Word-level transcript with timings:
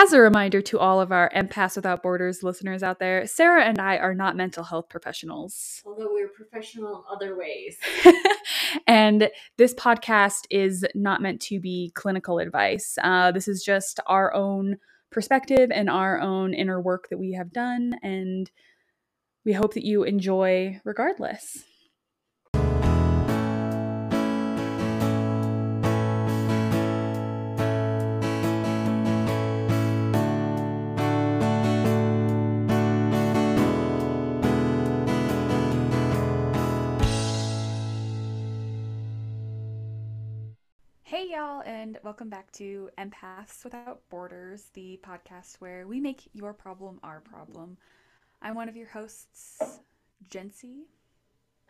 As 0.00 0.12
a 0.12 0.20
reminder 0.20 0.62
to 0.62 0.78
all 0.78 1.00
of 1.00 1.10
our 1.10 1.28
Empaths 1.34 1.74
Without 1.74 2.04
Borders 2.04 2.44
listeners 2.44 2.84
out 2.84 3.00
there, 3.00 3.26
Sarah 3.26 3.64
and 3.64 3.80
I 3.80 3.96
are 3.96 4.14
not 4.14 4.36
mental 4.36 4.62
health 4.62 4.88
professionals. 4.88 5.82
Although 5.84 6.12
we're 6.12 6.28
professional 6.28 6.98
in 6.98 7.02
other 7.10 7.36
ways. 7.36 7.76
and 8.86 9.28
this 9.56 9.74
podcast 9.74 10.46
is 10.50 10.86
not 10.94 11.20
meant 11.20 11.40
to 11.42 11.58
be 11.58 11.90
clinical 11.96 12.38
advice. 12.38 12.96
Uh, 13.02 13.32
this 13.32 13.48
is 13.48 13.64
just 13.64 13.98
our 14.06 14.32
own 14.34 14.76
perspective 15.10 15.72
and 15.74 15.90
our 15.90 16.20
own 16.20 16.54
inner 16.54 16.80
work 16.80 17.08
that 17.10 17.18
we 17.18 17.32
have 17.32 17.52
done. 17.52 17.96
And 18.00 18.48
we 19.44 19.52
hope 19.52 19.74
that 19.74 19.84
you 19.84 20.04
enjoy 20.04 20.80
regardless. 20.84 21.64
Hey, 41.18 41.32
y'all, 41.32 41.64
and 41.66 41.98
welcome 42.04 42.28
back 42.28 42.52
to 42.52 42.90
Empaths 42.96 43.64
Without 43.64 44.02
Borders, 44.08 44.70
the 44.74 45.00
podcast 45.02 45.56
where 45.56 45.84
we 45.84 45.98
make 45.98 46.30
your 46.32 46.52
problem 46.52 47.00
our 47.02 47.18
problem. 47.18 47.76
I'm 48.40 48.54
one 48.54 48.68
of 48.68 48.76
your 48.76 48.86
hosts, 48.86 49.58
Jencee. 50.30 50.84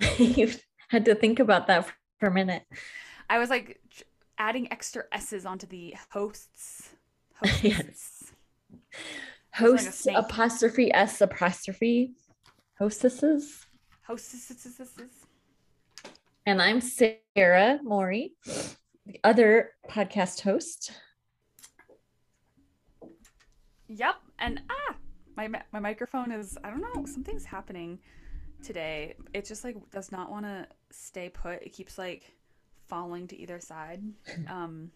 you 0.18 0.52
had 0.88 1.06
to 1.06 1.14
think 1.14 1.40
about 1.40 1.66
that 1.68 1.90
for 2.20 2.26
a 2.28 2.30
minute. 2.30 2.64
I 3.30 3.38
was 3.38 3.48
like 3.48 3.80
adding 4.36 4.70
extra 4.70 5.04
S's 5.12 5.46
onto 5.46 5.66
the 5.66 5.96
hosts. 6.10 6.90
Hosts. 7.40 7.64
yes. 7.64 8.24
Hosts, 9.54 10.04
like 10.04 10.16
apostrophe 10.18 10.92
S 10.92 11.22
apostrophe. 11.22 12.12
Hostesses. 12.78 13.64
Hostesses. 14.02 14.78
And 16.44 16.60
I'm 16.60 16.82
Sarah 16.82 17.80
Mori 17.82 18.34
the 19.08 19.18
other 19.24 19.70
podcast 19.88 20.42
host. 20.42 20.92
Yep. 23.88 24.16
And 24.38 24.60
ah, 24.70 24.96
my 25.36 25.48
my 25.72 25.80
microphone 25.80 26.30
is 26.30 26.58
I 26.62 26.70
don't 26.70 26.82
know, 26.82 27.06
something's 27.06 27.46
happening 27.46 27.98
today. 28.62 29.14
It 29.32 29.46
just 29.46 29.64
like 29.64 29.76
does 29.90 30.12
not 30.12 30.30
want 30.30 30.44
to 30.44 30.68
stay 30.90 31.30
put. 31.30 31.62
It 31.62 31.72
keeps 31.72 31.96
like 31.96 32.30
falling 32.86 33.26
to 33.28 33.36
either 33.36 33.60
side. 33.60 34.02
Um 34.48 34.92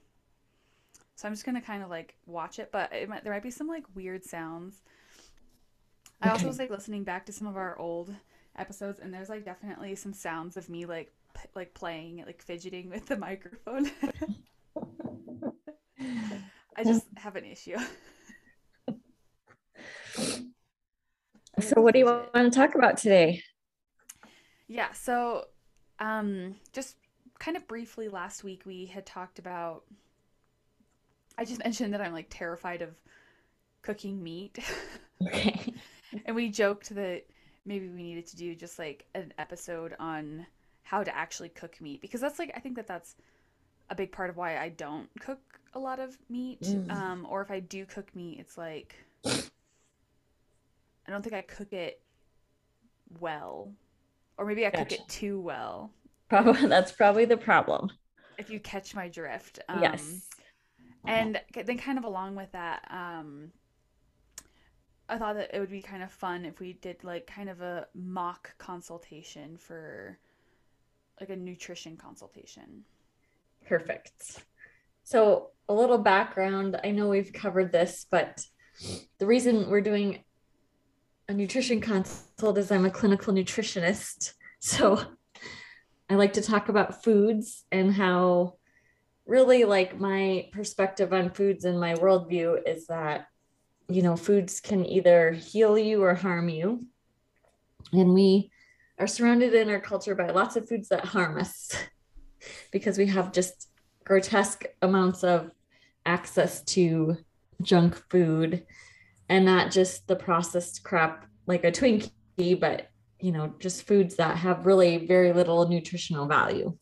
so 1.14 1.28
I'm 1.28 1.34
just 1.34 1.44
going 1.44 1.54
to 1.54 1.60
kind 1.60 1.84
of 1.84 1.90
like 1.90 2.16
watch 2.26 2.58
it, 2.58 2.70
but 2.72 2.92
it 2.92 3.08
might, 3.08 3.22
there 3.22 3.32
might 3.32 3.42
be 3.42 3.50
some 3.50 3.68
like 3.68 3.84
weird 3.94 4.24
sounds. 4.24 4.82
I 6.20 6.30
also 6.30 6.46
was 6.48 6.58
like 6.58 6.70
listening 6.70 7.04
back 7.04 7.26
to 7.26 7.32
some 7.32 7.46
of 7.46 7.56
our 7.56 7.78
old 7.78 8.12
episodes 8.56 8.98
and 8.98 9.12
there's 9.14 9.28
like 9.28 9.44
definitely 9.44 9.94
some 9.94 10.12
sounds 10.12 10.56
of 10.56 10.68
me 10.68 10.84
like 10.84 11.12
like 11.54 11.74
playing 11.74 12.22
like 12.26 12.42
fidgeting 12.42 12.88
with 12.90 13.06
the 13.06 13.16
microphone. 13.16 13.90
I 16.76 16.84
just 16.84 17.06
have 17.16 17.36
an 17.36 17.44
issue. 17.44 17.76
so 21.60 21.80
what 21.80 21.92
do 21.92 21.98
you 22.00 22.06
want 22.06 22.32
to 22.34 22.50
talk 22.50 22.74
about 22.74 22.96
today? 22.96 23.42
Yeah, 24.66 24.92
so 24.92 25.46
um 25.98 26.56
just 26.72 26.96
kind 27.38 27.56
of 27.56 27.66
briefly 27.68 28.08
last 28.08 28.44
week 28.44 28.62
we 28.64 28.86
had 28.86 29.04
talked 29.04 29.38
about 29.38 29.84
I 31.36 31.44
just 31.44 31.62
mentioned 31.62 31.94
that 31.94 32.00
I'm 32.00 32.12
like 32.12 32.28
terrified 32.30 32.82
of 32.82 32.90
cooking 33.82 34.22
meat. 34.22 34.58
Okay. 35.24 35.72
and 36.26 36.34
we 36.34 36.48
joked 36.50 36.92
that 36.96 37.22
maybe 37.64 37.88
we 37.88 38.02
needed 38.02 38.26
to 38.26 38.36
do 38.36 38.56
just 38.56 38.76
like 38.76 39.06
an 39.14 39.32
episode 39.38 39.94
on 40.00 40.44
how 40.82 41.02
to 41.02 41.16
actually 41.16 41.48
cook 41.48 41.80
meat 41.80 42.00
because 42.00 42.20
that's 42.20 42.38
like 42.38 42.52
I 42.54 42.60
think 42.60 42.76
that 42.76 42.86
that's 42.86 43.16
a 43.90 43.94
big 43.94 44.12
part 44.12 44.30
of 44.30 44.36
why 44.36 44.58
I 44.58 44.70
don't 44.70 45.08
cook 45.20 45.40
a 45.74 45.78
lot 45.78 45.98
of 45.98 46.16
meat. 46.28 46.62
Mm. 46.62 46.90
Um, 46.90 47.26
or 47.28 47.42
if 47.42 47.50
I 47.50 47.60
do 47.60 47.84
cook 47.86 48.14
meat, 48.14 48.38
it's 48.40 48.58
like 48.58 48.96
I 49.24 49.40
don't 51.10 51.22
think 51.22 51.34
I 51.34 51.42
cook 51.42 51.72
it 51.72 52.00
well, 53.20 53.72
or 54.38 54.46
maybe 54.46 54.66
I 54.66 54.70
gotcha. 54.70 54.84
cook 54.84 54.92
it 54.92 55.08
too 55.08 55.40
well. 55.40 55.90
Probably 56.28 56.66
that's 56.68 56.92
probably 56.92 57.24
the 57.24 57.36
problem. 57.36 57.90
If 58.38 58.50
you 58.50 58.60
catch 58.60 58.94
my 58.94 59.08
drift. 59.08 59.60
Um, 59.68 59.82
yes. 59.82 60.28
And 61.04 61.40
then, 61.52 61.78
kind 61.78 61.98
of 61.98 62.04
along 62.04 62.36
with 62.36 62.52
that, 62.52 62.86
um, 62.88 63.50
I 65.08 65.18
thought 65.18 65.34
that 65.34 65.50
it 65.52 65.58
would 65.58 65.70
be 65.70 65.82
kind 65.82 66.02
of 66.02 66.12
fun 66.12 66.44
if 66.44 66.60
we 66.60 66.74
did 66.74 67.02
like 67.02 67.26
kind 67.26 67.48
of 67.50 67.60
a 67.60 67.88
mock 67.94 68.56
consultation 68.58 69.56
for 69.56 70.18
like 71.20 71.30
a 71.30 71.36
nutrition 71.36 71.96
consultation. 71.96 72.84
Perfect. 73.66 74.42
So, 75.04 75.50
a 75.68 75.74
little 75.74 75.98
background. 75.98 76.78
I 76.82 76.90
know 76.90 77.08
we've 77.08 77.32
covered 77.32 77.72
this, 77.72 78.06
but 78.10 78.44
the 79.18 79.26
reason 79.26 79.70
we're 79.70 79.80
doing 79.80 80.24
a 81.28 81.32
nutrition 81.32 81.80
consult 81.80 82.58
is 82.58 82.70
I'm 82.70 82.84
a 82.84 82.90
clinical 82.90 83.32
nutritionist. 83.32 84.34
So, 84.64 85.02
I 86.08 86.14
like 86.14 86.34
to 86.34 86.42
talk 86.42 86.68
about 86.68 87.02
foods 87.02 87.64
and 87.72 87.92
how 87.92 88.54
really 89.26 89.64
like 89.64 89.98
my 89.98 90.48
perspective 90.52 91.12
on 91.12 91.30
foods 91.30 91.64
and 91.64 91.80
my 91.80 91.94
worldview 91.94 92.60
is 92.66 92.86
that 92.88 93.28
you 93.88 94.02
know 94.02 94.16
foods 94.16 94.60
can 94.60 94.84
either 94.84 95.32
heal 95.32 95.78
you 95.78 96.02
or 96.02 96.14
harm 96.14 96.48
you 96.48 96.84
and 97.92 98.12
we 98.12 98.50
are 98.98 99.06
surrounded 99.06 99.54
in 99.54 99.70
our 99.70 99.80
culture 99.80 100.14
by 100.14 100.30
lots 100.30 100.56
of 100.56 100.68
foods 100.68 100.88
that 100.88 101.04
harm 101.04 101.38
us 101.38 101.70
because 102.72 102.98
we 102.98 103.06
have 103.06 103.32
just 103.32 103.68
grotesque 104.04 104.64
amounts 104.80 105.24
of 105.24 105.50
access 106.04 106.62
to 106.62 107.16
junk 107.62 107.96
food 108.10 108.64
and 109.28 109.44
not 109.44 109.70
just 109.70 110.06
the 110.08 110.16
processed 110.16 110.82
crap 110.82 111.26
like 111.46 111.64
a 111.64 111.72
Twinkie, 111.72 112.58
but 112.58 112.88
you 113.20 113.32
know, 113.32 113.54
just 113.60 113.86
foods 113.86 114.16
that 114.16 114.36
have 114.36 114.66
really 114.66 115.06
very 115.06 115.32
little 115.32 115.68
nutritional 115.68 116.26
value. 116.26 116.76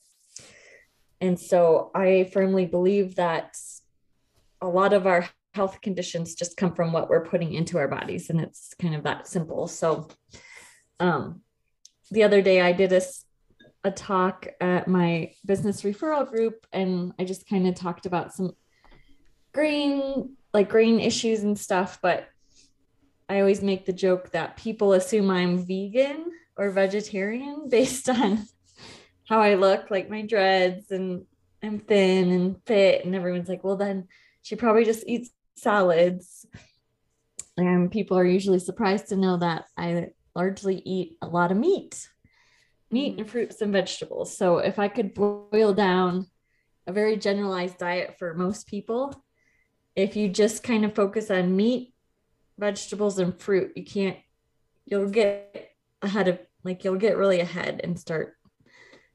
And 1.20 1.38
so 1.38 1.91
I 1.94 2.31
firmly 2.32 2.65
believe 2.65 3.16
that 3.16 3.56
a 4.62 4.66
lot 4.66 4.94
of 4.94 5.06
our 5.06 5.28
health 5.53 5.81
conditions 5.82 6.34
just 6.34 6.56
come 6.56 6.75
from 6.75 6.93
what 6.93 7.10
we're 7.10 7.26
putting 7.26 7.53
into 7.53 7.76
our 7.76 7.88
bodies 7.88 8.31
and 8.31 8.41
it's 8.41 8.75
kind 8.81 8.94
of 8.94 9.03
that 9.04 9.26
simple. 9.26 9.69
So 9.69 10.09
um 10.99 11.43
the 12.10 12.25
other 12.25 12.43
day 12.43 12.60
I 12.60 12.72
did 12.72 12.93
a, 12.93 13.03
a 13.84 13.91
talk 13.91 14.48
at 14.60 14.88
my 14.88 15.32
business 15.44 15.82
referral 15.82 16.28
group 16.28 16.66
and 16.72 17.12
I 17.19 17.25
just 17.25 17.48
kind 17.48 17.66
of 17.66 17.75
talked 17.75 18.06
about 18.06 18.34
some 18.34 18.53
grain, 19.53 20.37
like 20.53 20.69
grain 20.69 21.00
issues 21.00 21.43
and 21.43 21.59
stuff. 21.59 21.99
But 22.03 22.28
I 23.28 23.41
always 23.41 23.62
make 23.62 23.87
the 23.87 23.93
joke 23.93 24.31
that 24.32 24.56
people 24.56 24.93
assume 24.93 25.31
I'm 25.31 25.65
vegan 25.65 26.32
or 26.56 26.70
vegetarian 26.70 27.69
based 27.70 28.09
on 28.09 28.44
how 29.28 29.41
I 29.41 29.54
look, 29.54 29.91
like 29.91 30.10
my 30.10 30.22
dreads 30.22 30.91
and 30.91 31.25
I'm 31.62 31.78
thin 31.78 32.32
and 32.32 32.56
fit. 32.66 33.04
And 33.04 33.15
everyone's 33.15 33.49
like, 33.49 33.62
well, 33.62 33.76
then 33.76 34.09
she 34.43 34.56
probably 34.56 34.84
just 34.84 35.04
eats 35.06 35.31
salads. 35.54 36.47
And 37.56 37.91
people 37.91 38.19
are 38.19 38.25
usually 38.25 38.59
surprised 38.59 39.09
to 39.09 39.16
know 39.16 39.37
that 39.37 39.66
I 39.76 40.09
largely 40.40 40.80
eat 40.86 41.18
a 41.20 41.28
lot 41.28 41.52
of 41.52 41.58
meat, 41.58 42.08
meat 42.90 43.10
and 43.10 43.20
mm-hmm. 43.20 43.30
fruits 43.30 43.60
and 43.60 43.72
vegetables. 43.72 44.34
So 44.40 44.46
if 44.56 44.78
I 44.78 44.88
could 44.88 45.12
boil 45.12 45.74
down 45.74 46.26
a 46.86 46.92
very 46.92 47.16
generalized 47.16 47.76
diet 47.76 48.16
for 48.18 48.32
most 48.32 48.66
people, 48.66 49.02
if 49.94 50.16
you 50.16 50.30
just 50.30 50.62
kind 50.62 50.86
of 50.86 50.94
focus 50.94 51.31
on 51.31 51.56
meat, 51.56 51.92
vegetables, 52.58 53.19
and 53.19 53.38
fruit, 53.38 53.72
you 53.76 53.84
can't, 53.84 54.16
you'll 54.87 55.10
get 55.10 55.72
ahead 56.00 56.28
of, 56.28 56.38
like, 56.64 56.84
you'll 56.84 56.96
get 57.06 57.19
really 57.19 57.40
ahead 57.40 57.82
and 57.84 58.00
start 58.00 58.34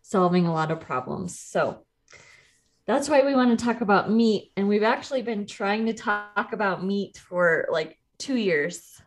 solving 0.03 0.45
a 0.45 0.53
lot 0.53 0.69
of 0.69 0.79
problems. 0.79 1.39
So 1.39 1.85
that's 2.85 3.09
why 3.09 3.25
we 3.25 3.33
want 3.33 3.57
to 3.57 3.65
talk 3.65 3.81
about 3.81 4.11
meat. 4.11 4.51
And 4.55 4.67
we've 4.67 4.83
actually 4.83 5.23
been 5.23 5.47
trying 5.47 5.87
to 5.87 5.93
talk 5.93 6.53
about 6.53 6.85
meat 6.85 7.17
for 7.17 7.67
like 7.71 7.97
two 8.19 8.35
years 8.35 9.01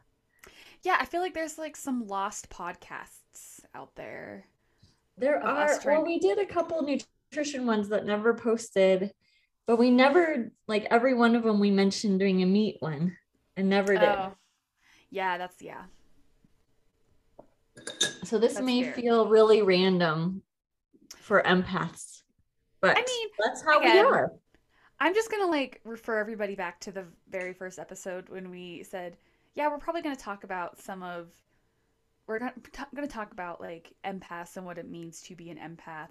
yeah, 0.83 0.97
I 1.01 1.05
feel 1.05 1.21
like 1.21 1.35
there's 1.35 1.59
like 1.59 1.77
some 1.77 2.07
lost 2.07 2.51
podcasts 2.51 3.61
out 3.75 3.95
there. 3.95 4.47
There 5.17 5.43
are. 5.43 5.79
Well, 5.85 6.05
we 6.05 6.19
did 6.19 6.39
a 6.39 6.47
couple 6.47 6.83
nutrition 6.83 7.67
ones 7.67 7.89
that 7.89 8.07
never 8.07 8.35
posted, 8.35 9.13
but 9.67 9.77
we 9.77 9.91
never 9.91 10.53
like 10.67 10.87
every 10.91 11.15
one 11.15 11.35
of 11.35 11.43
them 11.43 11.61
we 11.61 11.71
mentioned 11.71 12.21
doing 12.21 12.43
a 12.43 12.47
meat 12.47 12.77
one 12.81 13.17
and 13.57 13.69
never 13.69 13.95
did. 13.95 14.09
Oh. 14.09 14.35
Yeah, 15.11 15.39
that's 15.39 15.61
yeah. 15.61 15.85
So 18.25 18.39
this 18.39 18.55
that's 18.55 18.65
may 18.65 18.85
fair. 18.85 18.93
feel 18.93 19.29
really 19.29 19.63
random 19.63 20.43
for 21.17 21.43
empaths, 21.43 22.23
but 22.81 22.97
I 22.97 23.01
mean, 23.01 23.29
that's 23.45 23.63
how 23.63 23.81
again, 23.81 23.95
we 23.95 24.01
are. 24.01 24.33
I'm 25.01 25.15
just 25.15 25.31
gonna 25.31 25.47
like 25.47 25.81
refer 25.85 26.19
everybody 26.19 26.55
back 26.55 26.81
to 26.81 26.93
the 26.93 27.05
very 27.29 27.53
first 27.53 27.79
episode 27.79 28.29
when 28.29 28.51
we 28.51 28.83
said, 28.83 29.17
yeah, 29.59 29.69
we're 29.69 29.79
probably 29.79 30.03
gonna 30.03 30.15
talk 30.15 30.45
about 30.45 30.81
some 30.81 31.03
of, 31.03 31.27
we're 32.29 32.39
gonna, 32.39 32.55
gonna 32.95 33.09
talk 33.09 33.33
about 33.33 33.61
like 33.61 33.93
empaths 34.05 34.57
and 34.57 34.65
what 34.65 34.79
it 34.79 34.89
means 34.89 35.21
to 35.23 35.35
be 35.35 35.51
an 35.51 35.59
empath, 35.59 36.11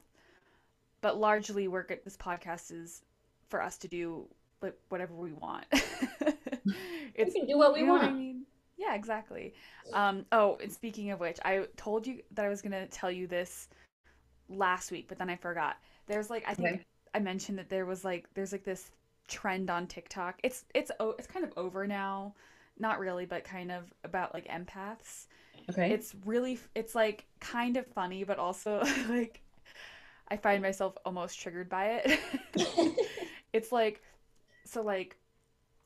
but 1.00 1.18
largely 1.18 1.70
work 1.70 1.90
at 1.90 2.04
this 2.04 2.18
podcast 2.18 2.74
is 2.74 3.04
for 3.48 3.62
us 3.62 3.78
to 3.78 3.88
do 3.88 4.28
like 4.62 4.78
whatever 4.90 5.14
we 5.14 5.32
want. 5.32 5.66
it's, 5.72 7.34
we 7.34 7.40
can 7.40 7.48
do 7.48 7.58
what 7.58 7.74
we 7.74 7.84
want. 7.84 8.04
What 8.04 8.12
I 8.12 8.14
mean? 8.14 8.42
Yeah, 8.76 8.96
exactly. 8.96 9.54
Um, 9.94 10.26
oh, 10.34 10.58
and 10.62 10.70
speaking 10.70 11.12
of 11.12 11.22
which, 11.22 11.38
I 11.46 11.68
told 11.78 12.06
you 12.06 12.20
that 12.32 12.44
I 12.44 12.50
was 12.50 12.62
gonna 12.62 12.86
tell 12.88 13.10
you 13.10 13.28
this 13.28 13.70
last 14.50 14.92
week, 14.92 15.06
but 15.08 15.18
then 15.18 15.30
I 15.30 15.38
forgot. 15.38 15.78
There's 16.08 16.30
like 16.30 16.44
I 16.46 16.54
think 16.54 16.68
okay. 16.68 16.86
I 17.14 17.20
mentioned 17.20 17.58
that 17.60 17.70
there 17.70 17.86
was 17.86 18.04
like 18.04 18.28
there's 18.34 18.52
like 18.52 18.66
this 18.66 18.92
trend 19.30 19.70
on 19.70 19.88
TikTok. 19.88 20.38
It's 20.44 20.66
it's 20.76 20.92
it's 21.18 21.28
kind 21.28 21.46
of 21.46 21.54
over 21.56 21.88
now. 21.88 22.34
Not 22.80 23.00
really, 23.00 23.26
but 23.26 23.44
kind 23.44 23.72
of 23.72 23.92
about 24.04 24.34
like 24.34 24.48
empaths. 24.48 25.26
Okay. 25.70 25.92
It's 25.92 26.16
really 26.26 26.60
it's 26.76 26.96
like 26.96 27.26
kind 27.40 27.78
of 27.78 27.86
funny, 27.88 28.24
but 28.24 28.40
also 28.40 28.84
like 29.10 29.42
I 30.30 30.38
find 30.38 30.62
myself 30.62 30.96
almost 31.06 31.40
triggered 31.40 31.70
by 31.70 32.02
it. 32.04 32.20
it's 33.54 33.72
like 33.72 34.02
so 34.66 34.82
like 34.82 35.18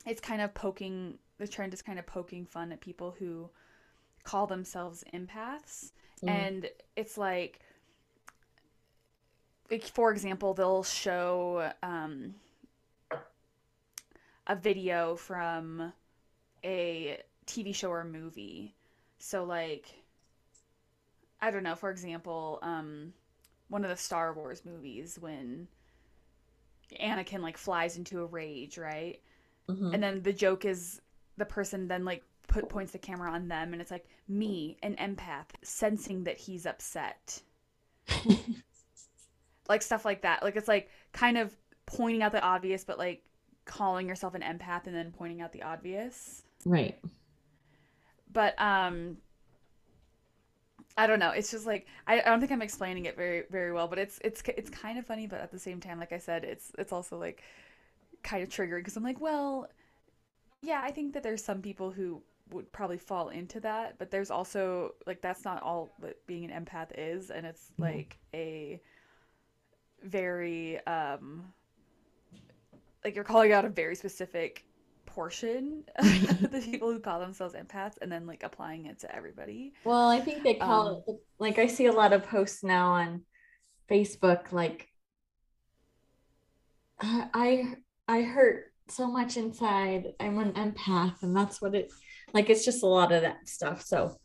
it's 0.06 0.22
kind 0.22 0.42
of 0.42 0.54
poking 0.54 1.18
the 1.38 1.48
trend 1.48 1.74
is 1.74 1.82
kind 1.82 2.00
of 2.00 2.06
poking 2.06 2.46
fun 2.46 2.72
at 2.72 2.82
people 2.82 3.16
who 3.18 3.50
call 4.24 4.46
themselves 4.46 5.04
empaths 5.14 5.92
mm. 6.24 6.30
and 6.30 6.70
it's 6.96 7.18
like 7.18 7.60
like 9.72 9.86
for 9.86 10.12
example, 10.12 10.54
they'll 10.54 10.84
show 10.84 11.72
um, 11.82 12.36
a 14.46 14.56
video 14.56 15.16
from 15.16 15.94
a 16.64 17.20
TV 17.48 17.74
show 17.74 17.90
or 17.90 18.04
movie. 18.04 18.76
So 19.20 19.44
like 19.44 19.86
I 21.42 21.50
don't 21.52 21.64
know, 21.64 21.76
for 21.76 21.90
example, 21.90 22.60
um, 22.62 23.14
one 23.70 23.84
of 23.84 23.90
the 23.90 23.98
Star 23.98 24.34
Wars 24.34 24.64
movies 24.64 25.18
when 25.20 25.68
Anakin 27.00 27.40
like 27.40 27.58
flies 27.58 27.98
into 27.98 28.22
a 28.22 28.26
rage, 28.26 28.78
right? 28.78 29.20
Mm-hmm. 29.70 29.94
And 29.94 30.04
then 30.04 30.22
the 30.22 30.34
joke 30.34 30.66
is 30.66 31.02
the 31.38 31.46
person 31.46 31.88
then 31.88 32.06
like 32.06 32.24
put 32.48 32.70
points 32.70 32.92
the 32.92 33.00
camera 33.00 33.32
on 33.32 33.48
them 33.48 33.74
and 33.74 33.82
it's 33.82 33.92
like 33.92 34.06
me, 34.28 34.78
an 34.84 34.96
empath, 34.98 35.48
sensing 35.64 36.26
that 36.26 36.38
he's 36.38 36.66
upset. 36.66 37.42
like 39.70 39.82
stuff 39.82 40.06
like 40.06 40.22
that. 40.24 40.44
Like 40.44 40.56
it's 40.56 40.68
like 40.68 40.90
kind 41.14 41.38
of 41.38 41.56
pointing 41.86 42.22
out 42.22 42.34
the 42.34 42.42
obvious, 42.42 42.84
but 42.84 42.98
like 42.98 43.24
calling 43.66 44.08
yourself 44.08 44.36
an 44.36 44.42
empath 44.42 44.86
and 44.86 44.96
then 44.96 45.12
pointing 45.12 45.42
out 45.42 45.54
the 45.54 45.64
obvious. 45.64 46.44
Right. 46.66 47.00
But 48.32 48.60
um 48.62 49.18
I 50.98 51.08
don't 51.08 51.20
know. 51.20 51.32
It's 51.32 51.52
just 51.52 51.66
like 51.66 51.88
I, 52.08 52.22
I 52.22 52.26
don't 52.26 52.40
think 52.40 52.52
I'm 52.52 52.62
explaining 52.62 53.06
it 53.06 53.16
very 53.16 53.44
very 53.50 53.72
well, 53.72 53.88
but 53.88 54.00
it's 54.00 54.20
it's 54.24 54.42
it's 54.48 54.70
kind 54.70 55.00
of 55.00 55.06
funny, 55.06 55.28
but 55.28 55.40
at 55.42 55.52
the 55.52 55.60
same 55.60 55.80
time, 55.80 56.00
like 56.00 56.12
I 56.12 56.18
said, 56.18 56.44
it's 56.44 56.72
it's 56.78 56.92
also 56.92 57.18
like 57.18 57.44
kind 58.24 58.44
of 58.44 58.50
triggering 58.50 58.80
because 58.80 58.98
I'm 58.98 59.04
like, 59.04 59.20
well, 59.20 59.68
yeah, 60.62 60.82
I 60.84 60.92
think 60.92 61.14
that 61.14 61.24
there's 61.24 61.44
some 61.44 61.62
people 61.62 61.92
who 61.92 62.22
would 62.52 62.72
probably 62.72 62.98
fall 62.98 63.30
into 63.30 63.60
that, 63.62 63.98
but 63.98 64.12
there's 64.12 64.30
also 64.30 64.94
like 65.08 65.22
that's 65.22 65.46
not 65.46 65.62
all 65.64 65.90
that 66.00 66.26
being 66.28 66.50
an 66.50 66.66
empath 66.66 66.90
is, 66.98 67.32
and 67.32 67.46
it's 67.46 67.72
mm-hmm. 67.72 67.84
like 67.84 68.18
a 68.34 68.82
very 70.04 70.86
um 70.88 71.46
like 73.04 73.16
you're 73.16 73.24
calling 73.24 73.52
out 73.52 73.66
a 73.66 73.70
very 73.70 73.96
specific 73.96 74.66
portion 75.14 75.84
of 75.98 76.52
the 76.52 76.62
people 76.64 76.92
who 76.92 77.00
call 77.00 77.20
themselves 77.20 77.54
empaths 77.54 77.96
and 78.02 78.12
then 78.12 78.26
like 78.26 78.44
applying 78.44 78.86
it 78.86 79.00
to 79.00 79.16
everybody. 79.16 79.74
Well, 79.84 80.10
I 80.10 80.20
think 80.20 80.44
they 80.44 80.56
call 80.56 80.88
um, 80.88 81.04
it 81.08 81.16
like 81.40 81.60
I 81.60 81.68
see 81.68 81.86
a 81.86 81.92
lot 81.92 82.14
of 82.14 82.24
posts 82.24 82.64
now 82.64 82.92
on 82.92 83.22
Facebook 83.90 84.52
like 84.52 84.88
I 87.02 87.76
I 88.08 88.22
hurt 88.22 88.72
so 88.88 89.08
much 89.08 89.38
inside. 89.38 90.08
I'm 90.20 90.38
an 90.40 90.54
empath 90.54 91.24
and 91.24 91.36
that's 91.36 91.62
what 91.62 91.76
it 91.76 91.92
like 92.34 92.50
it's 92.50 92.66
just 92.66 92.84
a 92.84 92.88
lot 92.88 93.12
of 93.12 93.22
that 93.22 93.48
stuff. 93.48 93.82
So 93.82 94.18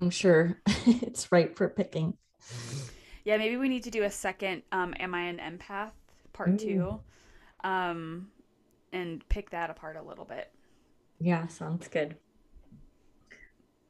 I'm 0.00 0.10
sure 0.10 0.60
it's 0.86 1.30
right 1.32 1.56
for 1.56 1.68
picking. 1.68 2.14
Yeah, 3.24 3.38
maybe 3.38 3.56
we 3.56 3.68
need 3.68 3.82
to 3.84 3.90
do 3.90 4.04
a 4.04 4.10
second 4.10 4.62
um, 4.70 4.94
Am 5.00 5.12
I 5.14 5.22
an 5.22 5.38
Empath 5.38 5.90
part 6.32 6.50
Ooh. 6.50 6.56
two 6.58 7.00
um, 7.64 8.28
and 8.92 9.26
pick 9.28 9.50
that 9.50 9.70
apart 9.70 9.96
a 9.96 10.02
little 10.02 10.24
bit. 10.24 10.52
Yeah, 11.20 11.46
sounds 11.46 11.88
good. 11.88 12.16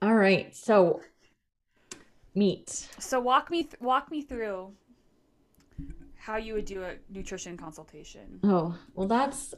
All 0.03 0.15
right. 0.15 0.55
So 0.55 1.01
meat. 2.35 2.89
So 2.99 3.19
walk 3.21 3.51
me 3.51 3.65
th- 3.65 3.81
walk 3.81 4.11
me 4.11 4.23
through 4.23 4.73
how 6.17 6.37
you 6.37 6.55
would 6.55 6.65
do 6.65 6.83
a 6.83 6.95
nutrition 7.11 7.57
consultation. 7.57 8.41
Oh, 8.45 8.77
well 8.95 9.09
that's 9.09 9.55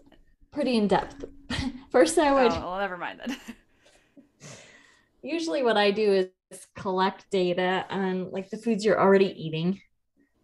pretty 0.50 0.76
in 0.76 0.88
depth. 0.88 1.24
First 1.90 2.18
I 2.18 2.32
would 2.32 2.52
Oh, 2.52 2.60
well 2.60 2.78
never 2.78 2.96
mind 2.96 3.20
then. 3.24 3.36
usually 5.22 5.62
what 5.62 5.76
I 5.76 5.90
do 5.90 6.28
is 6.50 6.66
collect 6.74 7.30
data 7.30 7.84
on 7.90 8.30
like 8.30 8.50
the 8.50 8.56
foods 8.58 8.84
you're 8.84 9.00
already 9.00 9.34
eating, 9.42 9.80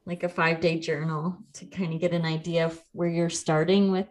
like 0.06 0.22
a 0.22 0.28
five 0.28 0.60
day 0.60 0.78
journal 0.78 1.38
to 1.54 1.66
kind 1.66 1.94
of 1.94 2.00
get 2.00 2.12
an 2.12 2.24
idea 2.24 2.66
of 2.66 2.80
where 2.92 3.08
you're 3.08 3.30
starting 3.30 3.92
with 3.92 4.08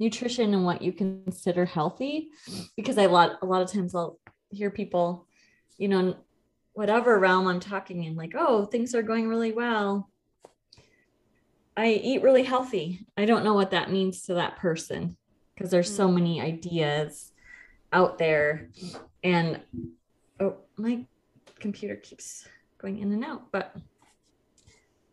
nutrition 0.00 0.54
and 0.54 0.64
what 0.64 0.82
you 0.82 0.92
consider 0.92 1.64
healthy. 1.64 2.30
Because 2.76 2.98
I 2.98 3.06
lot 3.06 3.38
a 3.42 3.46
lot 3.46 3.62
of 3.62 3.70
times 3.70 3.94
I'll 3.94 4.18
hear 4.50 4.70
people, 4.70 5.28
you 5.78 5.86
know, 5.86 6.16
whatever 6.72 7.18
realm 7.18 7.46
I'm 7.46 7.60
talking 7.60 8.02
in, 8.02 8.16
like, 8.16 8.32
oh, 8.36 8.64
things 8.64 8.94
are 8.94 9.02
going 9.02 9.28
really 9.28 9.52
well. 9.52 10.10
I 11.76 11.88
eat 11.92 12.22
really 12.22 12.42
healthy. 12.42 13.06
I 13.16 13.26
don't 13.26 13.44
know 13.44 13.54
what 13.54 13.70
that 13.70 13.92
means 13.92 14.22
to 14.22 14.34
that 14.34 14.56
person 14.56 15.16
because 15.54 15.70
there's 15.70 15.94
so 15.94 16.08
mm. 16.08 16.14
many 16.14 16.40
ideas 16.40 17.32
out 17.92 18.18
there. 18.18 18.70
And 19.22 19.60
oh, 20.40 20.56
my 20.76 21.06
computer 21.60 21.96
keeps 21.96 22.48
going 22.78 22.98
in 22.98 23.12
and 23.12 23.24
out, 23.24 23.52
but 23.52 23.74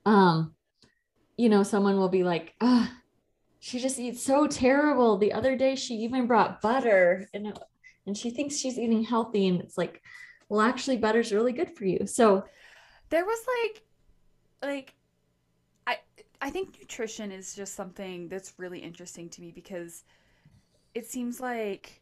um, 0.06 0.56
you 1.36 1.50
know, 1.50 1.64
someone 1.64 1.98
will 1.98 2.10
be 2.10 2.24
like, 2.24 2.54
ah, 2.62 2.90
she 3.60 3.80
just 3.80 4.00
eats 4.00 4.22
so 4.22 4.48
terrible. 4.48 5.18
The 5.18 5.34
other 5.34 5.56
day 5.56 5.76
she 5.76 5.96
even 5.96 6.28
brought 6.28 6.62
butter 6.62 7.28
and 7.34 7.58
and 8.06 8.18
she 8.18 8.30
thinks 8.30 8.58
she's 8.58 8.80
eating 8.80 9.04
healthy. 9.04 9.48
And 9.48 9.60
it's 9.60 9.78
like, 9.78 10.02
well, 10.50 10.62
actually 10.62 10.98
butter's 10.98 11.34
really 11.34 11.52
good 11.52 11.76
for 11.76 11.86
you. 11.86 12.08
So 12.08 12.46
there 13.10 13.26
was 13.26 13.40
like 13.64 13.84
like 14.70 14.96
I 15.86 15.98
I 16.42 16.50
think 16.50 16.80
nutrition 16.80 17.32
is 17.32 17.56
just 17.56 17.76
something 17.76 18.30
that's 18.30 18.54
really 18.58 18.80
interesting 18.80 19.30
to 19.30 19.42
me 19.42 19.52
because 19.52 20.04
it 20.94 21.06
seems 21.06 21.40
like 21.40 22.02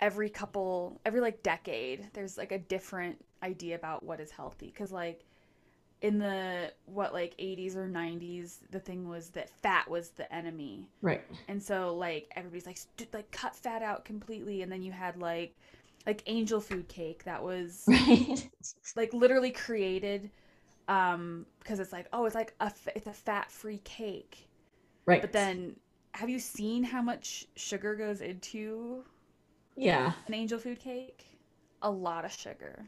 every 0.00 0.28
couple 0.28 1.00
every 1.06 1.20
like 1.20 1.42
decade 1.42 2.06
there's 2.12 2.36
like 2.36 2.52
a 2.52 2.58
different 2.58 3.16
idea 3.42 3.74
about 3.74 4.02
what 4.02 4.20
is 4.20 4.30
healthy 4.30 4.66
because 4.66 4.92
like 4.92 5.24
in 6.02 6.18
the 6.18 6.72
what 6.84 7.12
like 7.12 7.34
80s 7.38 7.74
or 7.74 7.88
90s 7.88 8.58
the 8.70 8.78
thing 8.78 9.08
was 9.08 9.30
that 9.30 9.48
fat 9.48 9.88
was 9.88 10.10
the 10.10 10.32
enemy. 10.34 10.88
Right. 11.00 11.22
And 11.48 11.62
so 11.62 11.94
like 11.94 12.30
everybody's 12.36 12.66
like 12.66 12.78
like 13.12 13.30
cut 13.30 13.56
fat 13.56 13.82
out 13.82 14.04
completely. 14.04 14.62
And 14.62 14.70
then 14.70 14.82
you 14.82 14.92
had 14.92 15.18
like 15.18 15.56
like 16.06 16.22
angel 16.26 16.60
food 16.60 16.86
cake 16.88 17.24
that 17.24 17.42
was 17.42 17.84
right. 17.88 18.48
like 18.94 19.12
literally 19.12 19.50
created 19.50 20.30
um 20.88 21.46
because 21.58 21.80
it's 21.80 21.92
like 21.92 22.06
oh 22.12 22.26
it's 22.26 22.34
like 22.34 22.54
a 22.60 22.70
it's 22.94 23.06
a 23.06 23.12
fat 23.12 23.50
free 23.50 23.80
cake. 23.84 24.48
Right. 25.06 25.20
But 25.20 25.32
then 25.32 25.76
have 26.12 26.28
you 26.28 26.38
seen 26.38 26.84
how 26.84 27.02
much 27.02 27.46
sugar 27.56 27.94
goes 27.94 28.20
into 28.20 29.04
yeah. 29.76 30.12
an 30.26 30.34
angel 30.34 30.58
food 30.58 30.78
cake? 30.78 31.24
A 31.82 31.90
lot 31.90 32.24
of 32.24 32.32
sugar 32.32 32.86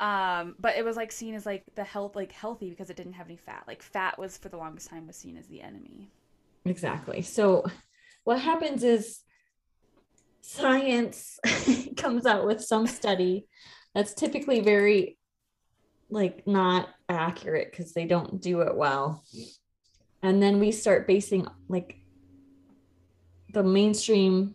um, 0.00 0.54
but 0.58 0.76
it 0.76 0.84
was 0.84 0.96
like 0.96 1.12
seen 1.12 1.34
as 1.34 1.44
like 1.44 1.62
the 1.74 1.84
health 1.84 2.16
like 2.16 2.32
healthy 2.32 2.70
because 2.70 2.88
it 2.88 2.96
didn't 2.96 3.12
have 3.12 3.26
any 3.26 3.36
fat. 3.36 3.64
Like 3.68 3.82
fat 3.82 4.18
was 4.18 4.38
for 4.38 4.48
the 4.48 4.56
longest 4.56 4.88
time 4.88 5.06
was 5.06 5.16
seen 5.16 5.36
as 5.36 5.46
the 5.46 5.60
enemy. 5.60 6.10
Exactly. 6.64 7.20
So 7.20 7.66
what 8.24 8.40
happens 8.40 8.82
is 8.82 9.20
science 10.40 11.38
comes 11.98 12.24
out 12.24 12.46
with 12.46 12.62
some 12.62 12.86
study 12.86 13.46
that's 13.94 14.14
typically 14.14 14.60
very 14.60 15.18
like 16.08 16.46
not 16.46 16.88
accurate 17.10 17.70
because 17.70 17.92
they 17.92 18.06
don't 18.06 18.40
do 18.40 18.62
it 18.62 18.74
well. 18.74 19.22
And 20.22 20.42
then 20.42 20.60
we 20.60 20.72
start 20.72 21.06
basing 21.06 21.46
like 21.68 21.96
the 23.52 23.62
mainstream 23.62 24.54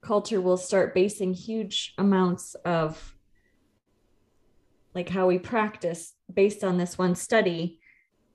culture 0.00 0.40
will 0.40 0.56
start 0.56 0.94
basing 0.94 1.34
huge 1.34 1.92
amounts 1.98 2.54
of 2.64 3.13
like 4.94 5.08
how 5.08 5.26
we 5.26 5.38
practice 5.38 6.14
based 6.32 6.64
on 6.64 6.78
this 6.78 6.96
one 6.96 7.14
study 7.14 7.80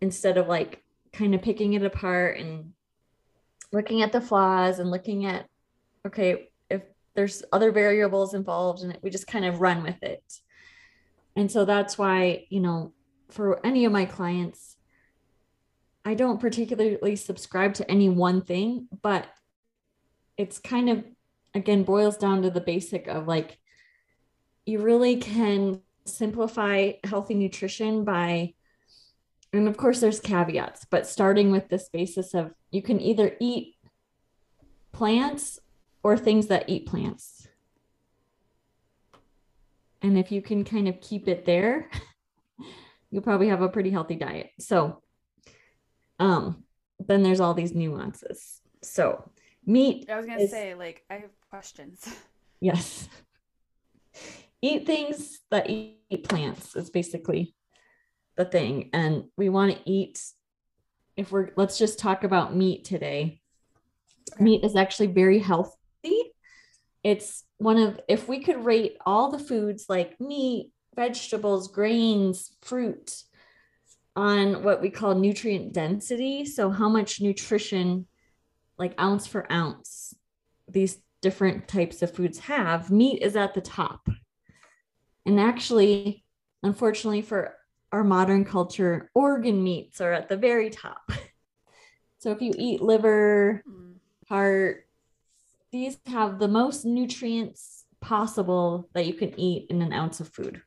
instead 0.02 0.38
of 0.38 0.48
like 0.48 0.84
kind 1.14 1.34
of 1.34 1.42
picking 1.42 1.74
it 1.74 1.84
apart 1.84 2.38
and 2.38 2.74
looking 3.72 4.02
at 4.02 4.12
the 4.12 4.22
flaws 4.22 4.80
and 4.80 4.92
looking 4.92 5.26
at 5.26 5.46
okay 6.06 6.50
if 6.70 6.82
there's 7.16 7.44
other 7.52 7.72
variables 7.72 8.34
involved 8.34 8.84
and 8.84 8.98
we 9.02 9.10
just 9.10 9.28
kind 9.28 9.46
of 9.46 9.62
run 9.62 9.84
with 9.84 10.02
it. 10.04 10.24
And 11.36 11.52
so 11.52 11.66
that's 11.66 11.98
why 11.98 12.46
you 12.50 12.60
know 12.60 12.94
for 13.30 13.66
any 13.66 13.86
of 13.86 13.92
my 13.92 14.06
clients 14.06 14.76
i 16.04 16.14
don't 16.14 16.42
particularly 16.42 17.16
subscribe 17.16 17.74
to 17.74 17.90
any 17.90 18.10
one 18.10 18.42
thing 18.42 18.88
but 19.02 19.28
it's 20.38 20.60
kind 20.60 20.90
of 20.90 21.04
again 21.54 21.84
boils 21.84 22.18
down 22.18 22.42
to 22.42 22.50
the 22.50 22.62
basic 22.62 23.08
of 23.08 23.28
like 23.28 23.58
you 24.66 24.80
really 24.80 25.18
can 25.18 25.82
simplify 26.10 26.92
healthy 27.04 27.34
nutrition 27.34 28.04
by 28.04 28.54
and 29.54 29.68
of 29.68 29.78
course 29.78 30.00
there's 30.00 30.20
caveats 30.20 30.86
but 30.90 31.08
starting 31.08 31.52
with 31.52 31.70
this 31.70 31.90
basis 31.90 32.34
of 32.34 32.52
you 32.72 32.82
can 32.82 33.00
either 33.00 33.36
eat 33.40 33.76
plants 34.92 35.60
or 36.04 36.18
things 36.18 36.48
that 36.48 36.70
eat 36.70 36.86
plants 36.86 37.48
and 40.02 40.18
if 40.18 40.32
you 40.32 40.42
can 40.42 40.64
kind 40.64 40.88
of 40.88 41.02
keep 41.02 41.28
it 41.28 41.46
there 41.46 41.90
you'll 43.12 43.24
probably 43.24 43.48
have 43.50 43.62
a 43.62 43.70
pretty 43.70 43.90
healthy 43.90 44.16
diet 44.16 44.50
so 44.60 45.02
um 46.20 46.64
then 47.00 47.24
there's 47.24 47.40
all 47.40 47.54
these 47.54 47.74
nuances 47.74 48.62
so 48.82 49.30
meat 49.66 50.10
I 50.10 50.18
was 50.18 50.26
gonna 50.26 50.42
is, 50.42 50.52
say, 50.52 50.74
like, 50.76 51.04
I 51.10 51.16
have 51.16 51.32
questions. 51.50 52.08
Yes. 52.62 53.08
Eat 54.62 54.86
things 54.86 55.40
that 55.52 55.70
eat 55.70 56.28
plants 56.28 56.76
is 56.76 56.90
basically 56.90 57.56
the 58.36 58.46
thing. 58.46 58.90
And 58.94 59.26
we 59.38 59.50
want 59.50 59.76
to 59.76 59.90
eat, 59.90 60.22
if 61.16 61.32
we're, 61.32 61.50
let's 61.56 61.78
just 61.78 62.00
talk 62.00 62.24
about 62.24 62.56
meat 62.56 62.84
today. 62.84 63.42
Okay. 64.34 64.44
Meat 64.44 64.64
is 64.64 64.76
actually 64.76 65.08
very 65.08 65.40
healthy. 65.40 65.78
It's 67.04 67.46
one 67.58 67.78
of, 67.78 68.00
if 68.10 68.28
we 68.28 68.40
could 68.40 68.66
rate 68.66 68.98
all 69.06 69.32
the 69.32 69.40
foods 69.40 69.86
like 69.88 70.20
meat, 70.20 70.72
vegetables, 70.96 71.70
grains, 71.70 72.52
fruit 72.62 73.24
on 74.16 74.64
what 74.64 74.82
we 74.82 74.90
call 74.90 75.16
nutrient 75.16 75.72
density. 75.74 76.46
So, 76.46 76.70
how 76.70 76.90
much 76.90 77.22
nutrition 77.22 78.06
like 78.78 79.00
ounce 79.00 79.28
for 79.28 79.50
ounce 79.52 80.14
these 80.68 80.98
different 81.22 81.68
types 81.68 82.02
of 82.02 82.14
foods 82.14 82.40
have 82.40 82.92
meat 82.92 83.22
is 83.22 83.36
at 83.36 83.54
the 83.54 83.62
top 83.62 84.08
and 85.30 85.40
actually 85.40 86.26
unfortunately 86.64 87.22
for 87.22 87.54
our 87.92 88.04
modern 88.04 88.44
culture 88.44 89.12
organ 89.14 89.64
meats 89.64 90.02
are 90.02 90.12
at 90.12 90.28
the 90.28 90.36
very 90.36 90.70
top. 90.70 91.12
So 92.18 92.32
if 92.32 92.42
you 92.42 92.52
eat 92.58 92.82
liver 92.82 93.64
hmm. 93.66 93.92
heart 94.28 94.88
these 95.72 95.98
have 96.08 96.40
the 96.40 96.50
most 96.50 96.84
nutrients 96.84 97.86
possible 98.02 98.90
that 98.94 99.06
you 99.06 99.14
can 99.14 99.40
eat 99.40 99.68
in 99.70 99.82
an 99.82 99.94
ounce 99.94 100.20
of 100.20 100.28
food. 100.28 100.62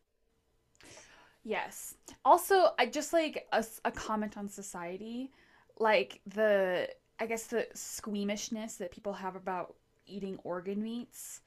Yes. 1.45 1.95
Also 2.25 2.69
i 2.79 2.87
just 2.87 3.13
like 3.13 3.47
a, 3.53 3.63
a 3.85 3.91
comment 3.91 4.39
on 4.39 4.49
society 4.49 5.33
like 5.79 6.21
the 6.27 6.89
I 7.19 7.27
guess 7.27 7.49
the 7.49 7.67
squeamishness 7.75 8.77
that 8.77 8.93
people 8.93 9.13
have 9.13 9.37
about 9.37 9.75
eating 10.07 10.39
organ 10.45 10.83
meats 10.83 11.43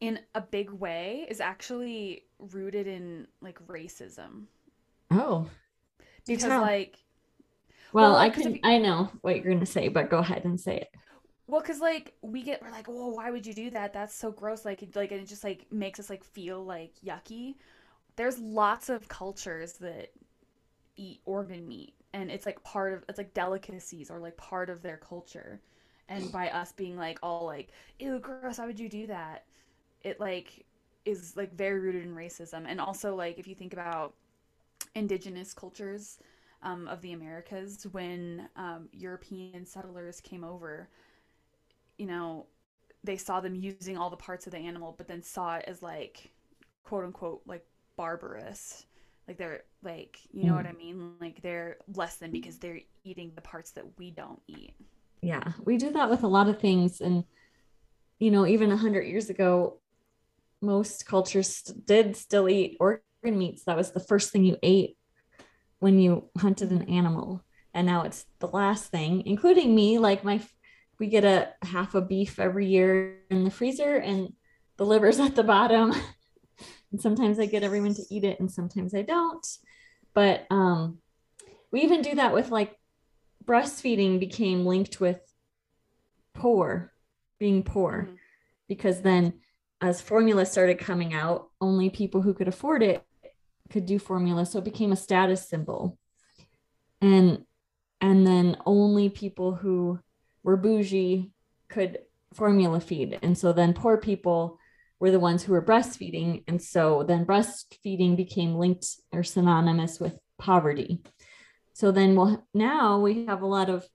in 0.00 0.18
a 0.34 0.40
big 0.40 0.70
way 0.70 1.26
is 1.28 1.40
actually 1.40 2.24
rooted 2.38 2.86
in 2.86 3.26
like 3.40 3.64
racism. 3.66 4.44
Oh. 5.10 5.48
Because 6.26 6.48
like 6.48 6.98
well, 7.92 8.12
well 8.12 8.16
I 8.16 8.30
can 8.30 8.54
you, 8.54 8.60
I 8.62 8.78
know 8.78 9.10
what 9.22 9.36
you're 9.36 9.44
going 9.44 9.60
to 9.60 9.66
say, 9.66 9.88
but 9.88 10.10
go 10.10 10.18
ahead 10.18 10.44
and 10.44 10.60
say 10.60 10.76
it. 10.76 10.90
Well, 11.46 11.60
cuz 11.60 11.80
like 11.80 12.14
we 12.22 12.42
get 12.42 12.62
we're 12.62 12.70
like, 12.70 12.88
"Oh, 12.88 13.08
why 13.08 13.30
would 13.30 13.44
you 13.46 13.54
do 13.54 13.70
that? 13.70 13.92
That's 13.92 14.14
so 14.14 14.30
gross." 14.30 14.64
Like 14.64 14.84
like 14.94 15.10
it 15.12 15.26
just 15.26 15.42
like 15.42 15.66
makes 15.72 15.98
us 15.98 16.08
like 16.08 16.22
feel 16.22 16.64
like 16.64 16.92
yucky. 17.04 17.56
There's 18.16 18.38
lots 18.38 18.88
of 18.88 19.08
cultures 19.08 19.74
that 19.74 20.12
eat 20.96 21.20
organ 21.24 21.66
meat 21.66 21.94
and 22.12 22.30
it's 22.30 22.46
like 22.46 22.62
part 22.62 22.92
of 22.92 23.04
it's 23.08 23.18
like 23.18 23.32
delicacies 23.34 24.10
or 24.10 24.18
like 24.18 24.36
part 24.36 24.68
of 24.68 24.82
their 24.82 24.96
culture 24.96 25.60
and 26.08 26.30
by 26.32 26.48
us 26.50 26.72
being 26.72 26.96
like 26.96 27.18
all 27.22 27.46
like 27.46 27.70
ew 27.98 28.18
gross 28.18 28.58
why 28.58 28.66
would 28.66 28.78
you 28.78 28.88
do 28.88 29.06
that 29.06 29.44
it 30.02 30.20
like 30.20 30.64
is 31.04 31.36
like 31.36 31.52
very 31.54 31.80
rooted 31.80 32.04
in 32.04 32.14
racism. 32.14 32.64
And 32.66 32.80
also 32.80 33.14
like 33.14 33.38
if 33.38 33.46
you 33.46 33.54
think 33.54 33.72
about 33.72 34.14
indigenous 34.94 35.54
cultures 35.54 36.18
um, 36.62 36.88
of 36.88 37.00
the 37.00 37.12
americas 37.12 37.86
when 37.92 38.48
um, 38.56 38.88
european 38.92 39.64
settlers 39.64 40.20
came 40.20 40.44
over 40.44 40.88
you 41.96 42.06
know 42.06 42.46
they 43.04 43.16
saw 43.16 43.40
them 43.40 43.54
using 43.54 43.96
all 43.96 44.10
the 44.10 44.16
parts 44.16 44.46
of 44.46 44.52
the 44.52 44.58
animal 44.58 44.94
but 44.98 45.06
then 45.06 45.22
saw 45.22 45.56
it 45.56 45.64
as 45.66 45.82
like 45.82 46.30
quote 46.84 47.04
unquote 47.04 47.42
like 47.46 47.64
barbarous. 47.96 48.86
Like 49.28 49.36
they're 49.36 49.62
like 49.82 50.18
you 50.32 50.44
know 50.44 50.54
mm. 50.54 50.56
what 50.56 50.66
i 50.66 50.72
mean? 50.72 51.12
Like 51.20 51.40
they're 51.42 51.76
less 51.94 52.16
than 52.16 52.30
because 52.32 52.58
they're 52.58 52.80
eating 53.04 53.32
the 53.34 53.42
parts 53.42 53.70
that 53.72 53.84
we 53.98 54.10
don't 54.10 54.40
eat. 54.48 54.74
Yeah 55.22 55.52
we 55.64 55.76
do 55.76 55.90
that 55.92 56.10
with 56.10 56.22
a 56.22 56.28
lot 56.28 56.48
of 56.48 56.60
things. 56.60 57.00
And 57.00 57.24
you 58.18 58.30
know 58.30 58.46
even 58.46 58.70
100 58.70 59.02
years 59.02 59.30
ago 59.30 59.79
most 60.60 61.06
cultures 61.06 61.62
did 61.62 62.16
still 62.16 62.48
eat 62.48 62.76
organ 62.80 63.02
meats. 63.24 63.64
That 63.64 63.76
was 63.76 63.92
the 63.92 64.00
first 64.00 64.30
thing 64.30 64.44
you 64.44 64.56
ate 64.62 64.96
when 65.78 65.98
you 65.98 66.28
hunted 66.38 66.70
an 66.70 66.82
animal. 66.88 67.44
And 67.72 67.86
now 67.86 68.02
it's 68.02 68.26
the 68.38 68.48
last 68.48 68.90
thing 68.90 69.22
including 69.26 69.74
me. 69.74 69.98
Like 69.98 70.24
my 70.24 70.40
we 70.98 71.06
get 71.06 71.24
a 71.24 71.52
half 71.62 71.94
a 71.94 72.00
beef 72.00 72.38
every 72.38 72.66
year 72.66 73.20
in 73.30 73.44
the 73.44 73.50
freezer 73.50 73.96
and 73.96 74.34
the 74.76 74.84
liver's 74.84 75.18
at 75.18 75.36
the 75.36 75.44
bottom. 75.44 75.94
And 76.92 77.00
sometimes 77.00 77.38
I 77.38 77.46
get 77.46 77.62
everyone 77.62 77.94
to 77.94 78.02
eat 78.10 78.24
it 78.24 78.40
and 78.40 78.50
sometimes 78.50 78.94
I 78.94 79.02
don't. 79.02 79.46
But 80.12 80.46
um, 80.50 80.98
we 81.70 81.82
even 81.82 82.02
do 82.02 82.16
that 82.16 82.34
with 82.34 82.50
like 82.50 82.76
breastfeeding 83.44 84.18
became 84.18 84.66
linked 84.66 85.00
with 85.00 85.20
poor, 86.34 86.92
being 87.38 87.62
poor, 87.62 88.06
mm-hmm. 88.06 88.14
because 88.68 89.02
then 89.02 89.34
as 89.80 90.00
formula 90.00 90.44
started 90.44 90.78
coming 90.78 91.14
out, 91.14 91.48
only 91.60 91.90
people 91.90 92.20
who 92.22 92.34
could 92.34 92.48
afford 92.48 92.82
it 92.82 93.04
could 93.70 93.86
do 93.86 93.98
formula. 93.98 94.44
So 94.44 94.58
it 94.58 94.64
became 94.64 94.92
a 94.92 94.96
status 94.96 95.48
symbol. 95.48 95.98
And 97.00 97.44
and 98.00 98.26
then 98.26 98.56
only 98.66 99.08
people 99.08 99.54
who 99.54 99.98
were 100.42 100.56
bougie 100.56 101.32
could 101.68 101.98
formula 102.34 102.80
feed. 102.80 103.18
And 103.22 103.36
so 103.36 103.52
then 103.52 103.74
poor 103.74 103.98
people 103.98 104.58
were 104.98 105.10
the 105.10 105.20
ones 105.20 105.42
who 105.42 105.52
were 105.52 105.64
breastfeeding. 105.64 106.44
And 106.48 106.60
so 106.60 107.04
then 107.04 107.26
breastfeeding 107.26 108.16
became 108.16 108.54
linked 108.54 108.86
or 109.12 109.22
synonymous 109.22 110.00
with 110.00 110.18
poverty. 110.38 111.02
So 111.72 111.90
then 111.90 112.16
well 112.16 112.46
now 112.52 113.00
we 113.00 113.26
have 113.26 113.42
a 113.42 113.46
lot 113.46 113.70
of 113.70 113.86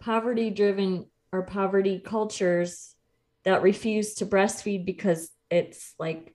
poverty 0.00 0.50
driven 0.50 1.06
or 1.32 1.42
poverty 1.42 2.00
cultures 2.04 2.96
that 3.44 3.62
refuse 3.62 4.14
to 4.14 4.26
breastfeed 4.26 4.84
because 4.84 5.30
it's 5.50 5.94
like 5.98 6.34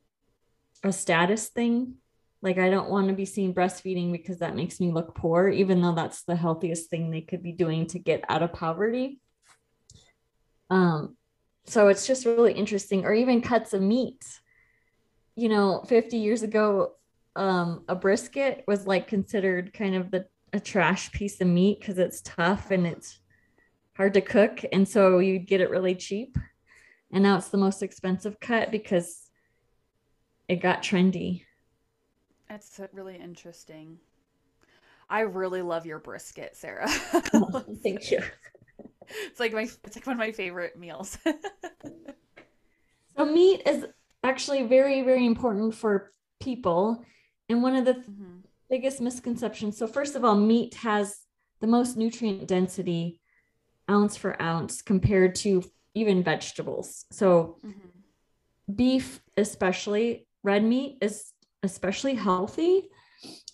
a 0.83 0.91
status 0.91 1.47
thing. 1.49 1.95
Like 2.41 2.57
I 2.57 2.69
don't 2.69 2.89
want 2.89 3.07
to 3.07 3.13
be 3.13 3.25
seen 3.25 3.53
breastfeeding 3.53 4.11
because 4.11 4.39
that 4.39 4.55
makes 4.55 4.79
me 4.79 4.91
look 4.91 5.15
poor, 5.15 5.49
even 5.49 5.81
though 5.81 5.95
that's 5.95 6.23
the 6.23 6.35
healthiest 6.35 6.89
thing 6.89 7.09
they 7.09 7.21
could 7.21 7.41
be 7.41 7.51
doing 7.51 7.87
to 7.87 7.99
get 7.99 8.23
out 8.29 8.43
of 8.43 8.53
poverty. 8.53 9.19
Um, 10.69 11.15
so 11.65 11.87
it's 11.87 12.05
just 12.05 12.25
really 12.25 12.53
interesting 12.53 13.05
or 13.05 13.13
even 13.13 13.41
cuts 13.41 13.73
of 13.73 13.81
meat 13.81 14.23
you 15.35 15.49
know 15.49 15.83
50 15.87 16.17
years 16.17 16.43
ago 16.43 16.93
um, 17.35 17.83
a 17.89 17.95
brisket 17.95 18.63
was 18.65 18.87
like 18.87 19.07
considered 19.07 19.73
kind 19.73 19.95
of 19.95 20.09
the 20.11 20.25
a 20.53 20.59
trash 20.59 21.11
piece 21.11 21.41
of 21.41 21.47
meat 21.47 21.79
because 21.79 21.97
it's 21.97 22.21
tough 22.21 22.71
and 22.71 22.87
it's 22.87 23.19
hard 23.97 24.13
to 24.13 24.21
cook 24.21 24.61
and 24.71 24.87
so 24.87 25.19
you'd 25.19 25.47
get 25.47 25.59
it 25.59 25.69
really 25.69 25.95
cheap 25.95 26.37
and 27.11 27.23
now 27.23 27.37
it's 27.37 27.49
the 27.49 27.57
most 27.57 27.83
expensive 27.83 28.39
cut 28.39 28.71
because 28.71 29.29
it 30.47 30.57
got 30.57 30.83
trendy 30.83 31.43
that's 32.49 32.79
really 32.93 33.15
interesting 33.15 33.97
i 35.09 35.21
really 35.21 35.61
love 35.61 35.85
your 35.85 35.99
brisket 35.99 36.55
sarah 36.55 36.87
oh, 37.33 37.63
thank 37.83 38.11
you 38.11 38.21
it's 39.09 39.39
like 39.39 39.53
my 39.53 39.63
it's 39.83 39.95
like 39.95 40.05
one 40.05 40.15
of 40.15 40.19
my 40.19 40.31
favorite 40.31 40.77
meals. 40.77 41.17
so 43.17 43.25
meat 43.25 43.61
is 43.65 43.85
actually 44.23 44.63
very 44.63 45.01
very 45.01 45.25
important 45.25 45.75
for 45.75 46.11
people, 46.39 47.03
and 47.49 47.61
one 47.61 47.75
of 47.75 47.85
the 47.85 47.93
mm-hmm. 47.93 48.39
biggest 48.69 49.01
misconceptions. 49.01 49.77
So 49.77 49.87
first 49.87 50.15
of 50.15 50.23
all, 50.23 50.35
meat 50.35 50.75
has 50.75 51.19
the 51.61 51.67
most 51.67 51.97
nutrient 51.97 52.47
density 52.47 53.21
ounce 53.89 54.17
for 54.17 54.41
ounce 54.41 54.81
compared 54.81 55.35
to 55.35 55.63
even 55.95 56.23
vegetables. 56.23 57.05
So 57.11 57.57
mm-hmm. 57.65 58.73
beef, 58.75 59.21
especially 59.37 60.27
red 60.43 60.63
meat, 60.63 60.99
is 61.01 61.31
especially 61.63 62.13
healthy 62.15 62.89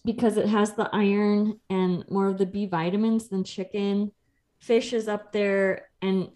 because 0.04 0.38
it 0.38 0.48
has 0.48 0.74
the 0.74 0.90
iron 0.92 1.60
and 1.70 2.04
more 2.10 2.28
of 2.28 2.38
the 2.38 2.46
B 2.46 2.66
vitamins 2.66 3.30
than 3.30 3.44
chicken 3.44 4.12
fish 4.60 4.94
is 4.94 5.08
up 5.08 5.32
there 5.32 5.88
and 6.02 6.30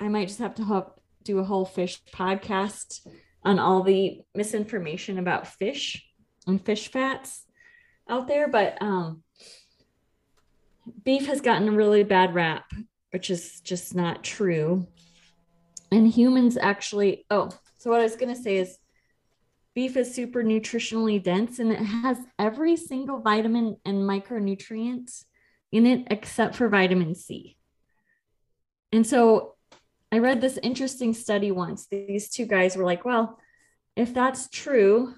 I 0.00 0.08
might 0.08 0.28
just 0.28 0.40
have 0.40 0.54
to 0.56 0.64
have, 0.64 0.90
do 1.24 1.38
a 1.38 1.44
whole 1.44 1.64
fish 1.64 2.02
podcast 2.12 3.06
on 3.44 3.58
all 3.58 3.82
the 3.82 4.20
misinformation 4.34 5.18
about 5.18 5.46
fish 5.46 6.04
and 6.46 6.64
fish 6.64 6.90
fats 6.90 7.44
out 8.08 8.28
there. 8.28 8.48
But 8.48 8.80
um, 8.80 9.22
beef 11.04 11.26
has 11.26 11.40
gotten 11.40 11.68
a 11.68 11.72
really 11.72 12.04
bad 12.04 12.34
rap, 12.34 12.72
which 13.10 13.30
is 13.30 13.60
just 13.60 13.94
not 13.94 14.22
true. 14.22 14.86
And 15.90 16.06
humans 16.06 16.56
actually, 16.56 17.24
oh, 17.30 17.50
so 17.78 17.90
what 17.90 18.00
I 18.00 18.04
was 18.04 18.16
going 18.16 18.34
to 18.34 18.40
say 18.40 18.56
is 18.56 18.78
beef 19.74 19.96
is 19.96 20.14
super 20.14 20.42
nutritionally 20.42 21.22
dense 21.22 21.58
and 21.58 21.70
it 21.70 21.78
has 21.78 22.18
every 22.38 22.76
single 22.76 23.20
vitamin 23.20 23.76
and 23.84 23.98
micronutrient 23.98 25.24
in 25.70 25.86
it 25.86 26.08
except 26.10 26.56
for 26.56 26.68
vitamin 26.68 27.14
C. 27.14 27.56
And 28.92 29.06
so 29.06 29.54
I 30.10 30.18
read 30.18 30.40
this 30.40 30.58
interesting 30.62 31.14
study 31.14 31.50
once. 31.50 31.86
These 31.86 32.30
two 32.30 32.46
guys 32.46 32.76
were 32.76 32.84
like, 32.84 33.04
well, 33.04 33.38
if 33.94 34.14
that's 34.14 34.48
true, 34.48 35.14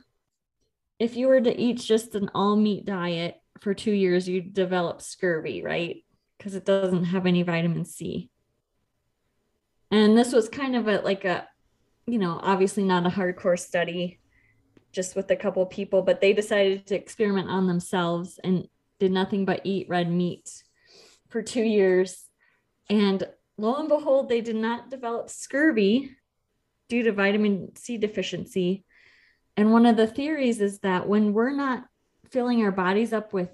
if 0.98 1.16
you 1.16 1.28
were 1.28 1.40
to 1.40 1.58
eat 1.58 1.78
just 1.78 2.14
an 2.14 2.30
all 2.34 2.56
meat 2.56 2.84
diet 2.84 3.36
for 3.60 3.72
two 3.72 3.92
years, 3.92 4.28
you'd 4.28 4.52
develop 4.52 5.00
scurvy, 5.00 5.62
right? 5.62 6.04
Because 6.36 6.54
it 6.54 6.64
doesn't 6.64 7.04
have 7.04 7.26
any 7.26 7.42
vitamin 7.42 7.84
C. 7.84 8.30
And 9.90 10.16
this 10.16 10.32
was 10.32 10.48
kind 10.48 10.76
of 10.76 10.88
a 10.88 11.00
like 11.00 11.24
a, 11.24 11.48
you 12.06 12.18
know, 12.18 12.38
obviously 12.42 12.84
not 12.84 13.06
a 13.06 13.10
hardcore 13.10 13.58
study, 13.58 14.20
just 14.92 15.16
with 15.16 15.30
a 15.30 15.36
couple 15.36 15.64
people, 15.66 16.02
but 16.02 16.20
they 16.20 16.32
decided 16.32 16.86
to 16.86 16.94
experiment 16.94 17.48
on 17.48 17.66
themselves 17.66 18.38
and 18.42 18.68
did 18.98 19.12
nothing 19.12 19.44
but 19.44 19.62
eat 19.64 19.88
red 19.88 20.10
meat 20.10 20.62
for 21.28 21.42
two 21.42 21.62
years. 21.62 22.26
And 22.88 23.22
lo 23.56 23.76
and 23.76 23.88
behold, 23.88 24.28
they 24.28 24.40
did 24.40 24.56
not 24.56 24.90
develop 24.90 25.30
scurvy 25.30 26.16
due 26.88 27.02
to 27.04 27.12
vitamin 27.12 27.74
C 27.76 27.96
deficiency. 27.96 28.84
And 29.56 29.72
one 29.72 29.86
of 29.86 29.96
the 29.96 30.06
theories 30.06 30.60
is 30.60 30.80
that 30.80 31.08
when 31.08 31.32
we're 31.32 31.54
not 31.54 31.84
filling 32.30 32.62
our 32.62 32.72
bodies 32.72 33.12
up 33.12 33.32
with 33.32 33.50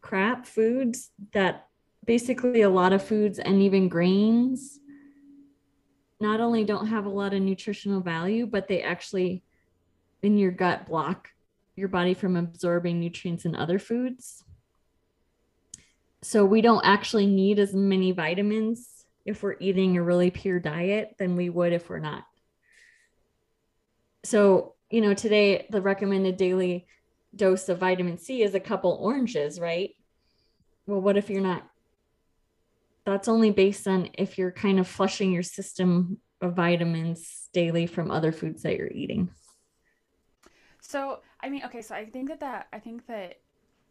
crap 0.00 0.46
foods, 0.46 1.10
that 1.32 1.68
basically 2.04 2.62
a 2.62 2.68
lot 2.68 2.92
of 2.92 3.02
foods 3.02 3.38
and 3.38 3.62
even 3.62 3.88
grains 3.88 4.78
not 6.22 6.40
only 6.40 6.64
don't 6.64 6.86
have 6.86 7.04
a 7.04 7.10
lot 7.10 7.34
of 7.34 7.42
nutritional 7.42 8.00
value, 8.00 8.46
but 8.46 8.68
they 8.68 8.80
actually 8.80 9.42
in 10.22 10.38
your 10.38 10.52
gut 10.52 10.86
block 10.86 11.28
your 11.76 11.88
body 11.88 12.14
from 12.14 12.36
absorbing 12.36 13.00
nutrients 13.00 13.44
in 13.44 13.56
other 13.56 13.78
foods. 13.78 14.44
So 16.22 16.44
we 16.44 16.60
don't 16.60 16.84
actually 16.84 17.26
need 17.26 17.58
as 17.58 17.74
many 17.74 18.12
vitamins 18.12 19.04
if 19.24 19.42
we're 19.42 19.56
eating 19.58 19.96
a 19.96 20.02
really 20.02 20.30
pure 20.30 20.60
diet 20.60 21.16
than 21.18 21.36
we 21.36 21.48
would 21.48 21.72
if 21.72 21.88
we're 21.88 21.98
not. 21.98 22.24
So, 24.24 24.74
you 24.90 25.00
know, 25.00 25.14
today 25.14 25.66
the 25.70 25.80
recommended 25.80 26.36
daily 26.36 26.86
dose 27.34 27.68
of 27.68 27.78
vitamin 27.78 28.18
C 28.18 28.42
is 28.42 28.54
a 28.54 28.60
couple 28.60 28.98
oranges, 29.00 29.58
right? 29.58 29.90
Well, 30.86 31.00
what 31.00 31.16
if 31.16 31.30
you're 31.30 31.40
not? 31.40 31.68
That's 33.04 33.28
only 33.28 33.50
based 33.50 33.88
on 33.88 34.10
if 34.14 34.38
you're 34.38 34.52
kind 34.52 34.78
of 34.78 34.86
flushing 34.86 35.32
your 35.32 35.42
system 35.42 36.18
of 36.40 36.54
vitamins 36.54 37.48
daily 37.52 37.86
from 37.86 38.10
other 38.10 38.32
foods 38.32 38.62
that 38.62 38.76
you're 38.76 38.88
eating. 38.88 39.30
So, 40.80 41.20
I 41.40 41.48
mean, 41.48 41.62
okay, 41.64 41.82
so 41.82 41.94
I 41.94 42.06
think 42.06 42.28
that 42.28 42.40
that 42.40 42.68
I 42.72 42.78
think 42.78 43.06
that 43.06 43.40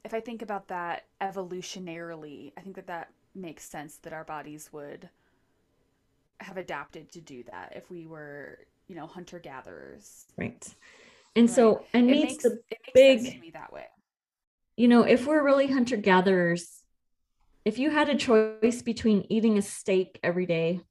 if 0.04 0.14
I 0.14 0.20
think 0.20 0.42
about 0.42 0.68
that 0.70 1.06
evolutionarily, 1.22 2.54
I 2.58 2.62
think 2.62 2.76
that 2.76 2.88
that 2.88 3.10
makes 3.36 3.64
sense 3.64 3.98
that 3.98 4.14
our 4.14 4.24
bodies 4.24 4.70
would 4.72 5.10
have 6.40 6.58
adapted 6.58 7.12
to 7.12 7.22
do 7.22 7.44
that 7.44 7.74
if 7.76 7.90
we 7.90 8.08
were, 8.08 8.60
you 8.88 8.96
know, 8.96 9.08
hunter 9.08 9.40
gatherers. 9.40 10.26
Right. 10.38 10.68
And 11.36 11.48
right. 11.48 11.56
so, 11.56 11.86
and 11.94 12.10
it 12.10 12.24
makes, 12.24 12.44
the 12.44 12.60
it 12.70 12.80
makes 12.88 12.94
big, 12.94 13.20
sense 13.22 13.34
to 13.36 13.40
me 13.40 13.52
that 13.52 13.72
way. 13.72 13.86
You 14.76 14.88
know, 14.88 15.04
if 15.04 15.28
we're 15.28 15.44
really 15.44 15.68
hunter 15.68 15.98
gatherers, 15.98 16.81
if 17.64 17.78
you 17.78 17.90
had 17.90 18.10
a 18.10 18.16
choice 18.16 18.82
between 18.82 19.26
eating 19.30 19.58
a 19.58 19.62
steak 19.62 20.20
every 20.24 20.46
day 20.46 20.82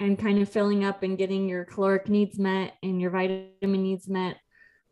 and 0.00 0.18
kind 0.18 0.40
of 0.40 0.48
filling 0.48 0.84
up 0.84 1.02
and 1.02 1.18
getting 1.18 1.48
your 1.48 1.64
caloric 1.64 2.08
needs 2.08 2.38
met 2.38 2.74
and 2.82 3.00
your 3.00 3.10
vitamin 3.10 3.82
needs 3.82 4.08
met 4.08 4.36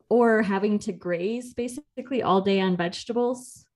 or 0.08 0.42
having 0.42 0.78
to 0.78 0.92
graze 0.92 1.54
basically 1.54 2.22
all 2.22 2.40
day 2.40 2.60
on 2.60 2.76
vegetables 2.76 3.66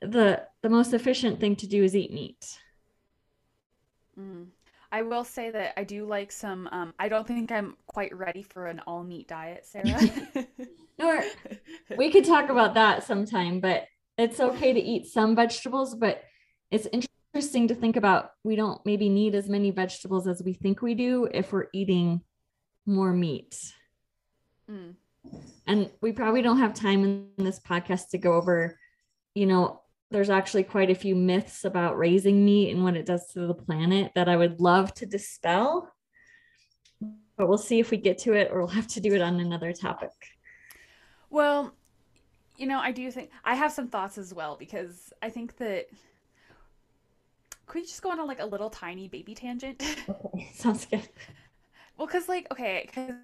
the 0.00 0.42
the 0.62 0.68
most 0.68 0.92
efficient 0.92 1.38
thing 1.38 1.54
to 1.54 1.66
do 1.66 1.84
is 1.84 1.94
eat 1.94 2.12
meat 2.12 2.58
mm. 4.18 4.46
i 4.90 5.02
will 5.02 5.24
say 5.24 5.50
that 5.50 5.78
i 5.78 5.84
do 5.84 6.04
like 6.04 6.32
some 6.32 6.68
um, 6.72 6.92
i 6.98 7.08
don't 7.08 7.26
think 7.26 7.52
i'm 7.52 7.76
quite 7.86 8.14
ready 8.16 8.42
for 8.42 8.66
an 8.66 8.80
all 8.86 9.04
meat 9.04 9.28
diet 9.28 9.64
sarah 9.64 10.00
or 10.98 11.22
we 11.96 12.10
could 12.10 12.24
talk 12.24 12.50
about 12.50 12.74
that 12.74 13.04
sometime 13.04 13.60
but 13.60 13.84
it's 14.22 14.40
okay 14.40 14.72
to 14.72 14.80
eat 14.80 15.06
some 15.06 15.34
vegetables 15.34 15.94
but 15.94 16.22
it's 16.70 16.86
interesting 17.32 17.68
to 17.68 17.74
think 17.74 17.96
about 17.96 18.32
we 18.44 18.56
don't 18.56 18.84
maybe 18.84 19.08
need 19.08 19.34
as 19.34 19.48
many 19.48 19.70
vegetables 19.70 20.26
as 20.26 20.42
we 20.42 20.52
think 20.52 20.82
we 20.82 20.94
do 20.94 21.28
if 21.32 21.52
we're 21.52 21.68
eating 21.72 22.20
more 22.86 23.12
meat. 23.12 23.56
Mm 24.70 24.94
and 25.66 25.90
we 26.00 26.12
probably 26.12 26.42
don't 26.42 26.58
have 26.58 26.74
time 26.74 27.04
in 27.04 27.44
this 27.44 27.60
podcast 27.60 28.10
to 28.10 28.18
go 28.18 28.34
over 28.34 28.78
you 29.34 29.46
know 29.46 29.80
there's 30.10 30.30
actually 30.30 30.64
quite 30.64 30.90
a 30.90 30.94
few 30.94 31.14
myths 31.14 31.64
about 31.64 31.96
raising 31.96 32.44
meat 32.44 32.72
and 32.72 32.82
what 32.82 32.96
it 32.96 33.06
does 33.06 33.28
to 33.28 33.46
the 33.46 33.54
planet 33.54 34.10
that 34.14 34.28
i 34.28 34.36
would 34.36 34.60
love 34.60 34.92
to 34.94 35.06
dispel 35.06 35.92
but 37.36 37.48
we'll 37.48 37.58
see 37.58 37.80
if 37.80 37.90
we 37.90 37.96
get 37.96 38.18
to 38.18 38.34
it 38.34 38.50
or 38.52 38.58
we'll 38.58 38.68
have 38.68 38.86
to 38.86 39.00
do 39.00 39.14
it 39.14 39.22
on 39.22 39.40
another 39.40 39.72
topic. 39.72 40.10
Well 41.30 41.74
you 42.56 42.66
know 42.66 42.78
i 42.78 42.92
do 42.92 43.10
think 43.10 43.30
i 43.44 43.54
have 43.54 43.72
some 43.72 43.88
thoughts 43.88 44.18
as 44.18 44.32
well 44.32 44.56
because 44.56 45.12
i 45.22 45.28
think 45.30 45.56
that 45.56 45.86
could 47.66 47.80
we 47.80 47.86
just 47.86 48.02
go 48.02 48.10
on 48.10 48.18
a, 48.18 48.24
like 48.24 48.40
a 48.40 48.46
little 48.46 48.70
tiny 48.70 49.08
baby 49.08 49.34
tangent 49.34 49.82
okay 50.08 50.50
sounds 50.54 50.86
good 50.86 51.08
well 51.96 52.06
because 52.06 52.28
like 52.28 52.46
okay 52.50 52.84
because 52.86 53.14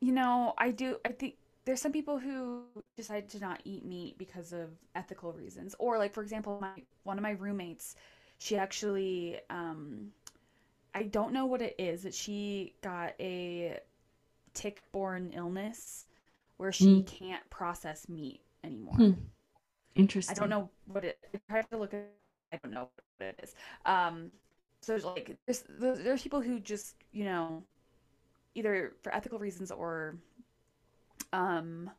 you 0.00 0.12
know, 0.12 0.54
I 0.58 0.70
do. 0.70 0.96
I 1.04 1.10
think 1.10 1.34
there's 1.64 1.80
some 1.80 1.92
people 1.92 2.18
who 2.18 2.62
decide 2.96 3.28
to 3.30 3.40
not 3.40 3.60
eat 3.64 3.84
meat 3.84 4.16
because 4.18 4.52
of 4.52 4.70
ethical 4.94 5.32
reasons, 5.32 5.74
or 5.78 5.98
like 5.98 6.14
for 6.14 6.22
example, 6.22 6.58
my 6.60 6.82
one 7.02 7.18
of 7.18 7.22
my 7.22 7.32
roommates, 7.32 7.96
she 8.38 8.56
actually, 8.56 9.38
um, 9.50 10.12
I 10.94 11.04
don't 11.04 11.32
know 11.32 11.46
what 11.46 11.62
it 11.62 11.74
is 11.78 12.02
that 12.02 12.14
she 12.14 12.74
got 12.82 13.14
a 13.20 13.80
tick-borne 14.54 15.32
illness 15.34 16.06
where 16.58 16.72
she 16.72 17.02
mm. 17.02 17.06
can't 17.06 17.48
process 17.50 18.08
meat 18.08 18.40
anymore. 18.62 18.94
Hmm. 18.94 19.12
Interesting. 19.94 20.36
I 20.36 20.38
don't 20.38 20.50
know 20.50 20.70
what 20.86 21.04
it. 21.04 21.18
I 21.50 21.56
have 21.56 21.68
to 21.70 21.78
look 21.78 21.94
at. 21.94 22.08
I 22.52 22.58
don't 22.62 22.72
know 22.72 22.88
what 23.18 23.28
it 23.28 23.40
is. 23.42 23.54
Um, 23.84 24.30
so 24.80 24.92
there's 24.92 25.04
like 25.04 25.36
there's 25.46 25.64
there's 25.78 26.22
people 26.22 26.40
who 26.40 26.60
just 26.60 26.94
you 27.12 27.24
know 27.24 27.62
either 28.54 28.92
for 29.02 29.14
ethical 29.14 29.38
reasons 29.38 29.70
or 29.70 30.16
um, 31.32 31.90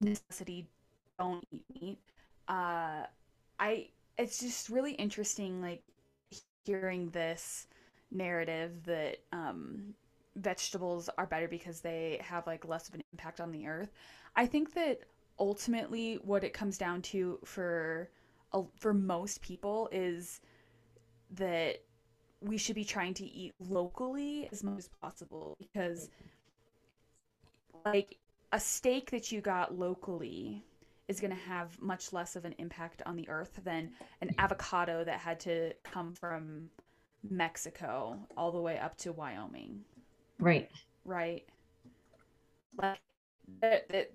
necessity 0.00 0.66
don't 1.18 1.46
eat 1.52 1.64
meat. 1.80 1.98
Uh, 2.48 3.04
I 3.58 3.88
it's 4.18 4.38
just 4.38 4.68
really 4.68 4.92
interesting, 4.92 5.60
like 5.62 5.82
hearing 6.64 7.08
this 7.10 7.66
narrative 8.10 8.84
that 8.84 9.18
um, 9.32 9.94
vegetables 10.36 11.08
are 11.16 11.26
better 11.26 11.48
because 11.48 11.80
they 11.80 12.20
have 12.22 12.46
like 12.46 12.66
less 12.66 12.88
of 12.88 12.94
an 12.94 13.02
impact 13.12 13.40
on 13.40 13.52
the 13.52 13.66
earth. 13.66 13.92
I 14.36 14.46
think 14.46 14.74
that 14.74 15.00
ultimately 15.38 16.16
what 16.22 16.44
it 16.44 16.52
comes 16.52 16.78
down 16.78 17.02
to 17.02 17.38
for 17.44 18.10
for 18.78 18.94
most 18.94 19.40
people 19.42 19.88
is 19.90 20.40
that 21.32 21.78
we 22.40 22.56
should 22.56 22.76
be 22.76 22.84
trying 22.84 23.14
to 23.14 23.24
eat 23.24 23.52
locally 23.58 24.48
as 24.52 24.62
much 24.62 24.78
as 24.78 24.88
possible 25.00 25.56
because 25.58 26.08
like 27.84 28.18
a 28.52 28.60
steak 28.60 29.10
that 29.10 29.32
you 29.32 29.40
got 29.40 29.76
locally 29.76 30.64
is 31.08 31.20
going 31.20 31.30
to 31.30 31.42
have 31.42 31.80
much 31.82 32.12
less 32.12 32.36
of 32.36 32.44
an 32.44 32.54
impact 32.58 33.02
on 33.04 33.16
the 33.16 33.28
earth 33.28 33.60
than 33.64 33.90
an 34.20 34.30
avocado 34.38 35.04
that 35.04 35.18
had 35.18 35.40
to 35.40 35.72
come 35.82 36.14
from 36.14 36.70
Mexico 37.28 38.18
all 38.36 38.52
the 38.52 38.60
way 38.60 38.78
up 38.78 38.96
to 38.98 39.12
Wyoming. 39.12 39.80
Right. 40.38 40.70
Right. 41.04 41.44
Like 42.80 43.00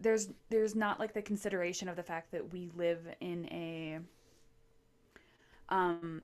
there's 0.02 0.30
there's 0.50 0.76
not 0.76 1.00
like 1.00 1.14
the 1.14 1.22
consideration 1.22 1.88
of 1.90 1.96
the 1.96 2.04
fact 2.04 2.32
that 2.32 2.52
we 2.54 2.70
live 2.76 3.08
in 3.22 3.46
a 3.52 4.00
um 5.70 6.22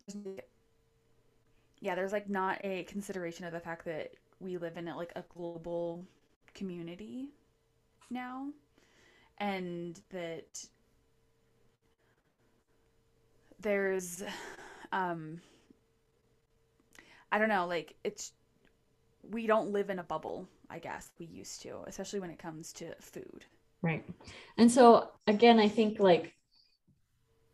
yeah, 1.79 1.95
there's 1.95 2.11
like 2.11 2.29
not 2.29 2.59
a 2.63 2.83
consideration 2.83 3.45
of 3.45 3.53
the 3.53 3.59
fact 3.59 3.85
that 3.85 4.13
we 4.39 4.57
live 4.57 4.77
in 4.77 4.85
like 4.85 5.11
a 5.15 5.23
global 5.35 6.05
community 6.53 7.27
now 8.09 8.49
and 9.39 10.01
that 10.11 10.67
there's 13.59 14.23
um 14.91 15.41
I 17.31 17.37
don't 17.37 17.49
know, 17.49 17.65
like 17.67 17.95
it's 18.03 18.31
we 19.31 19.47
don't 19.47 19.71
live 19.71 19.89
in 19.89 19.99
a 19.99 20.03
bubble, 20.03 20.47
I 20.69 20.79
guess. 20.79 21.09
We 21.19 21.25
used 21.25 21.61
to, 21.63 21.79
especially 21.87 22.19
when 22.19 22.29
it 22.29 22.39
comes 22.39 22.73
to 22.73 22.93
food. 22.99 23.45
Right. 23.81 24.03
And 24.57 24.71
so 24.71 25.11
again, 25.27 25.59
I 25.59 25.67
think 25.67 25.99
like 25.99 26.33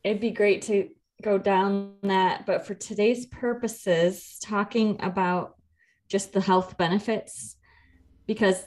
it'd 0.04 0.22
be 0.22 0.32
great 0.32 0.64
to 0.64 0.90
go 1.22 1.38
down 1.38 1.94
that, 2.04 2.46
but 2.46 2.66
for 2.66 2.74
today's 2.74 3.26
purposes, 3.28 4.40
talking 4.42 4.98
about 5.02 5.56
just 6.10 6.34
the 6.34 6.42
health 6.42 6.78
benefits 6.78 7.56
because 8.26 8.66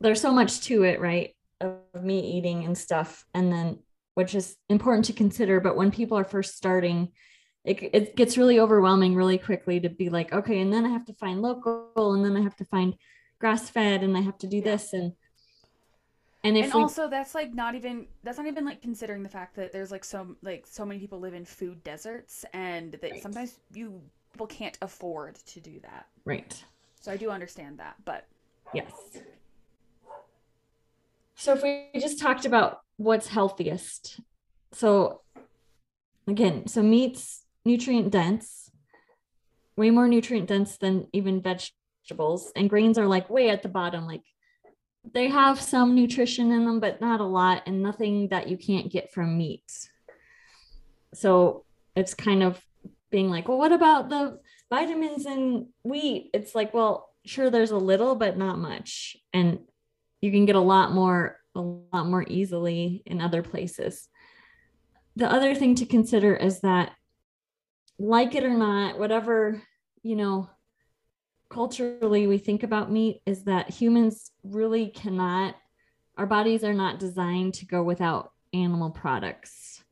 there's 0.00 0.20
so 0.20 0.32
much 0.32 0.60
to 0.62 0.82
it, 0.82 1.00
right? 1.00 1.34
Of 1.60 2.02
me 2.02 2.20
eating 2.38 2.64
and 2.64 2.76
stuff. 2.76 3.24
And 3.34 3.52
then 3.52 3.78
which 4.14 4.34
is 4.34 4.56
important 4.68 5.06
to 5.06 5.12
consider, 5.12 5.60
but 5.60 5.76
when 5.76 5.90
people 5.90 6.18
are 6.18 6.24
first 6.24 6.56
starting, 6.56 7.12
it, 7.64 7.82
it 7.92 8.16
gets 8.16 8.36
really 8.36 8.58
overwhelming 8.58 9.14
really 9.14 9.38
quickly 9.38 9.80
to 9.80 9.88
be 9.88 10.08
like, 10.08 10.32
okay, 10.32 10.60
and 10.60 10.72
then 10.72 10.84
I 10.84 10.88
have 10.88 11.04
to 11.06 11.12
find 11.12 11.42
local 11.42 12.14
and 12.14 12.24
then 12.24 12.36
I 12.36 12.40
have 12.40 12.56
to 12.56 12.64
find 12.64 12.94
grass 13.38 13.68
fed 13.70 14.02
and 14.02 14.16
I 14.16 14.20
have 14.20 14.38
to 14.38 14.46
do 14.46 14.60
this 14.60 14.92
and 14.92 15.12
and 16.44 16.56
if 16.56 16.66
and 16.66 16.74
we, 16.74 16.80
also 16.80 17.08
that's 17.08 17.36
like 17.36 17.54
not 17.54 17.76
even 17.76 18.06
that's 18.24 18.36
not 18.36 18.48
even 18.48 18.64
like 18.64 18.82
considering 18.82 19.22
the 19.22 19.28
fact 19.28 19.54
that 19.56 19.72
there's 19.72 19.92
like 19.92 20.04
so 20.04 20.36
like 20.42 20.66
so 20.66 20.84
many 20.84 20.98
people 20.98 21.20
live 21.20 21.34
in 21.34 21.44
food 21.44 21.82
deserts 21.84 22.44
and 22.52 22.92
that 22.92 23.12
right. 23.12 23.22
sometimes 23.22 23.60
you 23.72 24.00
people 24.32 24.46
can't 24.46 24.78
afford 24.82 25.36
to 25.46 25.60
do 25.60 25.78
that. 25.80 26.06
Right. 26.24 26.64
So 27.00 27.12
I 27.12 27.16
do 27.16 27.30
understand 27.30 27.78
that, 27.78 27.94
but 28.04 28.26
yes. 28.74 28.92
So 31.34 31.54
if 31.54 31.62
we 31.62 31.88
just 32.00 32.20
talked 32.20 32.44
about 32.44 32.80
what's 32.96 33.28
healthiest. 33.28 34.20
So 34.72 35.20
again, 36.26 36.66
so 36.66 36.82
meat's 36.82 37.42
nutrient 37.64 38.10
dense, 38.10 38.70
way 39.76 39.90
more 39.90 40.08
nutrient 40.08 40.48
dense 40.48 40.76
than 40.76 41.06
even 41.12 41.40
vegetables, 41.40 42.52
and 42.56 42.70
grains 42.70 42.98
are 42.98 43.06
like 43.06 43.30
way 43.30 43.50
at 43.50 43.62
the 43.62 43.68
bottom, 43.68 44.06
like 44.06 44.22
they 45.12 45.28
have 45.28 45.60
some 45.60 45.94
nutrition 45.94 46.52
in 46.52 46.64
them, 46.64 46.78
but 46.78 47.00
not 47.00 47.20
a 47.20 47.24
lot, 47.24 47.62
and 47.66 47.82
nothing 47.82 48.28
that 48.28 48.48
you 48.48 48.56
can't 48.56 48.90
get 48.90 49.12
from 49.12 49.36
meat. 49.36 49.64
So 51.14 51.64
it's 51.96 52.14
kind 52.14 52.42
of 52.42 52.64
being 53.10 53.28
like, 53.28 53.48
well, 53.48 53.58
what 53.58 53.72
about 53.72 54.08
the 54.08 54.38
vitamins 54.70 55.26
in 55.26 55.68
wheat? 55.82 56.30
It's 56.32 56.54
like, 56.54 56.72
well, 56.72 57.10
sure, 57.26 57.50
there's 57.50 57.72
a 57.72 57.76
little, 57.76 58.14
but 58.14 58.38
not 58.38 58.58
much. 58.58 59.16
And 59.32 59.60
you 60.20 60.30
can 60.30 60.46
get 60.46 60.56
a 60.56 60.60
lot 60.60 60.92
more, 60.92 61.38
a 61.54 61.60
lot 61.60 62.06
more 62.06 62.24
easily 62.26 63.02
in 63.04 63.20
other 63.20 63.42
places. 63.42 64.08
The 65.16 65.30
other 65.30 65.54
thing 65.54 65.74
to 65.76 65.86
consider 65.86 66.34
is 66.34 66.60
that, 66.60 66.92
like 67.98 68.34
it 68.34 68.44
or 68.44 68.54
not, 68.54 68.98
whatever, 68.98 69.62
you 70.02 70.16
know, 70.16 70.50
culturally 71.52 72.26
we 72.26 72.38
think 72.38 72.62
about 72.62 72.90
meat 72.90 73.20
is 73.26 73.44
that 73.44 73.68
humans 73.68 74.30
really 74.42 74.86
cannot 74.88 75.54
our 76.16 76.26
bodies 76.26 76.64
are 76.64 76.74
not 76.74 76.98
designed 76.98 77.54
to 77.54 77.66
go 77.66 77.82
without 77.82 78.32
animal 78.52 78.90
products. 78.90 79.82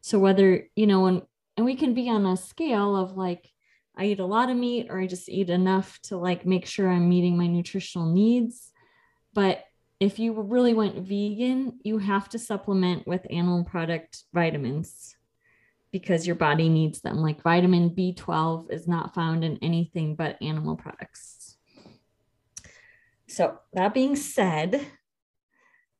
So 0.00 0.18
whether 0.18 0.68
you 0.76 0.86
know 0.86 1.06
and 1.06 1.22
and 1.56 1.66
we 1.66 1.76
can 1.76 1.94
be 1.94 2.08
on 2.08 2.26
a 2.26 2.36
scale 2.36 2.96
of 2.96 3.16
like 3.16 3.50
i 3.96 4.06
eat 4.06 4.20
a 4.20 4.26
lot 4.26 4.50
of 4.50 4.56
meat 4.56 4.86
or 4.90 5.00
i 5.00 5.06
just 5.06 5.28
eat 5.28 5.50
enough 5.50 5.98
to 6.04 6.16
like 6.16 6.46
make 6.46 6.66
sure 6.66 6.90
i'm 6.90 7.08
meeting 7.08 7.36
my 7.36 7.46
nutritional 7.46 8.12
needs. 8.12 8.72
But 9.34 9.64
if 10.00 10.18
you 10.18 10.40
really 10.40 10.74
went 10.74 11.06
vegan 11.06 11.78
you 11.84 11.98
have 11.98 12.28
to 12.30 12.38
supplement 12.38 13.06
with 13.06 13.26
animal 13.30 13.64
product 13.64 14.24
vitamins 14.32 15.16
because 15.92 16.26
your 16.26 16.36
body 16.36 16.68
needs 16.68 17.00
them. 17.02 17.18
Like 17.18 17.42
vitamin 17.42 17.90
B12 17.90 18.72
is 18.72 18.88
not 18.88 19.14
found 19.14 19.44
in 19.44 19.58
anything 19.62 20.16
but 20.16 20.40
animal 20.40 20.74
products. 20.74 21.56
So, 23.28 23.58
that 23.72 23.94
being 23.94 24.16
said, 24.16 24.86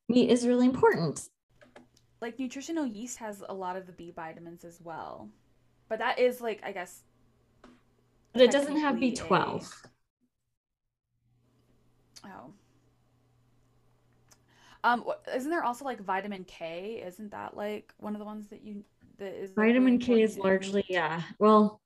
meat 0.09 0.29
is 0.29 0.47
really 0.47 0.67
important. 0.67 1.29
Like 2.21 2.39
nutritional 2.39 2.87
yeast 2.87 3.19
has 3.19 3.43
a 3.49 3.55
lot 3.55 3.77
of 3.77 3.87
the 3.87 3.93
B 3.93 4.13
vitamins 4.15 4.65
as 4.65 4.81
well. 4.83 5.31
But 5.89 5.99
that 6.01 6.19
is 6.19 6.41
like, 6.41 6.61
I 6.63 6.73
guess. 6.73 7.03
But 8.33 8.43
it 8.43 8.51
doesn't 8.51 8.77
have 8.77 8.97
B12. 8.97 9.73
A... 12.25 12.29
Oh. 12.29 12.53
Um, 14.85 15.05
isn't 15.35 15.51
there 15.51 15.65
also 15.65 15.85
like 15.85 16.03
vitamin 16.03 16.45
K? 16.45 17.03
Isn't 17.07 17.31
that 17.31 17.57
like 17.57 17.95
one 17.99 18.15
of 18.15 18.19
the 18.19 18.25
ones 18.25 18.49
that 18.49 18.63
you 18.63 18.85
that 19.23 19.35
is 19.35 19.53
vitamin 19.53 19.99
K 19.99 20.21
is 20.21 20.37
largely 20.37 20.85
yeah. 20.89 21.23
Well, 21.39 21.81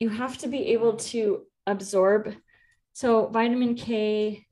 you 0.00 0.08
have 0.08 0.36
to 0.38 0.48
be 0.48 0.72
able 0.72 0.96
to 0.96 1.42
absorb. 1.66 2.34
So 2.92 3.28
vitamin 3.28 3.76
K 3.76 4.46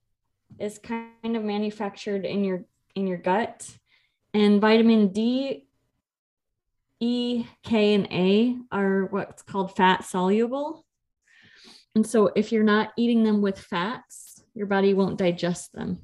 is 0.61 0.79
kind 0.79 1.37
of 1.37 1.43
manufactured 1.43 2.25
in 2.25 2.45
your 2.45 2.65
in 2.95 3.09
your 3.09 3.19
gut, 3.19 3.69
and 4.33 4.61
vitamin 4.61 5.09
D, 5.09 5.67
E, 7.01 7.47
K, 7.65 7.95
and 7.95 8.07
A 8.13 8.57
are 8.71 9.07
what's 9.07 9.43
called 9.43 9.75
fat 9.75 10.05
soluble. 10.05 10.87
And 11.97 12.07
so 12.07 12.31
if 12.37 12.53
you're 12.53 12.63
not 12.63 12.93
eating 12.97 13.25
them 13.25 13.43
with 13.43 13.59
fats, 13.59 14.41
your 14.55 14.67
body 14.67 14.95
won't 14.95 15.19
digest 15.19 15.73
them. 15.73 15.99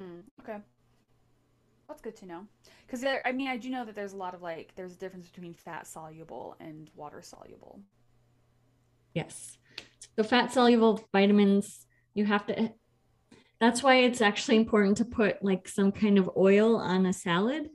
Mm, 0.00 0.22
okay 0.40 0.58
that's 1.98 2.16
good 2.16 2.20
to 2.20 2.26
know. 2.26 2.46
Because 2.86 3.04
I 3.24 3.32
mean, 3.32 3.48
I 3.48 3.56
do 3.56 3.70
know 3.70 3.84
that 3.84 3.94
there's 3.94 4.12
a 4.12 4.16
lot 4.16 4.34
of 4.34 4.42
like 4.42 4.72
there's 4.76 4.94
a 4.94 4.98
difference 4.98 5.28
between 5.28 5.54
fat 5.54 5.86
soluble 5.86 6.56
and 6.60 6.90
water 6.94 7.22
soluble. 7.22 7.80
Yes. 9.14 9.58
So 10.16 10.22
fat 10.22 10.52
soluble 10.52 11.06
vitamins, 11.12 11.86
you 12.14 12.24
have 12.24 12.46
to. 12.46 12.72
That's 13.60 13.82
why 13.82 13.96
it's 13.96 14.20
actually 14.20 14.56
important 14.56 14.98
to 14.98 15.04
put 15.04 15.42
like 15.42 15.68
some 15.68 15.90
kind 15.90 16.18
of 16.18 16.30
oil 16.36 16.76
on 16.76 17.06
a 17.06 17.12
salad, 17.12 17.68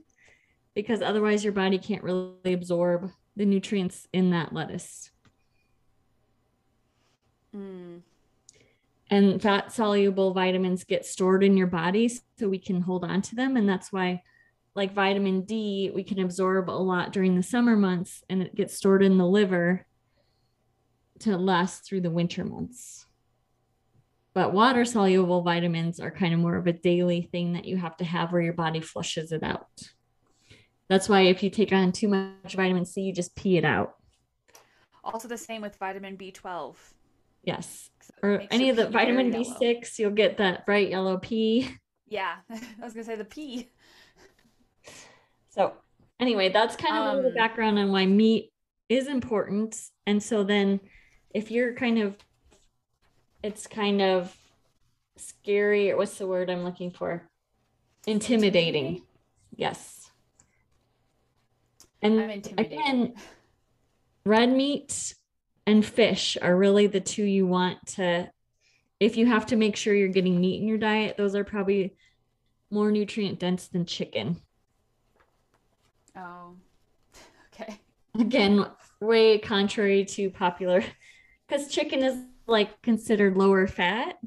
because 0.74 1.02
otherwise 1.02 1.44
your 1.44 1.52
body 1.52 1.78
can't 1.78 2.02
really 2.02 2.52
absorb 2.52 3.10
the 3.36 3.44
nutrients 3.44 4.06
in 4.12 4.30
that 4.30 4.52
lettuce. 4.52 5.10
Mm 7.54 8.00
and 9.14 9.40
fat 9.40 9.72
soluble 9.72 10.32
vitamins 10.32 10.82
get 10.82 11.06
stored 11.06 11.44
in 11.44 11.56
your 11.56 11.68
body 11.68 12.08
so 12.08 12.48
we 12.48 12.58
can 12.58 12.80
hold 12.80 13.04
on 13.04 13.22
to 13.22 13.36
them. 13.36 13.56
And 13.56 13.68
that's 13.68 13.92
why 13.92 14.22
like 14.74 14.92
vitamin 14.92 15.42
D 15.42 15.92
we 15.94 16.02
can 16.02 16.18
absorb 16.18 16.68
a 16.68 16.72
lot 16.72 17.12
during 17.12 17.36
the 17.36 17.42
summer 17.42 17.76
months 17.76 18.24
and 18.28 18.42
it 18.42 18.56
gets 18.56 18.74
stored 18.74 19.04
in 19.04 19.16
the 19.16 19.26
liver 19.26 19.86
to 21.20 21.38
last 21.38 21.86
through 21.86 22.00
the 22.00 22.10
winter 22.10 22.44
months. 22.44 23.06
But 24.34 24.52
water 24.52 24.84
soluble 24.84 25.42
vitamins 25.42 26.00
are 26.00 26.10
kind 26.10 26.34
of 26.34 26.40
more 26.40 26.56
of 26.56 26.66
a 26.66 26.72
daily 26.72 27.22
thing 27.30 27.52
that 27.52 27.66
you 27.66 27.76
have 27.76 27.96
to 27.98 28.04
have 28.04 28.32
where 28.32 28.42
your 28.42 28.52
body 28.52 28.80
flushes 28.80 29.30
it 29.30 29.44
out. 29.44 29.68
That's 30.88 31.08
why 31.08 31.22
if 31.22 31.40
you 31.44 31.50
take 31.50 31.72
on 31.72 31.92
too 31.92 32.08
much 32.08 32.56
vitamin 32.56 32.84
C 32.84 33.02
you 33.02 33.12
just 33.12 33.36
pee 33.36 33.58
it 33.58 33.64
out. 33.64 33.94
Also 35.04 35.28
the 35.28 35.38
same 35.38 35.62
with 35.62 35.76
vitamin 35.76 36.16
B12 36.16 36.74
Yes. 37.44 37.90
Or 38.22 38.42
any 38.50 38.70
of 38.70 38.76
the 38.76 38.88
vitamin 38.88 39.32
B6, 39.32 39.98
you'll 39.98 40.10
get 40.10 40.38
that 40.38 40.66
bright 40.66 40.90
yellow 40.90 41.18
pee. 41.18 41.70
Yeah, 42.08 42.36
I 42.50 42.60
was 42.82 42.92
gonna 42.92 43.04
say 43.04 43.16
the 43.16 43.24
pee. 43.24 43.70
So 45.50 45.72
anyway, 46.18 46.48
that's 46.48 46.76
kind 46.76 46.96
of 46.96 47.18
um, 47.18 47.26
um, 47.26 47.34
background 47.34 47.78
on 47.78 47.92
why 47.92 48.06
meat 48.06 48.50
is 48.88 49.08
important. 49.08 49.76
And 50.06 50.22
so 50.22 50.42
then 50.42 50.80
if 51.30 51.50
you're 51.50 51.74
kind 51.74 51.98
of 51.98 52.16
it's 53.42 53.66
kind 53.66 54.00
of 54.00 54.34
scary, 55.16 55.90
or 55.90 55.98
what's 55.98 56.18
the 56.18 56.26
word 56.26 56.48
I'm 56.50 56.64
looking 56.64 56.90
for? 56.90 57.28
Intimidating. 58.06 58.86
intimidating? 58.86 59.06
Yes. 59.54 60.10
And 62.00 62.18
again, 62.58 63.14
red 64.26 64.50
meat 64.50 65.14
and 65.66 65.84
fish 65.84 66.36
are 66.40 66.56
really 66.56 66.86
the 66.86 67.00
two 67.00 67.24
you 67.24 67.46
want 67.46 67.84
to 67.86 68.30
if 69.00 69.16
you 69.16 69.26
have 69.26 69.46
to 69.46 69.56
make 69.56 69.76
sure 69.76 69.94
you're 69.94 70.08
getting 70.08 70.40
meat 70.40 70.60
in 70.60 70.68
your 70.68 70.78
diet 70.78 71.16
those 71.16 71.34
are 71.34 71.44
probably 71.44 71.94
more 72.70 72.90
nutrient 72.90 73.38
dense 73.38 73.68
than 73.68 73.86
chicken. 73.86 74.40
Oh 76.16 76.56
okay. 77.54 77.80
Again 78.18 78.66
way 79.00 79.38
contrary 79.38 80.04
to 80.04 80.30
popular 80.30 80.84
because 81.46 81.68
chicken 81.68 82.02
is 82.02 82.18
like 82.46 82.82
considered 82.82 83.36
lower 83.36 83.66
fat. 83.66 84.18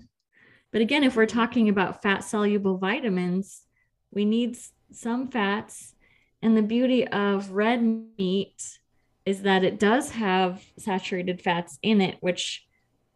But 0.71 0.81
again 0.81 1.03
if 1.03 1.15
we're 1.15 1.25
talking 1.25 1.69
about 1.69 2.01
fat 2.01 2.23
soluble 2.23 2.77
vitamins 2.77 3.63
we 4.11 4.25
need 4.25 4.57
some 4.91 5.27
fats. 5.27 5.93
And 6.41 6.55
the 6.55 6.61
beauty 6.61 7.07
of 7.07 7.51
red 7.51 7.81
meat 7.81 8.79
is 9.27 9.41
that 9.41 9.65
it 9.65 9.77
does 9.77 10.09
have 10.11 10.63
saturated 10.79 11.41
fats 11.41 11.77
in 11.83 11.99
it, 11.99 12.15
which 12.21 12.65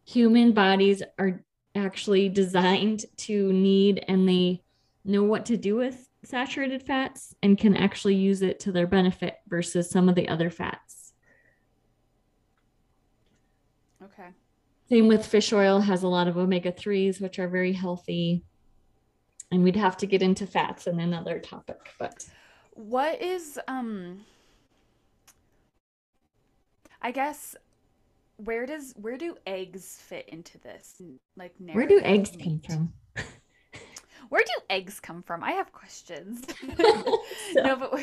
human 0.04 0.52
bodies 0.52 1.02
are 1.18 1.42
actually 1.74 2.28
designed 2.28 3.06
to 3.16 3.50
need 3.50 4.04
and 4.08 4.28
they 4.28 4.62
know 5.06 5.22
what 5.22 5.46
to 5.46 5.56
do 5.56 5.74
with 5.74 6.06
saturated 6.22 6.82
fats 6.82 7.34
and 7.42 7.56
can 7.56 7.74
actually 7.74 8.14
use 8.14 8.42
it 8.42 8.60
to 8.60 8.70
their 8.70 8.86
benefit 8.86 9.36
versus 9.48 9.88
some 9.88 10.06
of 10.06 10.14
the 10.14 10.28
other 10.28 10.50
fats. 10.50 11.14
Okay. 14.04 14.28
Same 14.90 15.08
with 15.08 15.24
fish 15.24 15.50
oil 15.50 15.80
has 15.80 16.02
a 16.02 16.08
lot 16.08 16.28
of 16.28 16.36
omega 16.36 16.72
3s 16.72 17.22
which 17.22 17.38
are 17.38 17.48
very 17.48 17.72
healthy. 17.72 18.44
And 19.50 19.64
we'd 19.64 19.76
have 19.76 19.96
to 19.96 20.06
get 20.06 20.20
into 20.20 20.46
fats 20.46 20.86
in 20.86 21.00
another 21.00 21.38
topic, 21.38 21.88
but 21.98 22.26
What 22.74 23.22
is 23.22 23.58
um 23.66 24.26
I 27.02 27.10
guess 27.10 27.56
where 28.36 28.64
does 28.64 28.94
where 28.96 29.18
do 29.18 29.36
eggs 29.46 29.98
fit 30.00 30.28
into 30.28 30.58
this 30.58 31.00
like 31.36 31.52
where 31.72 31.86
do 31.86 32.00
eggs 32.02 32.30
come 32.42 32.60
from? 32.60 32.92
Where 34.28 34.42
do 34.42 34.62
eggs 34.70 34.98
come 34.98 35.22
from? 35.22 35.44
I 35.44 35.50
have 35.52 35.72
questions. 35.72 36.42
No, 37.54 37.76
but 37.76 38.00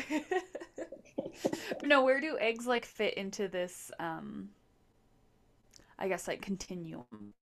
but 1.80 1.82
no, 1.82 2.04
where 2.04 2.20
do 2.20 2.38
eggs 2.38 2.66
like 2.66 2.84
fit 2.84 3.14
into 3.14 3.48
this 3.48 3.90
um 3.98 4.50
I 5.98 6.06
guess 6.06 6.28
like 6.28 6.40
continuum? 6.40 7.34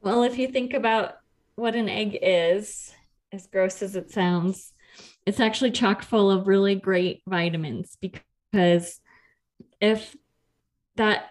Well, 0.00 0.22
if 0.22 0.38
you 0.38 0.48
think 0.48 0.72
about 0.72 1.16
what 1.56 1.74
an 1.74 1.88
egg 1.88 2.18
is, 2.22 2.94
as 3.32 3.46
gross 3.46 3.82
as 3.82 3.94
it 3.94 4.10
sounds, 4.10 4.72
it's 5.26 5.40
actually 5.40 5.72
chock 5.72 6.02
full 6.02 6.30
of 6.30 6.46
really 6.46 6.76
great 6.76 7.22
vitamins 7.28 7.98
because 8.00 9.00
if 9.80 10.16
that, 10.96 11.30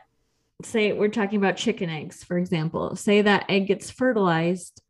say, 0.64 0.94
we're 0.94 1.10
talking 1.10 1.38
about 1.38 1.58
chicken 1.58 1.90
eggs, 1.90 2.24
for 2.24 2.38
example, 2.38 2.96
say 2.96 3.22
that 3.22 3.46
egg 3.50 3.68
gets 3.68 3.92
fertilized, 3.92 4.82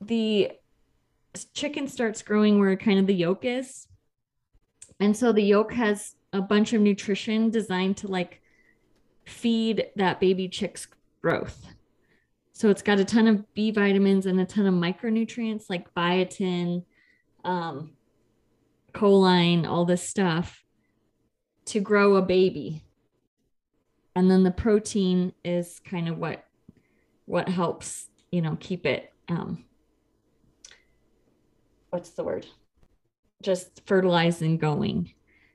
the 0.00 0.52
chicken 1.54 1.88
starts 1.88 2.22
growing 2.22 2.58
where 2.58 2.76
kind 2.76 2.98
of 2.98 3.06
the 3.06 3.14
yolk 3.14 3.44
is. 3.44 3.86
And 5.00 5.16
so 5.16 5.32
the 5.32 5.42
yolk 5.42 5.72
has 5.72 6.14
a 6.32 6.40
bunch 6.40 6.72
of 6.72 6.80
nutrition 6.80 7.50
designed 7.50 7.96
to 7.98 8.08
like 8.08 8.40
feed 9.24 9.86
that 9.96 10.20
baby 10.20 10.48
chick's 10.48 10.86
growth. 11.20 11.66
So 12.52 12.68
it's 12.68 12.82
got 12.82 13.00
a 13.00 13.04
ton 13.04 13.26
of 13.26 13.52
B 13.54 13.70
vitamins 13.70 14.26
and 14.26 14.40
a 14.40 14.44
ton 14.44 14.66
of 14.66 14.74
micronutrients 14.74 15.64
like 15.68 15.92
biotin, 15.94 16.84
um, 17.44 17.92
choline, 18.92 19.66
all 19.66 19.84
this 19.84 20.06
stuff 20.06 20.62
to 21.66 21.80
grow 21.80 22.16
a 22.16 22.22
baby. 22.22 22.84
And 24.14 24.30
then 24.30 24.42
the 24.42 24.50
protein 24.50 25.32
is 25.44 25.80
kind 25.80 26.08
of 26.08 26.18
what 26.18 26.44
what 27.24 27.48
helps, 27.48 28.08
you 28.30 28.42
know, 28.42 28.56
keep 28.60 28.86
it 28.86 29.12
um 29.28 29.64
what's 31.90 32.10
the 32.10 32.24
word? 32.24 32.46
Just 33.42 33.82
fertilized 33.86 34.42
and 34.42 34.60
going. 34.60 35.12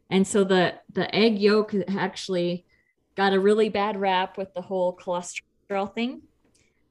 And 0.09 0.25
so 0.25 0.43
the 0.43 0.75
the 0.91 1.13
egg 1.13 1.39
yolk 1.39 1.73
actually 1.87 2.65
got 3.15 3.33
a 3.33 3.39
really 3.39 3.69
bad 3.69 3.99
rap 3.99 4.37
with 4.37 4.53
the 4.53 4.61
whole 4.61 4.95
cholesterol 4.95 5.93
thing 5.93 6.21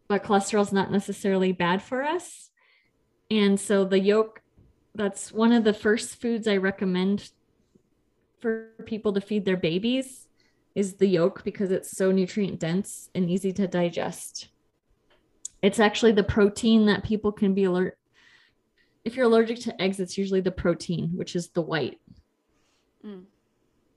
but 0.08 0.22
cholesterol 0.22 0.62
is 0.62 0.72
not 0.72 0.90
necessarily 0.90 1.52
bad 1.52 1.82
for 1.82 2.02
us. 2.02 2.50
And 3.30 3.58
so 3.58 3.84
the 3.84 3.98
yolk, 3.98 4.40
that's 4.94 5.32
one 5.32 5.52
of 5.52 5.64
the 5.64 5.72
first 5.72 6.20
foods 6.20 6.46
I 6.46 6.56
recommend 6.56 7.30
for 8.40 8.70
people 8.84 9.12
to 9.14 9.20
feed 9.20 9.44
their 9.44 9.56
babies 9.56 10.25
is 10.76 10.96
the 10.96 11.06
yolk 11.06 11.42
because 11.42 11.70
it's 11.70 11.96
so 11.96 12.12
nutrient 12.12 12.60
dense 12.60 13.08
and 13.14 13.30
easy 13.30 13.50
to 13.50 13.66
digest. 13.66 14.48
It's 15.62 15.80
actually 15.80 16.12
the 16.12 16.22
protein 16.22 16.84
that 16.86 17.02
people 17.02 17.32
can 17.32 17.54
be 17.54 17.64
alert. 17.64 17.98
If 19.02 19.16
you're 19.16 19.24
allergic 19.24 19.58
to 19.60 19.82
eggs, 19.82 19.98
it's 19.98 20.18
usually 20.18 20.42
the 20.42 20.50
protein, 20.52 21.12
which 21.14 21.34
is 21.34 21.48
the 21.48 21.62
white. 21.62 21.98
Mm. 23.02 23.24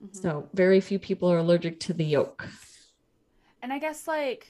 Mhm. 0.02 0.16
So 0.16 0.48
very 0.54 0.80
few 0.80 1.00
people 1.00 1.30
are 1.30 1.40
allergic 1.40 1.82
to 1.82 1.94
the 1.94 2.06
yolk. 2.06 2.48
And 3.62 3.74
I 3.74 3.80
guess 3.80 4.08
like 4.08 4.48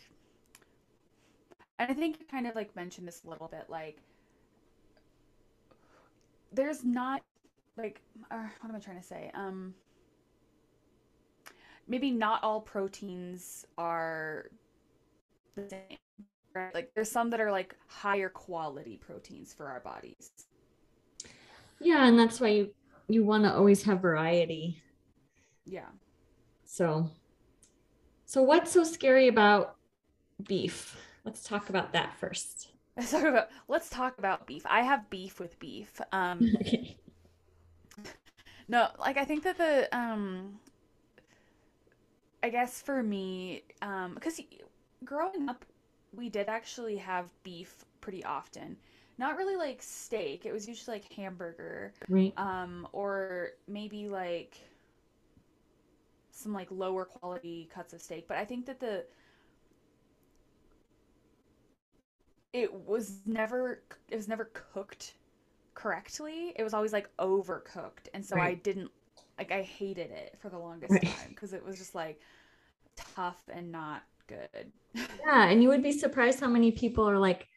and 1.80 1.90
I 1.90 1.94
think 1.96 2.20
you 2.20 2.28
kind 2.28 2.46
of 2.46 2.54
like 2.54 2.76
mentioned 2.76 3.08
this 3.08 3.24
a 3.24 3.30
little 3.30 3.48
bit 3.48 3.66
like 3.70 3.98
there's 6.52 6.84
not 6.84 7.24
like 7.76 8.02
uh, 8.30 8.48
what 8.60 8.70
am 8.70 8.76
I 8.76 8.80
trying 8.80 9.02
to 9.02 9.08
say? 9.08 9.32
Um 9.34 9.74
maybe 11.90 12.12
not 12.12 12.44
all 12.44 12.62
proteins 12.62 13.66
are 13.78 14.48
the 15.56 15.70
same. 15.70 15.98
Right? 16.56 16.74
Like 16.74 16.92
there's 16.96 17.12
some 17.12 17.30
that 17.32 17.42
are 17.42 17.52
like 17.52 17.76
higher 17.88 18.30
quality 18.30 18.98
proteins 18.98 19.54
for 19.54 19.68
our 19.68 19.82
bodies. 19.82 20.32
Yeah, 21.80 22.06
and 22.08 22.18
that's 22.18 22.40
why 22.40 22.50
you 22.50 22.74
you 23.08 23.24
want 23.24 23.44
to 23.46 23.54
always 23.54 23.84
have 23.84 24.02
variety. 24.02 24.82
Yeah. 25.66 25.90
So, 26.66 27.10
so 28.26 28.44
what's 28.44 28.72
so 28.72 28.84
scary 28.84 29.28
about 29.28 29.76
beef? 30.48 30.98
Let's 31.26 31.44
talk 31.44 31.70
about 31.70 31.94
that 31.94 32.16
first. 32.20 32.70
Let's 32.96 33.12
talk 33.12 33.24
about 33.24 33.50
let's 33.68 33.90
talk 33.90 34.18
about 34.20 34.46
beef. 34.46 34.64
I 34.70 34.82
have 34.82 35.10
beef 35.10 35.40
with 35.40 35.58
beef. 35.60 36.00
Um 36.12 36.54
Okay. 36.66 36.98
no, 38.68 38.90
like 39.00 39.18
I 39.18 39.26
think 39.26 39.44
that 39.44 39.58
the 39.58 39.88
um 39.98 40.60
I 42.42 42.50
guess 42.50 42.82
for 42.82 43.04
me, 43.04 43.64
um, 43.82 44.14
because 44.14 44.40
growing 45.04 45.50
up, 45.50 45.66
we 46.16 46.30
did 46.30 46.48
actually 46.48 46.98
have 46.98 47.32
beef 47.44 47.86
pretty 48.02 48.24
often. 48.24 48.78
Not 49.18 49.38
really 49.38 49.56
like 49.58 49.82
steak. 49.82 50.46
It 50.46 50.54
was 50.54 50.68
usually 50.68 50.96
like 50.98 51.12
hamburger, 51.14 51.94
Right. 52.10 52.36
um, 52.38 52.88
or 52.94 53.50
maybe 53.68 54.08
like 54.08 54.58
some 56.32 56.54
like 56.54 56.68
lower 56.72 57.06
quality 57.06 57.70
cuts 57.74 57.94
of 57.94 58.02
steak. 58.02 58.28
But 58.28 58.38
I 58.38 58.46
think 58.46 58.66
that 58.68 58.80
the 58.80 59.06
it 62.54 62.74
was 62.74 63.20
never 63.26 63.82
it 64.10 64.16
was 64.16 64.28
never 64.28 64.46
cooked 64.54 65.14
correctly. 65.76 66.54
It 66.56 66.64
was 66.64 66.74
always 66.74 66.94
like 66.94 67.10
overcooked, 67.18 68.08
and 68.14 68.26
so 68.26 68.40
I 68.40 68.56
didn't 68.56 68.92
like 69.40 69.52
I 69.52 69.64
hated 69.64 70.12
it 70.12 70.38
for 70.42 70.50
the 70.50 70.60
longest 70.60 71.02
Right. 71.02 71.02
time 71.02 71.30
because 71.30 71.54
it 71.54 71.66
was 71.66 71.80
just 71.80 71.96
like 71.96 72.22
tough 73.16 73.42
and 73.52 73.72
not 73.72 74.04
good. 74.28 74.72
Yeah, 75.26 75.50
and 75.50 75.62
you 75.62 75.70
would 75.70 75.84
be 75.84 75.92
surprised 75.92 76.40
how 76.40 76.48
many 76.48 76.72
people 76.72 77.10
are 77.10 77.20
like, 77.20 77.48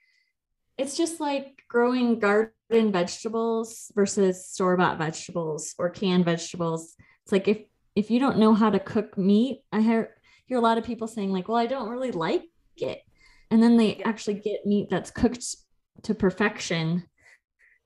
it's 0.78 0.96
just 0.96 1.20
like 1.20 1.62
growing 1.68 2.18
garden 2.18 2.92
vegetables 2.92 3.92
versus 3.94 4.48
store-bought 4.48 4.98
vegetables 4.98 5.74
or 5.78 5.90
canned 5.90 6.24
vegetables. 6.24 6.94
It's 7.24 7.32
like 7.32 7.48
if 7.48 7.58
if 7.96 8.10
you 8.10 8.20
don't 8.20 8.38
know 8.38 8.54
how 8.54 8.70
to 8.70 8.80
cook 8.80 9.18
meat, 9.18 9.62
I 9.72 9.80
hear 9.82 10.16
hear 10.46 10.58
a 10.58 10.62
lot 10.62 10.78
of 10.78 10.84
people 10.84 11.08
saying 11.08 11.30
like, 11.32 11.48
well, 11.48 11.58
I 11.58 11.66
don't 11.66 11.90
really 11.90 12.12
like 12.12 12.44
it. 12.78 13.00
And 13.50 13.62
then 13.62 13.76
they 13.76 13.98
Yeah. 13.98 14.04
actually 14.04 14.34
get 14.34 14.66
meat 14.66 14.88
that's 14.90 15.10
cooked 15.10 15.44
to 16.04 16.14
perfection 16.14 17.04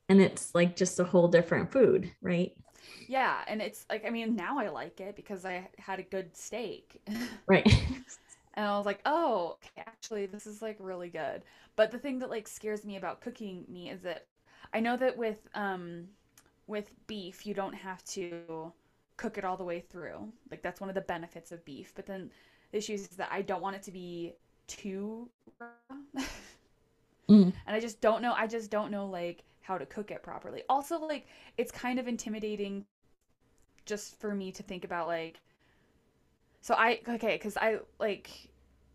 and 0.09 0.21
it's 0.21 0.55
like 0.55 0.77
just 0.77 1.01
a 1.01 1.05
whole 1.05 1.29
different 1.29 1.73
food, 1.73 2.13
right? 2.23 2.53
Yeah, 3.07 3.43
and 3.47 3.61
it's 3.63 3.85
like 3.91 4.05
I 4.07 4.11
mean 4.11 4.35
now 4.37 4.59
I 4.59 4.69
like 4.69 5.01
it 5.01 5.17
because 5.17 5.45
I 5.45 5.69
had 5.79 5.99
a 5.99 6.03
good 6.03 6.37
steak. 6.37 7.01
Right. 7.47 7.67
And 8.55 8.67
I 8.67 8.77
was 8.77 8.87
like, 8.87 9.01
"Oh, 9.05 9.57
okay, 9.59 9.83
actually 9.87 10.27
this 10.27 10.47
is 10.47 10.63
like 10.63 10.77
really 10.81 11.09
good." 11.11 11.45
But 11.77 11.91
the 11.91 11.99
thing 11.99 12.19
that 12.21 12.31
like 12.31 12.49
scares 12.49 12.85
me 12.85 12.97
about 12.97 13.21
cooking 13.21 13.65
meat 13.69 13.91
is 13.91 14.03
that 14.03 14.27
I 14.73 14.81
know 14.81 14.97
that 14.97 15.17
with 15.17 15.49
um 15.55 16.09
with 16.67 16.93
beef 17.07 17.47
you 17.47 17.55
don't 17.55 17.75
have 17.75 18.05
to 18.05 18.73
cook 19.17 19.39
it 19.39 19.45
all 19.45 19.57
the 19.57 19.65
way 19.65 19.81
through. 19.81 20.33
Like 20.51 20.63
that's 20.63 20.81
one 20.81 20.89
of 20.89 20.95
the 20.95 21.01
benefits 21.03 21.53
of 21.53 21.65
beef. 21.65 21.93
But 21.95 22.07
then 22.07 22.31
the 22.73 22.79
issue 22.79 22.95
is 22.95 23.09
that 23.09 23.29
I 23.31 23.43
don't 23.43 23.63
want 23.63 23.77
it 23.77 23.83
to 23.85 23.93
be 23.93 24.35
too 24.67 25.29
raw. 25.61 25.69
Mm. 27.29 27.53
And 27.67 27.77
I 27.77 27.81
just 27.81 28.01
don't 28.01 28.23
know, 28.23 28.33
I 28.35 28.47
just 28.47 28.71
don't 28.71 28.91
know 28.91 29.07
like 29.07 29.45
how 29.67 29.79
to 29.79 29.87
cook 29.87 30.11
it 30.11 30.23
properly. 30.23 30.63
Also 30.69 30.99
like 30.99 31.27
it's 31.59 31.73
kind 31.73 31.99
of 31.99 32.09
intimidating 32.09 32.85
just 33.87 34.19
for 34.21 34.35
me 34.35 34.53
to 34.53 34.63
think 34.63 34.85
about 34.85 35.07
like 35.07 35.41
so 36.61 36.75
I 36.75 37.01
okay, 37.09 37.35
because 37.37 37.57
I 37.57 37.79
like 37.99 38.31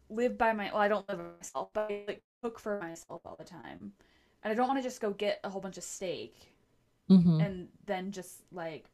live 0.10 0.38
by 0.38 0.54
my 0.54 0.66
well, 0.72 0.82
I 0.82 0.88
don't 0.88 1.08
live 1.10 1.18
by 1.20 1.26
myself, 1.40 1.70
but 1.74 1.88
I 1.90 2.04
like 2.08 2.24
cook 2.44 2.60
for 2.60 2.80
myself 2.80 3.22
all 3.26 3.36
the 3.38 3.46
time. 3.46 3.94
And 4.44 4.52
I 4.52 4.56
don't 4.56 4.68
want 4.68 4.80
to 4.80 4.84
just 4.84 5.02
go 5.02 5.12
get 5.12 5.40
a 5.44 5.50
whole 5.50 5.62
bunch 5.62 5.78
of 5.78 5.84
steak 5.84 6.36
Mhm. 7.10 7.48
and 7.48 7.70
then 7.86 8.12
just 8.12 8.44
like 8.52 8.86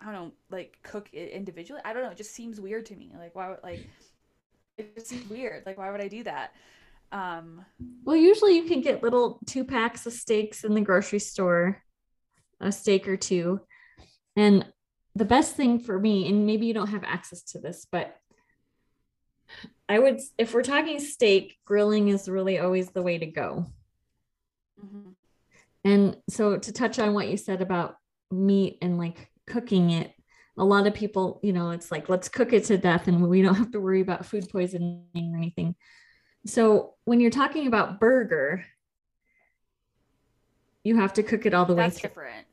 I 0.00 0.04
don't 0.06 0.14
know, 0.14 0.32
like 0.50 0.78
cook 0.82 1.08
it 1.12 1.30
individually. 1.30 1.80
I 1.84 1.92
don't 1.92 2.02
know, 2.02 2.10
it 2.10 2.16
just 2.16 2.32
seems 2.32 2.60
weird 2.60 2.86
to 2.86 2.96
me. 2.96 3.12
Like 3.16 3.34
why 3.34 3.48
would 3.50 3.62
like 3.62 3.88
it 4.78 4.94
just 4.96 5.08
seems 5.08 5.28
weird. 5.28 5.66
Like 5.66 5.78
why 5.78 5.90
would 5.90 6.00
I 6.02 6.08
do 6.08 6.24
that? 6.24 6.54
Um 7.12 7.64
Well, 8.04 8.16
usually 8.16 8.56
you 8.56 8.64
can 8.64 8.80
get 8.80 9.02
little 9.02 9.40
two 9.46 9.64
packs 9.64 10.06
of 10.06 10.12
steaks 10.12 10.64
in 10.64 10.74
the 10.74 10.80
grocery 10.80 11.20
store, 11.20 11.82
a 12.60 12.72
steak 12.72 13.06
or 13.08 13.16
two. 13.16 13.60
And 14.36 14.66
the 15.14 15.26
best 15.26 15.56
thing 15.56 15.78
for 15.78 15.98
me, 15.98 16.28
and 16.28 16.46
maybe 16.46 16.66
you 16.66 16.74
don't 16.74 16.88
have 16.88 17.04
access 17.04 17.42
to 17.52 17.60
this, 17.60 17.86
but 17.90 18.16
I 19.88 19.98
would, 19.98 20.20
if 20.38 20.54
we're 20.54 20.62
talking 20.62 20.98
steak, 21.00 21.58
grilling 21.64 22.08
is 22.08 22.28
really 22.28 22.58
always 22.58 22.90
the 22.90 23.02
way 23.02 23.18
to 23.18 23.26
go. 23.26 23.66
mhm. 24.82 25.14
And 25.84 26.16
so 26.30 26.58
to 26.58 26.72
touch 26.72 26.98
on 26.98 27.14
what 27.14 27.28
you 27.28 27.36
said 27.36 27.62
about 27.62 27.96
meat 28.30 28.78
and 28.82 28.98
like 28.98 29.28
cooking 29.46 29.90
it, 29.90 30.12
a 30.58 30.64
lot 30.64 30.86
of 30.86 30.94
people, 30.94 31.40
you 31.42 31.52
know, 31.52 31.70
it's 31.70 31.90
like 31.90 32.08
let's 32.08 32.28
cook 32.28 32.52
it 32.52 32.64
to 32.66 32.78
death 32.78 33.08
and 33.08 33.28
we 33.28 33.42
don't 33.42 33.56
have 33.56 33.72
to 33.72 33.80
worry 33.80 34.00
about 34.00 34.26
food 34.26 34.48
poisoning 34.50 35.06
or 35.16 35.38
anything. 35.38 35.74
So 36.46 36.94
when 37.04 37.20
you're 37.20 37.30
talking 37.30 37.66
about 37.66 38.00
burger, 38.00 38.64
you 40.84 40.96
have 40.96 41.12
to 41.14 41.22
cook 41.22 41.46
it 41.46 41.54
all 41.54 41.64
the 41.64 41.74
That's 41.74 41.96
way 41.96 42.00
through. 42.00 42.08
It's 42.08 42.14
different. 42.14 42.46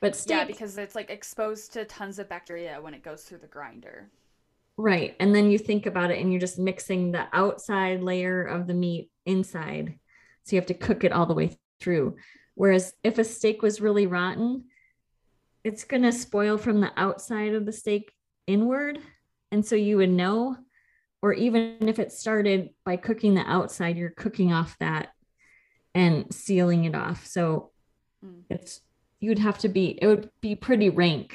But 0.00 0.16
steak, 0.16 0.36
Yeah, 0.36 0.44
because 0.44 0.78
it's 0.78 0.94
like 0.94 1.10
exposed 1.10 1.72
to 1.74 1.84
tons 1.84 2.18
of 2.18 2.28
bacteria 2.28 2.80
when 2.80 2.94
it 2.94 3.02
goes 3.02 3.22
through 3.24 3.38
the 3.38 3.46
grinder. 3.46 4.10
right. 4.78 5.14
And 5.20 5.34
then 5.34 5.50
you 5.50 5.58
think 5.58 5.86
about 5.86 6.10
it 6.10 6.18
and 6.18 6.32
you're 6.32 6.40
just 6.40 6.58
mixing 6.58 7.12
the 7.12 7.26
outside 7.32 8.02
layer 8.02 8.42
of 8.42 8.66
the 8.66 8.74
meat 8.74 9.10
inside. 9.26 9.98
So 10.44 10.56
you 10.56 10.60
have 10.60 10.66
to 10.68 10.74
cook 10.74 11.04
it 11.04 11.12
all 11.12 11.26
the 11.26 11.34
way 11.34 11.56
through. 11.80 12.16
Whereas 12.54 12.94
if 13.04 13.18
a 13.18 13.24
steak 13.24 13.62
was 13.62 13.80
really 13.80 14.06
rotten, 14.06 14.64
it's 15.62 15.84
going 15.84 16.02
to 16.02 16.12
spoil 16.12 16.58
from 16.58 16.80
the 16.80 16.90
outside 16.96 17.54
of 17.54 17.64
the 17.66 17.72
steak 17.72 18.12
inward. 18.46 18.98
And 19.52 19.64
so 19.64 19.76
you 19.76 19.98
would 19.98 20.10
know, 20.10 20.56
or 21.22 21.32
even 21.32 21.76
if 21.82 21.98
it 21.98 22.12
started 22.12 22.70
by 22.84 22.96
cooking 22.96 23.34
the 23.34 23.42
outside, 23.50 23.96
you're 23.96 24.10
cooking 24.10 24.52
off 24.52 24.76
that 24.80 25.10
and 25.94 26.32
sealing 26.34 26.84
it 26.84 26.94
off. 26.94 27.26
So 27.26 27.72
Mm. 28.24 28.44
it's, 28.50 28.80
you'd 29.20 29.40
have 29.40 29.58
to 29.60 29.68
be, 29.68 29.98
it 30.02 30.06
would 30.06 30.30
be 30.42 30.56
pretty 30.56 30.90
rank 30.90 31.34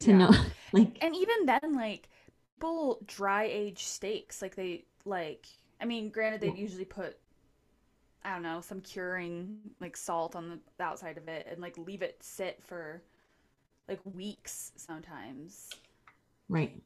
to 0.00 0.12
Yeah. 0.12 0.14
know. 0.14 0.30
Like, 0.72 1.02
And 1.02 1.14
even 1.16 1.46
then, 1.46 1.74
like 1.74 2.08
people 2.56 3.00
dry 3.06 3.44
age 3.44 3.84
steaks, 3.84 4.42
like 4.42 4.54
they 4.56 4.84
like. 5.04 5.46
I 5.80 5.86
mean, 5.86 6.10
granted, 6.10 6.40
they 6.42 6.50
usually 6.50 6.84
put, 6.84 7.18
I 8.22 8.32
don't 8.34 8.42
know, 8.42 8.60
some 8.60 8.80
curing 8.80 9.58
like 9.80 9.96
salt 9.96 10.36
on 10.36 10.48
the, 10.50 10.58
the 10.78 10.84
outside 10.84 11.16
of 11.16 11.28
it, 11.28 11.46
and 11.50 11.60
like 11.60 11.76
leave 11.78 12.02
it 12.02 12.22
sit 12.22 12.62
for 12.62 13.02
like 13.88 14.00
weeks 14.04 14.72
sometimes. 14.76 15.70
right. 16.48 16.82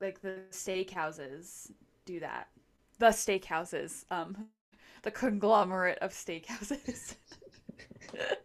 Like 0.00 0.20
the 0.20 0.40
steakhouses 0.50 1.70
do 2.04 2.20
that. 2.20 2.48
The 2.98 3.06
steakhouses, 3.06 4.04
um, 4.10 4.46
the 5.02 5.10
conglomerate 5.10 5.98
of 6.00 6.12
steakhouses. 6.12 7.16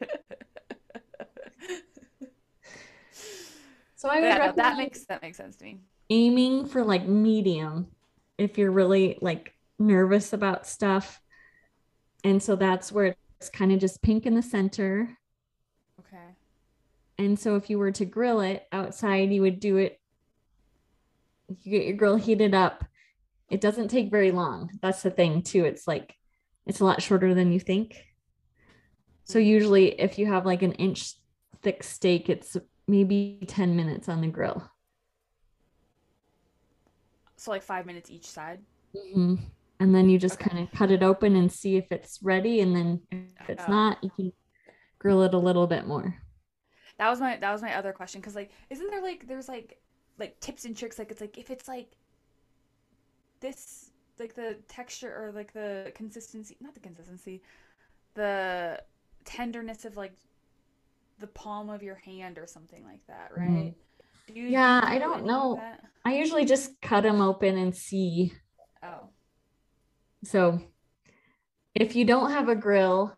So 3.95 4.09
I 4.09 4.19
would 4.19 4.25
yeah, 4.25 4.37
no, 4.47 4.53
that 4.55 4.77
makes 4.77 5.05
that 5.05 5.21
makes 5.21 5.37
sense 5.37 5.57
to 5.57 5.63
me. 5.65 5.79
aiming 6.09 6.65
for 6.65 6.83
like 6.83 7.05
medium 7.07 7.85
if 8.39 8.57
you're 8.57 8.71
really 8.71 9.19
like 9.21 9.53
nervous 9.77 10.33
about 10.33 10.65
stuff. 10.65 11.21
And 12.23 12.41
so 12.41 12.55
that's 12.55 12.91
where 12.91 13.15
it's 13.39 13.49
kind 13.51 13.71
of 13.71 13.79
just 13.79 14.01
pink 14.01 14.25
in 14.25 14.33
the 14.33 14.41
center. 14.41 15.15
Okay. 15.99 16.35
And 17.19 17.39
so 17.39 17.55
if 17.57 17.69
you 17.69 17.77
were 17.77 17.91
to 17.91 18.05
grill 18.05 18.41
it 18.41 18.67
outside, 18.71 19.31
you 19.31 19.41
would 19.43 19.59
do 19.59 19.77
it. 19.77 20.00
You 21.63 21.71
get 21.71 21.85
your 21.87 21.97
grill 21.97 22.15
heated 22.15 22.53
up. 22.53 22.85
It 23.49 23.61
doesn't 23.61 23.89
take 23.89 24.09
very 24.11 24.31
long. 24.31 24.69
That's 24.81 25.01
the 25.03 25.11
thing 25.11 25.41
too. 25.43 25.65
It's 25.65 25.87
like 25.87 26.15
it's 26.65 26.79
a 26.79 26.85
lot 26.85 27.01
shorter 27.01 27.33
than 27.33 27.51
you 27.51 27.59
think. 27.59 28.05
So 29.25 29.39
Mhm. 29.39 29.45
usually 29.45 29.99
if 29.99 30.17
you 30.17 30.25
have 30.27 30.45
like 30.45 30.61
an 30.61 30.73
inch 30.73 31.15
thick 31.61 31.83
steak, 31.83 32.29
it's 32.29 32.55
maybe 32.87 33.43
10 33.47 33.75
minutes 33.75 34.07
on 34.07 34.21
the 34.21 34.27
grill. 34.27 34.69
So 37.37 37.51
like 37.51 37.63
five 37.63 37.85
minutes 37.85 38.09
each 38.09 38.25
side. 38.29 38.59
Mhm. 38.95 39.39
And 39.79 39.95
then 39.95 40.09
you 40.09 40.19
just 40.19 40.39
Okay. 40.39 40.49
kind 40.49 40.63
of 40.63 40.71
cut 40.73 40.91
it 40.91 41.01
open 41.01 41.35
and 41.35 41.51
see 41.51 41.75
if 41.75 41.91
it's 41.91 42.21
ready. 42.21 42.61
And 42.61 42.75
then 42.75 43.01
if 43.11 43.49
it's 43.49 43.63
Oh. 43.67 43.71
not, 43.71 44.03
you 44.03 44.11
can 44.11 44.31
grill 44.99 45.23
it 45.23 45.33
a 45.33 45.37
little 45.39 45.65
bit 45.67 45.87
more. 45.87 46.21
That 46.97 47.09
was 47.09 47.19
my 47.19 47.37
that 47.37 47.51
was 47.51 47.63
my 47.63 47.73
other 47.75 47.93
question 47.93 48.21
because 48.21 48.35
like 48.35 48.51
isn't 48.69 48.91
there 48.91 49.01
like 49.01 49.27
there's 49.27 49.49
like 49.49 49.81
like 50.21 50.39
tips 50.41 50.65
and 50.65 50.77
tricks 50.77 50.99
like 50.99 51.11
it's 51.11 51.21
like 51.21 51.37
if 51.37 51.51
it's 51.51 51.67
like 51.67 51.97
this 53.39 53.91
like 54.19 54.35
the 54.35 54.57
texture 54.67 55.09
or 55.09 55.31
like 55.31 55.53
the 55.53 55.91
consistency 55.95 56.57
not 56.61 56.73
the 56.73 56.79
consistency 56.79 57.41
the 58.15 58.81
tenderness 59.25 59.85
of 59.85 59.97
like 59.97 60.13
the 61.19 61.27
palm 61.27 61.69
of 61.69 61.83
your 61.83 61.95
hand 61.95 62.37
or 62.37 62.47
something 62.47 62.83
like 62.85 63.05
that 63.07 63.31
right 63.33 63.71
Mhm. 63.71 63.75
do 64.27 64.33
you 64.33 64.49
Yeah, 64.51 64.81
do 64.83 64.87
I 64.87 64.97
do 64.97 64.99
don't 64.99 65.25
know. 65.25 65.61
I 66.05 66.15
usually 66.15 66.45
just 66.45 66.81
cut 66.81 67.01
them 67.03 67.21
open 67.21 67.57
and 67.57 67.75
see. 67.75 68.33
oh 68.83 69.09
So 70.23 70.61
if 71.75 71.95
you 71.95 72.05
don't 72.05 72.31
have 72.31 72.49
a 72.49 72.55
grill, 72.55 73.17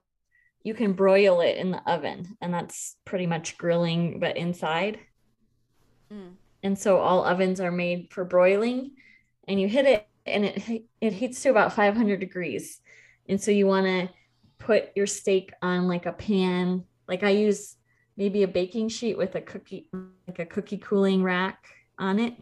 you 0.64 0.74
can 0.74 0.94
broil 0.94 1.42
it 1.42 1.58
in 1.58 1.72
the 1.72 1.82
oven. 1.92 2.38
And 2.42 2.54
that's 2.54 2.98
pretty 3.06 3.28
much 3.28 3.58
grilling, 3.58 4.20
but 4.20 4.38
inside. 4.38 5.00
mm. 6.12 6.34
And 6.64 6.80
so 6.80 6.98
all 6.98 7.26
ovens 7.26 7.60
are 7.60 7.72
made 7.72 8.08
for 8.12 8.24
broiling. 8.24 8.92
And 9.48 9.60
you 9.60 9.68
hit 9.68 9.86
it 9.86 10.08
and 10.26 10.46
it 10.46 10.86
it 11.02 11.14
heats 11.14 11.42
to 11.44 11.50
about 11.50 11.74
500 11.74 12.20
degrees. 12.20 12.80
And 13.28 13.42
so 13.42 13.52
you 13.52 13.68
want 13.68 13.86
to 13.86 14.10
put 14.58 14.92
your 14.96 15.08
steak 15.08 15.52
on 15.62 15.88
like 15.88 16.06
a 16.06 16.14
pan. 16.14 16.86
Like 17.08 17.24
I 17.24 17.32
use 17.32 17.76
maybe 18.16 18.44
a 18.44 18.48
baking 18.48 18.90
sheet 18.90 19.18
with 19.18 19.36
a 19.36 19.42
cookie 19.42 19.90
like 20.28 20.40
a 20.40 20.46
cookie 20.46 20.78
cooling 20.78 21.24
rack 21.24 21.66
on 22.00 22.20
it. 22.20 22.36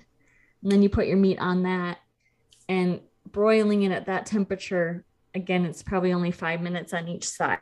And 0.62 0.72
then 0.72 0.84
you 0.84 0.90
put 0.90 1.08
your 1.08 1.18
meat 1.18 1.40
on 1.40 1.64
that 1.64 1.98
and 2.70 3.02
broiling 3.32 3.84
it 3.84 3.92
at 3.92 4.06
that 4.06 4.28
temperature. 4.28 5.04
Again, 5.34 5.66
it's 5.66 5.82
probably 5.82 6.14
only 6.14 6.32
5 6.32 6.62
minutes 6.62 6.94
on 6.94 7.08
each 7.08 7.28
side. 7.28 7.60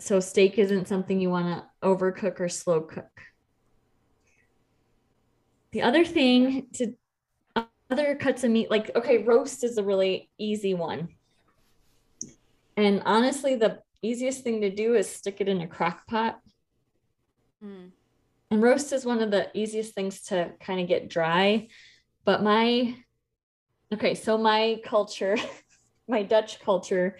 So 0.00 0.18
steak 0.18 0.58
isn't 0.58 0.88
something 0.88 1.20
you 1.20 1.30
want 1.30 1.46
to 1.46 1.86
overcook 1.86 2.40
or 2.40 2.48
slow 2.48 2.80
cook. 2.80 3.20
The 5.76 5.82
other 5.82 6.06
thing 6.06 6.68
to 6.76 6.94
other 7.90 8.14
cuts 8.14 8.44
of 8.44 8.50
meat, 8.50 8.70
like 8.70 8.96
okay, 8.96 9.18
roast 9.18 9.62
is 9.62 9.76
a 9.76 9.82
really 9.82 10.30
easy 10.38 10.72
one. 10.72 11.08
And 12.78 13.02
honestly, 13.04 13.56
the 13.56 13.80
easiest 14.00 14.42
thing 14.42 14.62
to 14.62 14.70
do 14.70 14.94
is 14.94 15.06
stick 15.06 15.42
it 15.42 15.50
in 15.50 15.60
a 15.60 15.66
crock 15.66 16.06
pot. 16.06 16.40
Mm. 17.62 17.90
And 18.50 18.62
roast 18.62 18.90
is 18.94 19.04
one 19.04 19.20
of 19.20 19.30
the 19.30 19.50
easiest 19.52 19.94
things 19.94 20.22
to 20.28 20.52
kind 20.60 20.80
of 20.80 20.88
get 20.88 21.10
dry. 21.10 21.68
But 22.24 22.42
my 22.42 22.96
okay, 23.92 24.14
so 24.14 24.38
my 24.38 24.80
culture, 24.82 25.36
my 26.08 26.22
Dutch 26.22 26.58
culture, 26.60 27.18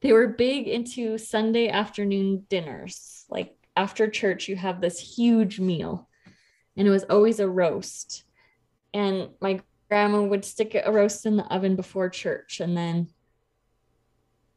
they 0.00 0.12
were 0.12 0.26
big 0.26 0.66
into 0.66 1.16
Sunday 1.16 1.68
afternoon 1.68 2.44
dinners. 2.48 3.24
Like 3.30 3.54
after 3.76 4.10
church, 4.10 4.48
you 4.48 4.56
have 4.56 4.80
this 4.80 4.98
huge 4.98 5.60
meal, 5.60 6.07
and 6.78 6.86
it 6.86 6.90
was 6.90 7.04
always 7.04 7.40
a 7.40 7.48
roast. 7.48 8.24
And 8.94 9.30
my 9.40 9.60
grandma 9.90 10.22
would 10.22 10.44
stick 10.44 10.74
a 10.74 10.90
roast 10.90 11.26
in 11.26 11.36
the 11.36 11.52
oven 11.52 11.76
before 11.76 12.08
church, 12.08 12.60
and 12.60 12.74
then 12.74 13.08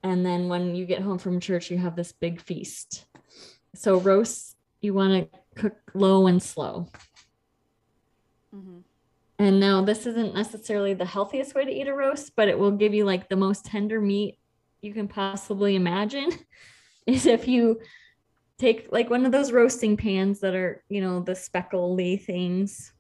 and 0.03 0.25
then 0.25 0.47
when 0.47 0.75
you 0.75 0.85
get 0.85 1.01
home 1.01 1.17
from 1.17 1.39
church, 1.39 1.69
you 1.69 1.77
have 1.77 1.95
this 1.95 2.11
big 2.11 2.41
feast. 2.41 3.05
So 3.75 3.99
roasts, 3.99 4.55
you 4.81 4.93
want 4.93 5.31
to 5.31 5.39
cook 5.55 5.77
low 5.93 6.27
and 6.27 6.41
slow. 6.41 6.87
hmm 8.53 8.79
And 9.37 9.59
now 9.59 9.83
this 9.83 10.05
isn't 10.05 10.33
necessarily 10.33 10.93
the 10.93 11.05
healthiest 11.05 11.55
way 11.55 11.65
to 11.65 11.71
eat 11.71 11.87
a 11.87 11.93
roast, 11.93 12.35
but 12.35 12.47
it 12.47 12.57
will 12.57 12.71
give 12.71 12.93
you 12.93 13.05
like 13.05 13.29
the 13.29 13.35
most 13.35 13.65
tender 13.65 13.99
meat 13.99 14.37
you 14.81 14.93
can 14.93 15.07
possibly 15.07 15.75
imagine. 15.75 16.31
Is 17.07 17.25
if 17.25 17.47
you 17.47 17.81
take 18.61 18.87
like 18.91 19.09
one 19.09 19.25
of 19.25 19.31
those 19.31 19.51
roasting 19.51 19.97
pans 19.97 20.39
that 20.39 20.53
are, 20.53 20.83
you 20.87 21.01
know, 21.01 21.19
the 21.19 21.35
speckly 21.35 22.15
things, 22.17 22.93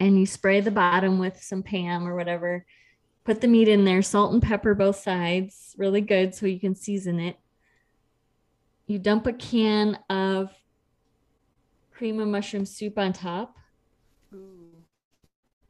and 0.00 0.18
you 0.18 0.26
spray 0.26 0.60
the 0.60 0.70
bottom 0.70 1.18
with 1.18 1.40
some 1.42 1.62
Pam 1.62 2.08
or 2.08 2.16
whatever. 2.16 2.64
Put 3.24 3.40
the 3.40 3.48
meat 3.48 3.68
in 3.68 3.84
there, 3.84 4.02
salt 4.02 4.32
and 4.32 4.42
pepper 4.42 4.74
both 4.74 4.96
sides, 4.96 5.74
really 5.78 6.00
good 6.00 6.34
so 6.34 6.46
you 6.46 6.58
can 6.58 6.74
season 6.74 7.20
it. 7.20 7.38
You 8.86 8.98
dump 8.98 9.26
a 9.26 9.32
can 9.32 9.98
of 10.10 10.50
cream 11.92 12.18
of 12.20 12.28
mushroom 12.28 12.66
soup 12.66 12.98
on 12.98 13.12
top 13.12 13.56
Ooh. 14.34 14.72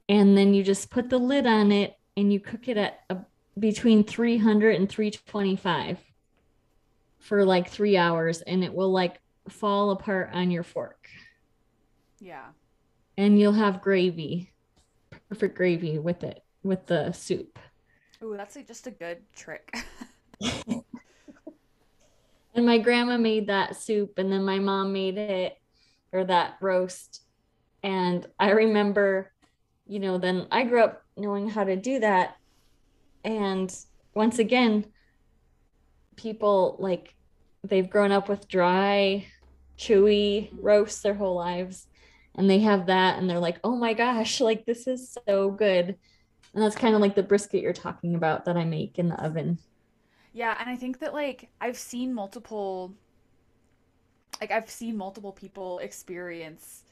and 0.09 0.37
then 0.37 0.55
you 0.55 0.65
just 0.65 0.91
put 0.91 1.11
the 1.11 1.19
lid 1.19 1.47
on 1.47 1.71
it 1.71 1.99
and 2.17 2.33
you 2.33 2.41
cook 2.41 2.67
it 2.67 2.79
at 2.79 3.01
a, 3.11 3.19
between 3.59 4.03
300 4.03 4.75
and 4.75 4.89
325 4.89 5.99
for 7.25 7.45
like 7.45 7.69
three 7.69 7.97
hours 7.97 8.43
and 8.43 8.63
it 8.63 8.73
will 8.73 8.93
like 8.93 9.19
fall 9.49 9.91
apart 9.91 10.31
on 10.33 10.51
your 10.51 10.63
fork. 10.63 11.09
Yeah. 12.21 12.45
And 13.17 13.39
you'll 13.39 13.53
have 13.53 13.83
gravy 13.83 14.51
perfect 15.29 15.57
gravy 15.57 15.99
with 15.99 16.23
it 16.23 16.45
with 16.63 16.87
the 16.87 17.13
soup. 17.13 17.59
Ooh, 18.23 18.37
that's 18.37 18.57
like 18.57 18.67
just 18.67 18.87
a 18.87 18.91
good 18.91 19.19
trick. 19.35 19.75
And 22.57 22.65
my 22.65 22.79
grandma 22.79 23.17
made 23.17 23.49
that 23.49 23.75
soup 23.75 24.17
and 24.17 24.31
then 24.31 24.45
my 24.45 24.61
mom 24.61 24.93
made 24.93 25.19
it 25.19 25.59
or 26.13 26.25
that 26.25 26.55
roast. 26.61 27.23
And 27.83 28.25
i 28.39 28.51
remember 28.51 29.33
you 29.87 29.99
know 29.99 30.17
then 30.17 30.47
i 30.51 30.63
grew 30.63 30.83
up 30.83 31.03
knowing 31.17 31.49
how 31.49 31.65
to 31.65 31.75
do 31.75 31.99
that. 31.99 32.37
And 33.25 33.75
once 34.15 34.39
again 34.39 34.87
people 36.17 36.77
like 36.79 37.15
they've 37.63 37.89
grown 37.89 38.13
up 38.13 38.29
with 38.29 38.49
dry, 38.49 39.27
chewy 39.79 40.51
roasts 40.61 41.03
their 41.03 41.15
whole 41.15 41.35
lives 41.35 41.87
and 42.35 42.49
they 42.49 42.61
have 42.61 42.87
that 42.87 43.19
and 43.19 43.29
they're 43.29 43.39
like, 43.39 43.59
"Oh 43.65 43.77
my 43.77 43.95
gosh, 43.95 44.41
like 44.41 44.65
this 44.67 44.87
is 44.87 45.17
so 45.27 45.51
good." 45.51 45.97
And 46.55 46.63
that's 46.63 46.77
kind 46.77 46.95
of 46.95 47.01
like 47.01 47.15
the 47.17 47.23
brisket 47.23 47.63
you're 47.63 47.73
talking 47.73 48.15
about 48.15 48.45
that 48.45 48.57
I 48.57 48.65
make 48.65 48.99
in 48.99 49.09
the 49.09 49.23
oven. 49.23 49.59
Yeah, 50.33 50.57
and 50.59 50.69
I 50.69 50.77
think 50.77 51.01
that 51.01 51.15
like 51.15 51.49
I've 51.61 51.77
seen 51.77 52.15
multiple 52.15 52.95
like 54.41 54.51
I've 54.51 54.71
seen 54.71 54.97
multiple 54.97 55.33
people 55.33 55.79
experience 55.79 56.85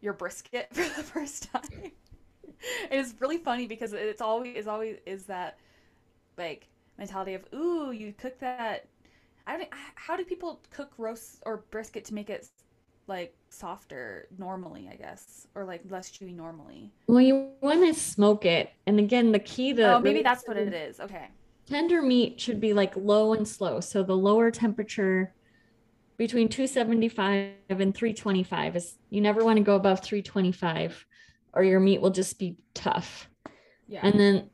your 0.00 0.12
brisket 0.12 0.68
for 0.72 0.82
the 0.82 1.02
first 1.02 1.50
time. 1.52 1.92
It's 2.90 3.14
really 3.20 3.36
funny 3.36 3.66
because 3.66 3.92
it's 3.92 4.22
always 4.22 4.56
is 4.56 4.66
always 4.66 4.96
is 5.04 5.26
that 5.26 5.58
like 6.38 6.66
mentality 6.98 7.34
of 7.34 7.42
ooh, 7.54 7.92
you 7.92 8.12
cook 8.12 8.38
that 8.40 8.86
I 9.46 9.56
don't 9.56 9.68
how 9.94 10.16
do 10.16 10.24
people 10.24 10.60
cook 10.70 10.92
roast 10.98 11.42
or 11.44 11.64
brisket 11.70 12.04
to 12.06 12.14
make 12.14 12.30
it 12.30 12.48
like 13.06 13.34
softer 13.50 14.28
normally, 14.38 14.88
I 14.90 14.96
guess, 14.96 15.46
or 15.54 15.64
like 15.64 15.82
less 15.90 16.10
chewy 16.10 16.34
normally? 16.34 16.90
Well, 17.06 17.20
you 17.20 17.50
want 17.60 17.84
to 17.84 17.98
smoke 17.98 18.44
it. 18.46 18.72
And 18.86 18.98
again, 18.98 19.32
the 19.32 19.38
key 19.38 19.74
to 19.74 19.96
Oh, 19.96 20.00
maybe 20.00 20.22
that's 20.22 20.46
what 20.46 20.56
it 20.56 20.72
is. 20.72 21.00
Okay. 21.00 21.28
tender 21.66 22.02
meat 22.02 22.40
should 22.40 22.60
be 22.60 22.72
like 22.72 22.96
low 22.96 23.34
and 23.34 23.46
slow. 23.46 23.80
So 23.80 24.02
the 24.02 24.16
lower 24.16 24.50
temperature 24.50 25.34
between 26.16 26.48
275 26.48 27.52
and 27.68 27.94
325 27.94 28.76
is 28.76 28.96
you 29.10 29.20
never 29.20 29.44
want 29.44 29.58
to 29.58 29.64
go 29.64 29.76
above 29.76 30.00
325 30.00 31.06
or 31.52 31.64
your 31.64 31.80
meat 31.80 32.00
will 32.00 32.10
just 32.10 32.38
be 32.38 32.56
tough. 32.72 33.28
Yeah. 33.88 34.00
And 34.02 34.18
then 34.18 34.50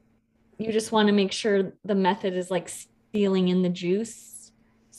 you 0.60 0.72
just 0.72 0.92
want 0.92 1.08
to 1.08 1.12
make 1.12 1.32
sure 1.32 1.72
the 1.84 1.94
method 1.94 2.34
is 2.34 2.50
like 2.50 2.70
sealing 3.12 3.48
in 3.48 3.62
the 3.62 3.68
juice 3.68 4.30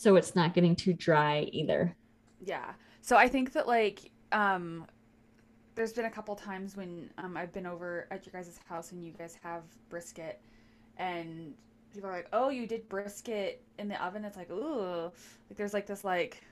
so 0.01 0.16
it's 0.16 0.36
not 0.36 0.55
getting 0.55 0.76
too 0.76 0.93
dry 0.93 1.41
either. 1.51 1.95
Yeah. 2.43 2.74
So 3.01 3.18
I 3.18 3.28
think 3.28 3.53
that 3.53 3.68
like 3.68 4.12
um 4.32 4.88
there's 5.76 5.93
been 5.93 6.05
a 6.05 6.09
couple 6.09 6.36
times 6.36 6.76
when 6.76 7.12
um 7.20 7.38
I've 7.38 7.53
been 7.53 7.68
over 7.68 8.07
at 8.09 8.26
your 8.26 8.34
guys' 8.34 8.59
house 8.68 8.91
and 8.91 9.03
you 9.05 9.12
guys 9.12 9.38
have 9.43 9.62
brisket 9.89 10.41
and 10.97 11.53
people 11.93 12.09
are 12.09 12.14
like, 12.14 12.30
"Oh, 12.34 12.49
you 12.49 12.66
did 12.66 12.89
brisket 12.89 13.64
in 13.78 13.88
the 13.88 14.03
oven." 14.03 14.26
It's 14.26 14.38
like, 14.38 14.49
"Ooh." 14.49 15.12
Like 15.49 15.57
there's 15.57 15.74
like 15.74 15.86
this 15.86 16.03
like 16.03 16.43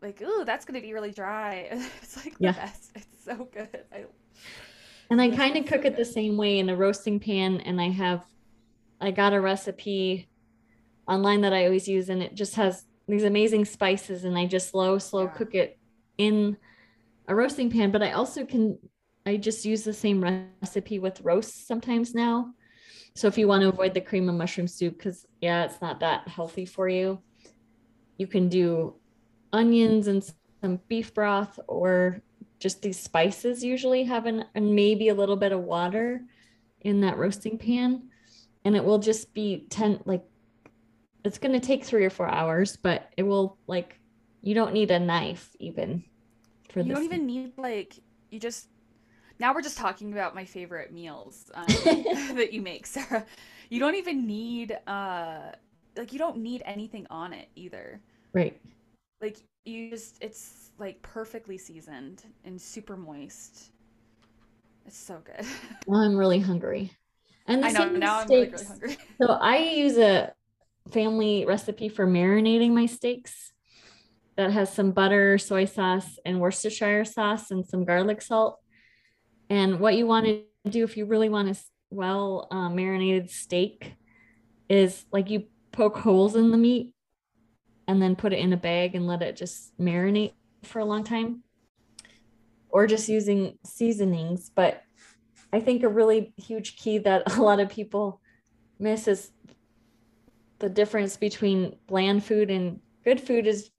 like, 0.00 0.22
"Ooh, 0.22 0.44
that's 0.46 0.64
going 0.64 0.80
to 0.80 0.86
be 0.86 0.94
really 0.94 1.12
dry." 1.12 1.68
It's 2.02 2.16
like 2.16 2.38
the 2.38 2.52
best. 2.52 2.92
It's 2.94 3.24
so 3.24 3.46
good. 3.52 3.84
I 3.92 4.06
And 5.10 5.20
I 5.20 5.30
kind 5.30 5.56
of 5.56 5.66
cook 5.66 5.84
it 5.84 5.96
the 5.96 6.04
same 6.04 6.36
way 6.36 6.58
in 6.58 6.68
a 6.68 6.76
roasting 6.76 7.18
pan 7.18 7.60
and 7.60 7.80
I 7.80 7.88
have 7.88 8.24
I 9.00 9.10
got 9.10 9.32
a 9.32 9.40
recipe 9.40 10.28
online 11.06 11.42
that 11.42 11.52
I 11.52 11.64
always 11.64 11.88
use, 11.88 12.08
and 12.08 12.22
it 12.22 12.34
just 12.34 12.56
has 12.56 12.84
these 13.06 13.24
amazing 13.24 13.64
spices, 13.64 14.24
and 14.24 14.36
I 14.36 14.46
just 14.46 14.70
slow, 14.70 14.98
slow 14.98 15.24
Yeah. 15.24 15.30
cook 15.30 15.54
it 15.54 15.78
in 16.18 16.56
a 17.28 17.34
roasting 17.34 17.70
pan. 17.70 17.90
But 17.90 18.02
I 18.02 18.12
also 18.12 18.44
can, 18.44 18.78
I 19.24 19.36
just 19.36 19.64
use 19.64 19.84
the 19.84 19.92
same 19.92 20.48
recipe 20.62 20.98
with 20.98 21.20
roasts 21.22 21.66
sometimes 21.66 22.14
now. 22.14 22.52
So 23.14 23.28
if 23.28 23.38
you 23.38 23.48
want 23.48 23.62
to 23.62 23.68
avoid 23.68 23.94
the 23.94 24.00
cream 24.00 24.28
of 24.28 24.34
mushroom 24.34 24.68
soup, 24.68 24.98
because 24.98 25.24
yeah, 25.40 25.64
it's 25.64 25.80
not 25.80 26.00
that 26.00 26.28
healthy 26.28 26.66
for 26.66 26.88
you, 26.88 27.22
you 28.18 28.26
can 28.26 28.48
do 28.48 28.96
onions 29.52 30.08
and 30.08 30.22
some 30.60 30.80
beef 30.88 31.14
broth 31.14 31.58
or 31.68 32.20
just 32.58 32.82
these 32.82 32.98
spices 32.98 33.62
usually 33.62 34.04
have 34.04 34.26
an, 34.26 34.44
and 34.54 34.74
maybe 34.74 35.08
a 35.08 35.14
little 35.14 35.36
bit 35.36 35.52
of 35.52 35.60
water 35.60 36.22
in 36.82 37.00
that 37.00 37.16
roasting 37.16 37.58
pan 37.58 38.08
and 38.64 38.76
it 38.76 38.84
will 38.84 38.98
just 38.98 39.32
be 39.34 39.66
10 39.70 40.00
like 40.04 40.24
it's 41.24 41.38
going 41.38 41.52
to 41.52 41.60
take 41.60 41.84
three 41.84 42.04
or 42.04 42.10
four 42.10 42.28
hours 42.28 42.76
but 42.76 43.10
it 43.16 43.22
will 43.22 43.56
like 43.66 43.98
you 44.42 44.54
don't 44.54 44.72
need 44.72 44.90
a 44.90 44.98
knife 44.98 45.56
even 45.58 46.02
for 46.70 46.80
You 46.80 46.84
this 46.84 46.88
You 46.88 46.94
don't 46.94 47.04
even 47.04 47.26
need 47.26 47.52
like 47.56 47.94
you 48.30 48.38
just 48.38 48.68
now 49.40 49.54
we're 49.54 49.62
just 49.62 49.78
talking 49.78 50.12
about 50.12 50.34
my 50.34 50.44
favorite 50.44 50.92
meals 50.92 51.50
um, 51.54 51.66
that 52.34 52.52
you 52.52 52.60
make, 52.60 52.86
Sarah. 52.86 53.24
You 53.70 53.80
don't 53.80 53.94
even 53.94 54.26
need 54.26 54.76
uh 54.86 55.52
like 55.96 56.12
you 56.12 56.18
don't 56.18 56.38
need 56.38 56.62
anything 56.64 57.06
on 57.10 57.32
it 57.32 57.48
either. 57.56 58.00
right 58.32 58.60
Like 59.20 59.38
you 59.68 59.90
just 59.90 60.16
it's 60.20 60.70
like 60.78 61.00
perfectly 61.02 61.58
seasoned 61.58 62.22
and 62.44 62.60
super 62.60 62.96
moist. 62.96 63.70
It's 64.86 64.96
so 64.96 65.20
good. 65.24 65.46
well 65.86 66.00
i'm 66.04 66.16
really 66.16 66.40
hungry 66.40 66.92
and 67.46 67.64
I 67.64 67.72
know 67.72 67.90
now 67.90 68.18
I'm 68.18 68.28
really, 68.28 68.48
really 68.48 68.64
hungry. 68.64 68.96
so 69.20 69.28
i 69.28 69.58
use 69.58 69.98
a 69.98 70.32
family 70.90 71.44
recipe 71.44 71.88
for 71.88 72.06
marinating 72.06 72.70
my 72.70 72.86
steaks 72.86 73.52
that 74.36 74.52
has 74.52 74.72
some 74.72 74.92
butter 74.92 75.36
soy 75.36 75.66
sauce 75.66 76.18
and 76.24 76.40
worcestershire 76.40 77.04
sauce 77.04 77.50
and 77.50 77.66
some 77.66 77.84
garlic 77.84 78.22
salt 78.22 78.58
and 79.50 79.80
what 79.80 79.96
you 79.96 80.06
want 80.06 80.26
to 80.26 80.42
do 80.70 80.84
if 80.84 80.96
you 80.96 81.04
really 81.04 81.28
want 81.28 81.48
a 81.48 81.60
well 81.90 82.48
uh, 82.50 82.68
marinated 82.68 83.30
steak 83.30 83.94
is 84.68 85.04
like 85.12 85.28
you 85.30 85.44
poke 85.72 85.98
holes 85.98 86.36
in 86.36 86.50
the 86.50 86.56
meat 86.56 86.92
and 87.88 88.00
then 88.00 88.14
put 88.14 88.32
it 88.32 88.38
in 88.38 88.52
a 88.52 88.56
bag 88.56 88.94
and 88.94 89.08
let 89.08 89.22
it 89.22 89.36
just 89.36 89.76
marinate 89.78 90.34
for 90.62 90.78
a 90.78 90.84
long 90.84 91.02
time. 91.02 91.42
Or 92.68 92.86
just 92.86 93.08
using 93.08 93.58
seasonings 93.64 94.50
but 94.54 94.82
i 95.52 95.60
think 95.60 95.82
a 95.82 95.88
really 95.88 96.32
huge 96.36 96.76
key 96.76 96.98
that 96.98 97.22
a 97.36 97.42
lot 97.42 97.60
of 97.60 97.68
people 97.68 98.20
miss 98.78 99.08
is 99.08 99.30
the 100.58 100.68
difference 100.68 101.16
between 101.16 101.76
bland 101.86 102.24
food 102.24 102.50
and 102.50 102.80
good 103.04 103.20
food 103.20 103.46
is 103.46 103.70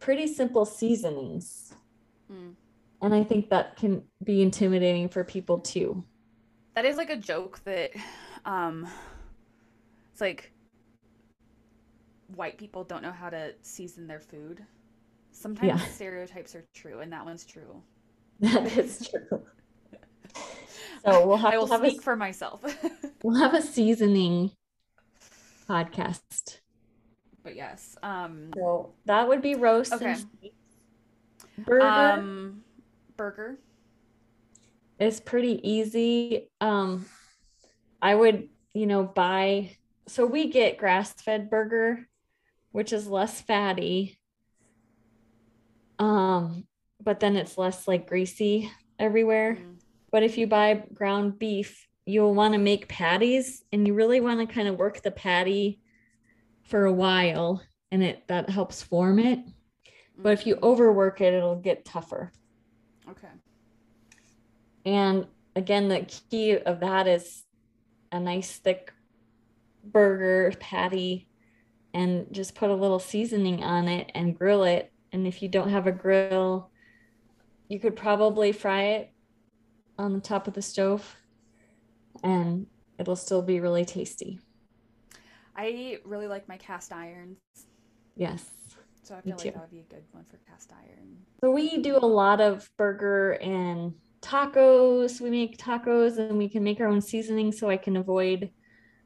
pretty 0.00 0.26
simple 0.26 0.64
seasonings. 0.64 1.74
Mm. 2.32 2.54
and 3.02 3.14
i 3.14 3.22
think 3.22 3.50
that 3.50 3.76
can 3.76 4.02
be 4.22 4.42
intimidating 4.42 5.08
for 5.08 5.24
people 5.24 5.58
too. 5.58 6.02
That 6.74 6.86
is 6.86 6.96
like 6.96 7.10
a 7.10 7.16
joke 7.16 7.60
that 7.64 7.90
um 8.44 8.88
it's 10.12 10.20
like 10.20 10.53
white 12.34 12.58
people 12.58 12.84
don't 12.84 13.02
know 13.02 13.12
how 13.12 13.30
to 13.30 13.54
season 13.62 14.06
their 14.06 14.20
food. 14.20 14.64
Sometimes 15.32 15.68
Yeah. 15.68 15.78
stereotypes 15.78 16.54
are 16.54 16.64
true 16.74 17.00
and 17.00 17.12
that 17.12 17.24
one's 17.24 17.44
true. 17.44 17.82
that 18.40 18.76
is 18.76 19.08
true 19.10 19.42
so 21.04 21.26
we'll 21.26 21.36
have 21.36 21.54
I 21.54 21.58
will 21.58 21.66
have 21.66 21.84
a, 21.84 21.90
speak 21.90 22.02
for 22.02 22.16
myself. 22.16 22.62
we'll 23.22 23.38
have 23.40 23.54
a 23.54 23.62
seasoning 23.62 24.50
podcast 25.68 26.58
but 27.42 27.54
yes. 27.54 27.96
Um 28.02 28.50
so 28.54 28.94
that 29.06 29.28
would 29.28 29.42
be 29.42 29.54
roast 29.54 29.92
Okay. 29.92 30.16
burger 31.58 31.82
um 31.82 32.62
burger. 33.16 33.58
is 34.98 35.20
pretty 35.20 35.60
easy. 35.68 36.48
Um, 36.60 37.06
I 38.00 38.14
would, 38.14 38.48
you 38.74 38.86
know, 38.86 39.02
buy. 39.04 39.76
So 40.08 40.26
we 40.26 40.50
get 40.50 40.78
grass-fed 40.78 41.50
burger, 41.50 42.06
which 42.74 42.92
is 42.92 43.06
less 43.06 43.40
fatty. 43.40 44.18
Um, 46.00 46.66
but 47.00 47.20
then 47.20 47.36
it's 47.36 47.56
less 47.56 47.86
like 47.86 48.08
greasy 48.08 48.68
everywhere. 48.98 49.58
Mm. 49.60 49.76
But 50.10 50.24
if 50.24 50.36
you 50.36 50.48
buy 50.48 50.82
ground 50.92 51.38
beef, 51.38 51.86
you'll 52.04 52.34
want 52.34 52.52
to 52.54 52.58
make 52.58 52.88
patties, 52.88 53.62
and 53.72 53.86
you 53.86 53.94
really 53.94 54.20
want 54.20 54.40
to 54.40 54.52
kind 54.52 54.66
of 54.66 54.76
work 54.76 55.02
the 55.02 55.12
patty 55.12 55.82
for 56.64 56.86
a 56.86 56.92
while, 56.92 57.62
and 57.92 58.02
it 58.02 58.26
that 58.26 58.50
helps 58.50 58.82
form 58.82 59.20
it. 59.20 59.38
But 60.18 60.32
if 60.32 60.44
you 60.44 60.58
overwork 60.60 61.20
it, 61.20 61.32
it'll 61.32 61.60
get 61.60 61.84
tougher. 61.84 62.32
Okay. 63.08 63.28
And 64.84 65.28
again, 65.54 65.86
the 65.86 66.00
key 66.28 66.58
of 66.58 66.80
that 66.80 67.06
is 67.06 67.44
a 68.10 68.18
nice 68.18 68.56
thick 68.56 68.92
burger 69.84 70.52
patty 70.58 71.28
and 71.94 72.26
just 72.32 72.56
put 72.56 72.70
a 72.70 72.74
little 72.74 72.98
seasoning 72.98 73.62
on 73.62 73.86
it 73.88 74.10
and 74.14 74.36
grill 74.36 74.64
it. 74.64 74.92
And 75.12 75.26
if 75.26 75.40
you 75.40 75.48
don't 75.48 75.70
have 75.70 75.86
a 75.86 75.92
grill, 75.92 76.70
you 77.68 77.78
could 77.78 77.94
probably 77.94 78.50
fry 78.50 78.82
it 78.82 79.12
on 79.96 80.12
the 80.12 80.20
top 80.20 80.48
of 80.48 80.54
the 80.54 80.60
stove 80.60 81.16
and 82.22 82.66
it'll 82.98 83.16
still 83.16 83.42
be 83.42 83.60
really 83.60 83.84
tasty. 83.84 84.40
I 85.56 85.98
really 86.04 86.26
like 86.26 86.48
my 86.48 86.56
cast 86.56 86.92
irons. 86.92 87.38
Yes. 88.16 88.44
So 89.04 89.14
I 89.14 89.18
Me 89.18 89.22
feel 89.30 89.36
too. 89.36 89.48
like 89.48 89.54
that 89.54 89.60
would 89.60 89.70
be 89.70 89.80
a 89.80 89.94
good 89.94 90.02
one 90.10 90.24
for 90.28 90.38
cast 90.48 90.72
iron. 90.72 91.16
So 91.42 91.52
we 91.52 91.80
do 91.80 91.96
a 91.96 91.98
lot 91.98 92.40
of 92.40 92.68
burger 92.76 93.32
and 93.34 93.94
tacos. 94.20 95.20
We 95.20 95.30
make 95.30 95.58
tacos 95.58 96.18
and 96.18 96.38
we 96.38 96.48
can 96.48 96.64
make 96.64 96.80
our 96.80 96.88
own 96.88 97.00
seasoning 97.00 97.52
so 97.52 97.70
I 97.70 97.76
can 97.76 97.96
avoid 97.96 98.50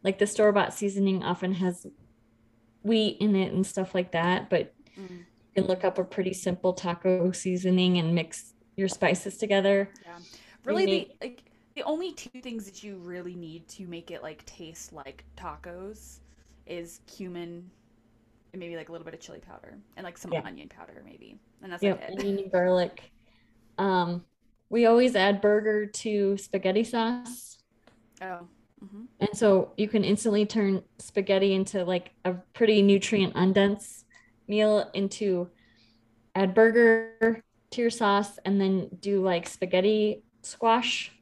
like 0.03 0.19
the 0.19 0.27
store-bought 0.27 0.73
seasoning 0.73 1.23
often 1.23 1.53
has 1.55 1.87
wheat 2.83 3.19
in 3.21 3.35
it 3.37 3.53
and 3.53 3.67
stuff 3.67 3.95
like 3.95 4.13
that, 4.13 4.51
but 4.51 4.75
Mm. 4.97 5.19
you 5.19 5.25
can 5.55 5.67
look 5.67 5.85
up 5.85 5.99
a 5.99 6.05
pretty 6.05 6.33
simple 6.35 6.73
taco 6.73 7.31
seasoning 7.33 7.99
and 7.99 8.15
mix 8.15 8.55
your 8.77 8.89
spices 8.89 9.37
together. 9.39 9.93
Yeah. 10.05 10.19
Really 10.65 10.87
the 10.87 11.11
like 11.21 11.43
the 11.77 11.83
only 11.85 12.13
two 12.13 12.41
things 12.43 12.65
that 12.65 12.83
you 12.83 12.97
really 12.97 13.37
need 13.37 13.69
to 13.69 13.87
make 13.87 14.11
it 14.11 14.23
like 14.23 14.45
taste 14.47 14.93
like 14.93 15.25
tacos 15.37 16.19
is 16.67 17.01
cumin 17.07 17.71
and 18.53 18.61
maybe 18.61 18.77
like 18.77 18.89
a 18.89 18.93
little 18.93 19.05
bit 19.05 19.15
of 19.15 19.21
chili 19.21 19.39
powder 19.41 19.79
and 19.97 20.05
like 20.05 20.19
some 20.19 20.33
Yeah. 20.33 20.43
onion 20.45 20.69
powder 20.69 21.03
maybe, 21.05 21.39
and 21.63 21.73
that's 21.73 21.83
Yep, 21.83 22.01
like 22.01 22.11
it. 22.11 22.19
onion 22.19 22.39
and 22.39 22.53
garlic. 22.53 23.13
Um, 23.79 24.25
we 24.71 24.87
always 24.87 25.15
add 25.15 25.41
burger 25.41 25.87
to 25.87 26.37
spaghetti 26.39 26.83
sauce. 26.85 27.59
Oh. 28.21 28.49
Hmm 28.81 29.05
And 29.21 29.31
so 29.37 29.73
you 29.77 29.89
can 29.89 30.05
instantly 30.05 30.47
turn 30.47 30.83
spaghetti 30.99 31.53
into 31.55 31.85
like 31.85 32.13
a 32.25 32.35
pretty 32.55 32.83
nutrient 32.83 33.35
undense 33.35 34.05
meal 34.47 34.91
into 34.95 35.49
add 36.35 36.55
burger 36.55 37.43
to 37.73 37.81
your 37.81 37.91
sauce 37.91 38.39
and 38.45 38.61
then 38.61 38.89
do 39.01 39.23
like 39.23 39.49
spaghetti 39.49 40.23
squash 40.43 41.13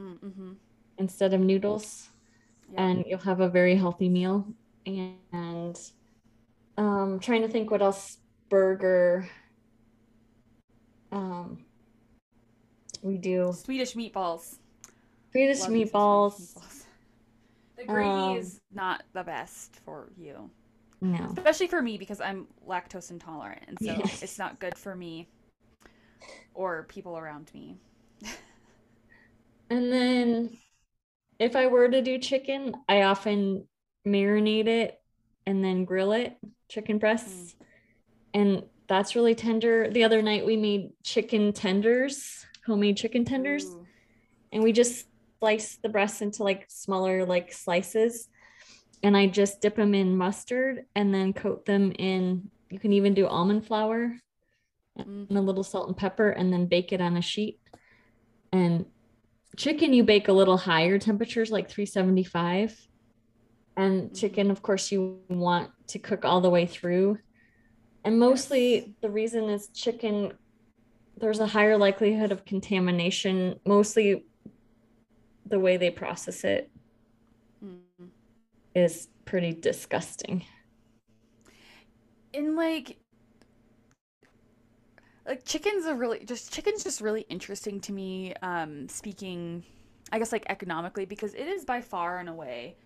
Mm-hmm. 0.00 0.52
instead 0.98 1.34
of 1.34 1.40
noodles 1.40 2.10
Yeah. 2.72 2.80
and 2.80 3.04
you'll 3.06 3.18
have 3.20 3.40
a 3.40 3.48
very 3.48 3.76
healthy 3.76 4.08
meal 4.08 4.46
and 4.86 5.78
um 6.76 7.20
trying 7.20 7.42
to 7.42 7.48
think 7.48 7.70
what 7.70 7.82
else 7.82 8.18
burger 8.48 9.28
um 11.12 11.64
we 13.02 13.18
do 13.18 13.52
Swedish 13.52 13.94
meatballs. 13.94 14.58
Swedish 15.32 15.60
Love 15.60 15.70
me 15.70 15.84
some 15.86 15.90
Swedish 15.90 15.92
meatballs 15.92 16.54
meatballs. 16.54 16.84
The 17.76 17.84
gravy 17.86 18.08
Um, 18.08 18.36
is 18.36 18.60
not 18.72 19.02
the 19.12 19.24
best 19.24 19.76
for 19.84 20.10
you, 20.16 20.50
no 21.00 21.32
especially 21.36 21.66
for 21.68 21.80
me 21.80 21.96
because 21.98 22.20
I'm 22.20 22.46
lactose 22.68 23.10
intolerant, 23.10 23.62
and 23.68 23.78
so 23.80 23.86
Yes. 23.86 24.22
it's 24.22 24.38
not 24.38 24.58
good 24.60 24.76
for 24.76 24.94
me 24.94 25.28
or 26.54 26.84
people 26.84 27.16
around 27.16 27.50
me. 27.54 27.78
And 29.70 29.90
then 29.92 30.58
if 31.38 31.54
I 31.56 31.68
were 31.68 31.88
to 31.88 32.02
do 32.02 32.18
chicken, 32.18 32.74
I 32.88 33.02
often 33.02 33.66
marinate 34.06 34.66
it 34.66 35.00
and 35.46 35.64
then 35.64 35.84
grill 35.84 36.12
it, 36.12 36.36
chicken 36.68 36.98
breasts. 36.98 37.54
And 38.34 38.64
that's 38.88 39.14
really 39.14 39.34
tender. 39.36 39.88
The 39.88 40.02
other 40.04 40.22
night 40.22 40.44
we 40.44 40.56
made 40.56 40.90
chicken 41.04 41.52
tenders, 41.52 42.44
homemade 42.66 42.96
chicken 42.96 43.24
tenders, 43.24 43.64
Ooh. 43.64 43.86
and 44.52 44.62
we 44.64 44.72
just 44.72 45.06
slice 45.40 45.78
the 45.82 45.88
breasts 45.88 46.20
into 46.22 46.44
like 46.44 46.66
smaller 46.68 47.24
like 47.24 47.52
slices. 47.52 48.28
And 49.02 49.16
I 49.16 49.26
just 49.26 49.60
dip 49.60 49.76
them 49.76 49.94
in 49.94 50.16
mustard 50.16 50.84
and 50.94 51.12
then 51.14 51.32
coat 51.32 51.64
them 51.64 51.92
in 51.98 52.50
you 52.70 52.78
can 52.78 52.92
even 52.92 53.14
do 53.14 53.26
almond 53.26 53.66
flour 53.66 54.16
Mm. 54.98 55.28
and 55.28 55.38
a 55.38 55.40
little 55.40 55.62
salt 55.62 55.86
and 55.86 55.96
pepper 55.96 56.30
and 56.30 56.52
then 56.52 56.66
bake 56.66 56.92
it 56.92 57.00
on 57.00 57.16
a 57.16 57.22
sheet. 57.22 57.60
And 58.52 58.86
chicken 59.56 59.92
you 59.92 60.02
bake 60.02 60.28
a 60.28 60.32
little 60.32 60.56
higher 60.56 60.98
temperatures 60.98 61.50
like 61.50 61.70
375. 61.70 62.76
And 63.76 64.10
Mhm. 64.10 64.18
chicken 64.18 64.50
of 64.50 64.62
course 64.62 64.90
you 64.92 65.20
want 65.28 65.70
to 65.88 65.98
cook 66.00 66.24
all 66.24 66.40
the 66.40 66.50
way 66.50 66.66
through. 66.66 67.18
And 68.04 68.18
mostly 68.18 68.94
the 69.00 69.10
reason 69.10 69.44
is 69.48 69.68
chicken 69.68 70.32
there's 71.16 71.40
a 71.40 71.46
higher 71.46 71.76
likelihood 71.76 72.32
of 72.32 72.44
contamination 72.44 73.60
mostly 73.66 74.24
the 75.46 75.58
way 75.58 75.76
they 75.76 75.90
process 75.90 76.44
it 76.44 76.70
Mm. 77.64 78.08
is 78.74 79.08
pretty 79.26 79.52
disgusting. 79.52 80.44
in 82.32 82.56
like 82.56 82.96
like 85.26 85.44
chickens 85.44 85.84
are 85.84 85.94
really 85.96 86.24
just 86.24 86.52
chicken's 86.52 86.82
just 86.84 87.00
really 87.00 87.22
interesting 87.28 87.80
to 87.80 87.92
me 87.92 88.32
um 88.42 88.88
speaking 88.88 89.64
i 90.12 90.18
guess 90.18 90.32
like 90.32 90.44
economically 90.48 91.04
because 91.04 91.34
it 91.34 91.46
is 91.48 91.64
by 91.64 91.80
far 91.80 92.18
and 92.18 92.28
away 92.28 92.76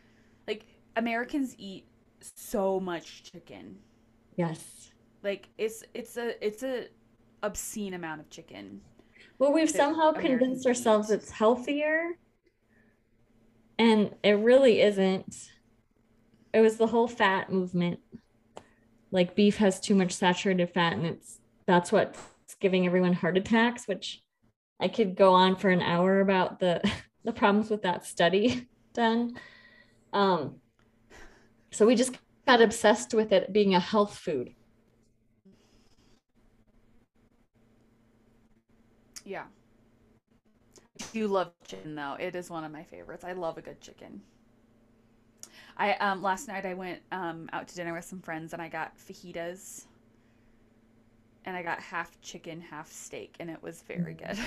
like 0.48 0.66
americans 0.96 1.54
eat 1.58 1.84
so 2.36 2.80
much 2.80 3.22
chicken 3.30 3.76
Yes. 4.36 4.90
like 5.22 5.48
it's 5.58 5.84
it's 5.94 6.16
a 6.16 6.44
it's 6.44 6.62
a 6.62 6.86
obscene 7.42 7.94
amount 7.94 8.20
of 8.22 8.30
chicken 8.30 8.80
Well, 9.38 9.52
we've 9.52 9.70
somehow 9.70 10.08
Americans 10.08 10.38
convinced 10.38 10.66
ourselves 10.66 11.10
eat. 11.10 11.14
it's 11.16 11.30
healthier. 11.30 12.12
And 13.78 14.14
it 14.22 14.32
really 14.32 14.80
isn't. 14.80 15.50
It 16.52 16.60
was 16.60 16.76
the 16.76 16.86
whole 16.86 17.08
fat 17.08 17.50
movement. 17.50 18.00
Like 19.10 19.34
beef 19.34 19.56
has 19.58 19.80
too 19.80 19.94
much 19.94 20.12
saturated 20.12 20.70
fat 20.70 20.94
and 20.94 21.06
it's 21.06 21.40
that's 21.66 21.90
what's 21.90 22.20
giving 22.60 22.86
everyone 22.86 23.12
heart 23.12 23.36
attacks, 23.36 23.88
which 23.88 24.22
I 24.80 24.88
could 24.88 25.16
go 25.16 25.32
on 25.32 25.56
for 25.56 25.70
an 25.70 25.80
hour 25.82 26.20
about 26.20 26.60
the 26.60 26.80
the 27.24 27.32
problems 27.32 27.70
with 27.70 27.82
that 27.82 28.04
study 28.04 28.68
done. 28.92 29.34
Um 30.12 30.56
so 31.72 31.86
we 31.86 31.96
just 31.96 32.16
got 32.46 32.60
obsessed 32.60 33.14
with 33.14 33.32
it 33.32 33.52
being 33.52 33.74
a 33.74 33.80
health 33.80 34.16
food. 34.16 34.54
yeah 39.24 39.44
do 41.12 41.26
love 41.26 41.50
chicken 41.66 41.94
though 41.94 42.16
it 42.20 42.34
is 42.36 42.50
one 42.50 42.64
of 42.64 42.70
my 42.72 42.82
favorites 42.84 43.24
i 43.24 43.32
love 43.32 43.58
a 43.58 43.62
good 43.62 43.80
chicken 43.80 44.20
i 45.76 45.92
um 45.94 46.22
last 46.22 46.46
night 46.48 46.64
i 46.64 46.74
went 46.74 47.00
um 47.12 47.48
out 47.52 47.66
to 47.66 47.74
dinner 47.74 47.92
with 47.92 48.04
some 48.04 48.20
friends 48.20 48.52
and 48.52 48.62
i 48.62 48.68
got 48.68 48.96
fajitas 48.96 49.86
and 51.44 51.56
i 51.56 51.62
got 51.62 51.80
half 51.80 52.20
chicken 52.20 52.60
half 52.60 52.90
steak 52.90 53.34
and 53.40 53.50
it 53.50 53.62
was 53.62 53.82
very 53.82 54.14
Mm. 54.14 54.18
good 54.28 54.38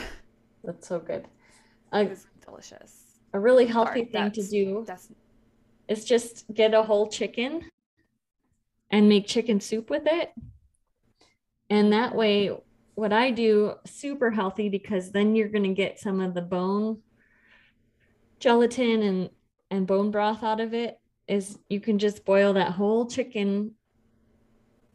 That's 0.63 0.87
so 0.87 0.99
good. 0.99 1.25
it 1.93 1.95
A, 1.97 2.09
was 2.09 2.25
delicious 2.45 3.03
a 3.33 3.39
really 3.39 3.65
healthy 3.65 4.05
thing 4.05 4.31
to 4.31 4.43
do 4.47 4.83
that's 4.87 5.09
is 5.87 6.03
just 6.05 6.45
get 6.53 6.73
a 6.73 6.83
whole 6.83 7.07
chicken 7.07 7.63
and 8.89 9.09
make 9.09 9.27
chicken 9.27 9.59
soup 9.59 9.89
with 9.89 10.03
it. 10.05 10.31
And 11.69 11.91
that 11.93 12.15
way, 12.15 12.51
what 12.97 13.13
I 13.13 13.29
do, 13.29 13.75
super 13.85 14.31
healthy 14.31 14.69
because 14.69 15.11
then 15.11 15.35
you're 15.35 15.49
going 15.49 15.63
to 15.65 15.73
get 15.73 15.99
some 15.99 16.19
of 16.19 16.33
the 16.33 16.41
bone 16.41 16.97
gelatin 18.39 19.03
and 19.03 19.29
and 19.69 19.85
bone 19.85 20.09
broth 20.11 20.43
out 20.43 20.59
of 20.59 20.73
it 20.73 20.99
is 21.27 21.59
you 21.69 21.79
can 21.79 21.99
just 21.99 22.25
boil 22.25 22.53
that 22.53 22.71
whole 22.71 23.05
chicken 23.05 23.71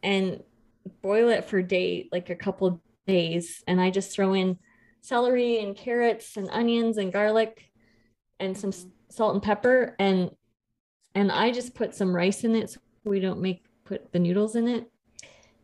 and 0.01 0.43
boil 1.01 1.29
it 1.29 1.45
for 1.45 1.61
day 1.61 2.09
like 2.11 2.29
a 2.29 2.35
couple 2.35 2.81
days 3.07 3.63
and 3.67 3.79
I 3.79 3.89
just 3.89 4.11
throw 4.11 4.33
in 4.33 4.57
celery 5.01 5.59
and 5.59 5.75
carrots 5.75 6.35
and 6.35 6.49
onions 6.49 6.97
and 6.97 7.11
garlic 7.11 7.69
and 8.39 8.57
some 8.57 8.71
salt 9.09 9.33
and 9.33 9.43
pepper 9.43 9.95
and 9.99 10.31
and 11.15 11.31
I 11.31 11.51
just 11.51 11.75
put 11.75 11.95
some 11.95 12.13
rice 12.13 12.43
in 12.43 12.55
it 12.55 12.71
so 12.71 12.79
we 13.05 13.19
don't 13.19 13.41
make 13.41 13.63
put 13.85 14.11
the 14.11 14.19
noodles 14.19 14.55
in 14.55 14.67
it. 14.67 14.89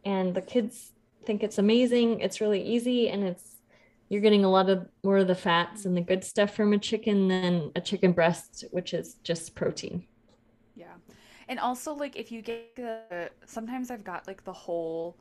And 0.05 0.35
the 0.35 0.41
kids 0.41 0.91
think 1.29 1.43
it's 1.43 1.59
amazing. 1.59 2.21
It's 2.21 2.41
really 2.41 2.59
easy 2.59 3.07
and 3.09 3.23
it's 3.23 3.57
you're 4.09 4.19
getting 4.19 4.43
a 4.43 4.49
lot 4.49 4.67
of 4.67 4.87
more 5.03 5.19
of 5.19 5.27
the 5.27 5.35
fats 5.35 5.85
and 5.85 5.95
the 5.95 6.01
good 6.01 6.23
stuff 6.23 6.55
from 6.55 6.73
a 6.73 6.79
chicken 6.79 7.27
than 7.27 7.71
a 7.75 7.81
chicken 7.81 8.13
breast, 8.13 8.65
which 8.71 8.95
is 8.95 9.17
just 9.23 9.53
protein. 9.53 10.07
Yeah. 10.75 10.95
And 11.47 11.59
also 11.59 11.93
like 11.93 12.15
if 12.15 12.31
you 12.31 12.41
get 12.41 12.75
the 12.75 13.29
sometimes 13.45 13.91
I've 13.91 14.03
got 14.03 14.25
like 14.25 14.43
the 14.43 14.53
whole 14.53 15.17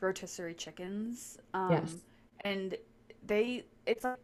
rotisserie 0.00 0.54
chickens. 0.54 1.38
Um 1.54 1.72
Yes. 1.72 1.96
and 2.42 2.76
they 3.26 3.64
it's 3.84 4.04
like 4.04 4.18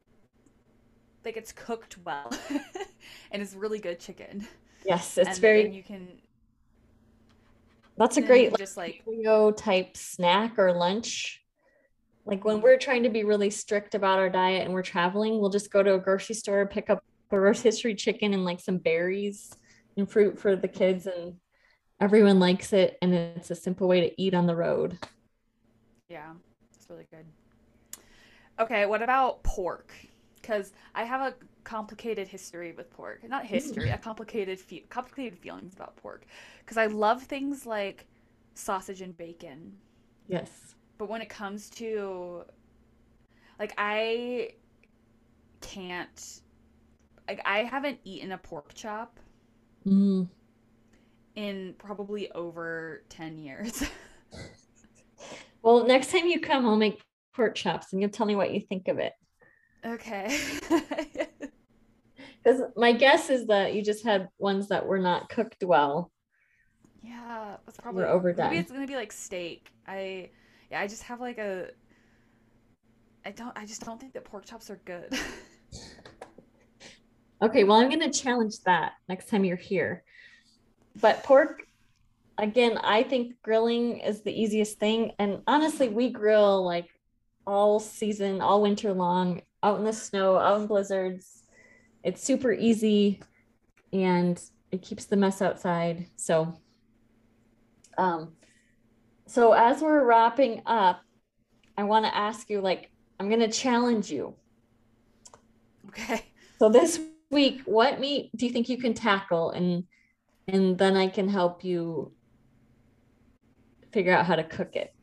like 1.24 1.36
it's 1.36 1.50
cooked 1.50 1.96
well 2.04 2.30
and 3.32 3.42
it's 3.42 3.54
really 3.54 3.80
good 3.80 3.98
chicken. 3.98 4.46
Yes, 4.86 5.18
it's 5.18 5.30
and, 5.30 5.38
very 5.38 5.68
you 5.68 5.82
can 5.82 6.06
that's 7.98 8.16
a 8.16 8.20
and 8.20 8.28
then 8.28 8.36
you 8.36 8.42
great 8.42 8.52
like, 8.52 8.58
just 8.58 8.76
like 8.76 9.04
paleo 9.06 9.56
type 9.56 9.96
snack 9.96 10.58
or 10.58 10.72
lunch. 10.72 11.42
Like 12.24 12.44
when 12.44 12.60
we're 12.60 12.78
trying 12.78 13.04
to 13.04 13.08
be 13.08 13.24
really 13.24 13.50
strict 13.50 13.94
about 13.94 14.18
our 14.18 14.28
diet 14.28 14.64
and 14.64 14.74
we're 14.74 14.82
traveling, 14.82 15.40
we'll 15.40 15.50
just 15.50 15.72
go 15.72 15.82
to 15.82 15.94
a 15.94 15.98
grocery 15.98 16.34
store, 16.34 16.66
pick 16.66 16.90
up 16.90 17.02
a 17.30 17.40
rotisserie 17.40 17.94
chicken 17.94 18.34
and 18.34 18.44
like 18.44 18.60
some 18.60 18.78
berries 18.78 19.50
and 19.96 20.10
fruit 20.10 20.38
for 20.38 20.54
the 20.54 20.68
kids 20.68 21.06
and 21.06 21.36
everyone 22.00 22.38
likes 22.38 22.72
it 22.72 22.96
and 23.02 23.14
it's 23.14 23.50
a 23.50 23.54
simple 23.54 23.88
way 23.88 24.00
to 24.00 24.22
eat 24.22 24.34
on 24.34 24.46
the 24.46 24.54
road. 24.54 24.98
Yeah, 26.08 26.32
it's 26.74 26.88
really 26.88 27.06
good. 27.10 27.26
Okay, 28.60 28.86
what 28.86 29.02
about 29.02 29.42
pork? 29.42 29.92
Because 30.36 30.72
I 30.94 31.04
have 31.04 31.20
a 31.20 31.34
complicated 31.68 32.26
history 32.26 32.72
with 32.72 32.90
pork. 32.90 33.28
Not 33.28 33.44
history, 33.44 33.90
a 33.90 33.98
complicated 33.98 34.58
fe- 34.58 34.86
complicated 34.88 35.38
feelings 35.38 35.74
about 35.74 35.96
pork. 35.96 36.24
Because 36.60 36.78
I 36.78 36.86
love 36.86 37.22
things 37.24 37.66
like 37.66 38.06
sausage 38.54 39.02
and 39.02 39.14
bacon, 39.14 39.76
Yes. 40.26 40.74
but 40.96 41.10
when 41.10 41.20
it 41.20 41.28
comes 41.28 41.68
to 41.70 42.44
like 43.58 43.74
I 43.76 44.52
can't 45.60 46.40
like 47.28 47.42
I 47.44 47.64
haven't 47.64 47.98
eaten 48.04 48.32
a 48.32 48.38
pork 48.38 48.72
chop 48.72 49.20
Mm. 49.86 50.26
in 51.34 51.74
probably 51.78 52.30
over 52.32 53.02
10 53.10 53.36
years. 53.38 53.84
Well, 55.60 55.86
next 55.86 56.12
time 56.12 56.26
you 56.28 56.40
come, 56.40 56.64
I'll 56.66 56.76
make 56.76 57.02
pork 57.34 57.56
chops 57.56 57.92
and 57.92 58.00
you'll 58.00 58.10
tell 58.10 58.26
me 58.26 58.36
what 58.36 58.52
you 58.54 58.60
think 58.60 58.86
of 58.88 58.98
it. 58.98 59.12
okay. 59.84 60.38
Because 62.42 62.62
my 62.76 62.92
guess 62.92 63.30
is 63.30 63.46
that 63.46 63.74
you 63.74 63.82
just 63.82 64.04
had 64.04 64.28
ones 64.38 64.68
that 64.68 64.86
were 64.86 64.98
not 64.98 65.28
cooked 65.28 65.62
well. 65.64 66.10
Yeah, 67.02 67.56
that's 67.66 67.78
probably 67.78 68.02
We're 68.02 68.08
overdone. 68.08 68.50
maybe 68.50 68.60
it's 68.60 68.72
gonna 68.72 68.86
be 68.86 68.96
like 68.96 69.12
steak. 69.12 69.70
I 69.86 70.30
yeah, 70.70 70.80
I 70.80 70.86
just 70.86 71.02
have 71.04 71.20
like 71.20 71.38
a 71.38 71.70
I 73.24 73.30
don't 73.32 73.56
I 73.58 73.66
just 73.66 73.84
don't 73.84 74.00
think 74.00 74.12
that 74.14 74.24
pork 74.24 74.46
chops 74.46 74.70
are 74.70 74.80
good. 74.84 75.12
Okay, 77.40 77.62
well, 77.62 77.78
I'm 77.78 77.88
going 77.88 78.00
to 78.00 78.10
challenge 78.10 78.60
that 78.64 78.94
next 79.08 79.28
time 79.28 79.44
you're 79.44 79.56
here. 79.56 80.02
But 81.00 81.22
pork, 81.22 81.62
again, 82.36 82.78
I 82.78 83.04
think 83.04 83.34
grilling 83.42 83.98
is 83.98 84.22
the 84.22 84.32
easiest 84.32 84.80
thing. 84.80 85.12
And 85.20 85.42
honestly, 85.46 85.88
we 85.88 86.10
grill 86.10 86.64
like 86.64 86.88
all 87.46 87.78
season, 87.78 88.40
all 88.40 88.60
winter 88.60 88.92
long, 88.92 89.42
out 89.62 89.78
in 89.78 89.84
the 89.84 89.92
snow, 89.92 90.36
out 90.36 90.62
in 90.62 90.66
blizzards. 90.66 91.37
It's 92.08 92.24
super 92.24 92.50
easy 92.50 93.20
and 93.92 94.42
it 94.72 94.80
keeps 94.80 95.04
the 95.04 95.16
mess 95.16 95.42
outside. 95.42 96.06
So, 96.16 96.54
um, 97.98 98.32
so 99.26 99.52
as 99.52 99.82
we're 99.82 100.06
wrapping 100.06 100.62
up, 100.64 101.02
I 101.76 101.84
want 101.84 102.06
to 102.06 102.16
ask 102.16 102.48
you 102.48 102.62
like, 102.62 102.90
I'm 103.20 103.28
going 103.28 103.40
to 103.40 103.50
challenge 103.50 104.10
you. 104.10 104.34
okay. 105.90 106.24
So 106.58 106.70
this 106.70 106.98
week, 107.28 107.60
what 107.66 108.00
meat 108.00 108.30
do 108.34 108.46
you 108.46 108.52
think 108.52 108.70
you 108.70 108.78
can 108.78 108.94
tackle 108.94 109.50
and 109.50 109.84
and 110.46 110.78
then 110.78 110.96
I 110.96 111.08
can 111.08 111.28
help 111.28 111.62
you 111.62 112.12
figure 113.92 114.16
out 114.16 114.24
how 114.24 114.34
to 114.34 114.44
cook 114.44 114.76
it. 114.76 114.94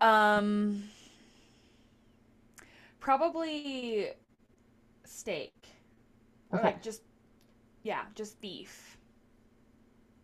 Um 0.00 0.82
probably 2.98 4.10
steak. 5.06 5.52
Okay. 6.52 6.62
like 6.62 6.82
just 6.82 7.02
yeah, 7.82 8.02
just 8.14 8.40
beef. 8.40 8.96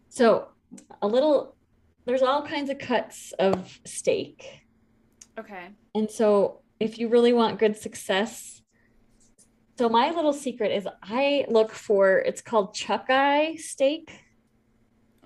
So 0.09 0.49
a 1.03 1.07
little 1.07 1.57
there's 2.07 2.23
all 2.23 2.43
kinds 2.47 2.71
of 2.71 2.79
cuts 2.79 3.33
of 3.39 3.79
steak. 3.85 4.63
Okay. 5.39 5.69
And 5.95 6.11
so 6.11 6.61
if 6.79 6.99
you 6.99 7.09
really 7.09 7.33
want 7.33 7.59
good 7.59 7.77
success, 7.77 8.63
so 9.79 9.89
my 9.89 10.11
little 10.11 10.33
secret 10.33 10.73
is 10.73 10.87
I 11.03 11.45
look 11.49 11.73
for 11.73 12.19
it's 12.19 12.41
called 12.43 12.75
chuck 12.75 13.07
eye 13.09 13.57
steak. 13.59 14.11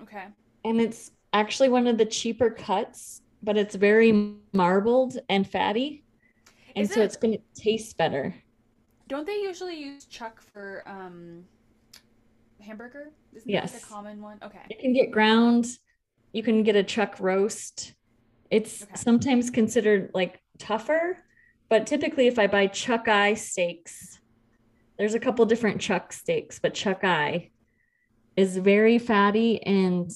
Okay. 0.01 0.25
and 0.63 0.79
it's 0.81 1.11
actually 1.33 1.69
one 1.69 1.87
of 1.87 1.97
the 1.97 2.05
cheaper 2.05 2.49
cuts, 2.49 3.21
but 3.41 3.57
it's 3.57 3.75
very 3.75 4.35
marbled 4.53 5.17
and 5.29 5.49
fatty. 5.49 6.03
And 6.75 6.83
Is 6.83 6.93
so 6.93 7.01
it- 7.01 7.05
it's 7.05 7.17
going 7.17 7.33
to 7.33 7.61
taste 7.61 7.97
better. 7.97 8.35
Don't 9.07 9.25
they 9.27 9.41
usually 9.41 9.75
use 9.79 10.05
chuck 10.05 10.41
for 10.41 10.83
um 10.87 11.43
hamburger? 12.61 13.11
Isn't 13.33 13.51
that 13.51 13.63
like 13.63 13.71
Yes. 13.71 13.83
a 13.83 13.85
common 13.87 14.21
one? 14.21 14.39
Okay. 14.41 14.59
You 14.69 14.77
can 14.79 14.93
get 14.93 15.11
ground, 15.11 15.65
you 16.33 16.41
can 16.43 16.63
get 16.63 16.75
a 16.75 16.83
chuck 16.83 17.19
roast. 17.19 17.93
It's 18.49 18.83
Okay. 18.83 18.95
sometimes 18.95 19.49
considered 19.49 20.11
like 20.13 20.41
tougher, 20.57 21.23
but 21.69 21.85
typically 21.87 22.27
if 22.27 22.39
I 22.39 22.47
buy 22.47 22.67
chuck 22.67 23.07
eye 23.07 23.33
steaks, 23.35 24.19
there's 24.97 25.13
a 25.13 25.19
couple 25.19 25.45
different 25.45 25.81
chuck 25.81 26.13
steaks, 26.13 26.57
but 26.59 26.73
chuck 26.73 27.03
eye 27.03 27.51
is 28.35 28.57
very 28.57 28.97
fatty 28.97 29.61
and 29.63 30.09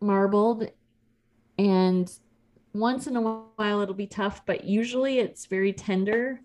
marbled 0.00 0.70
and 1.58 2.12
once 2.72 3.06
in 3.06 3.16
a 3.16 3.20
while 3.22 3.80
it'll 3.80 3.94
be 3.94 4.06
tough, 4.06 4.44
but 4.46 4.64
usually 4.64 5.20
it's 5.20 5.46
very 5.46 5.72
tender. 5.72 6.40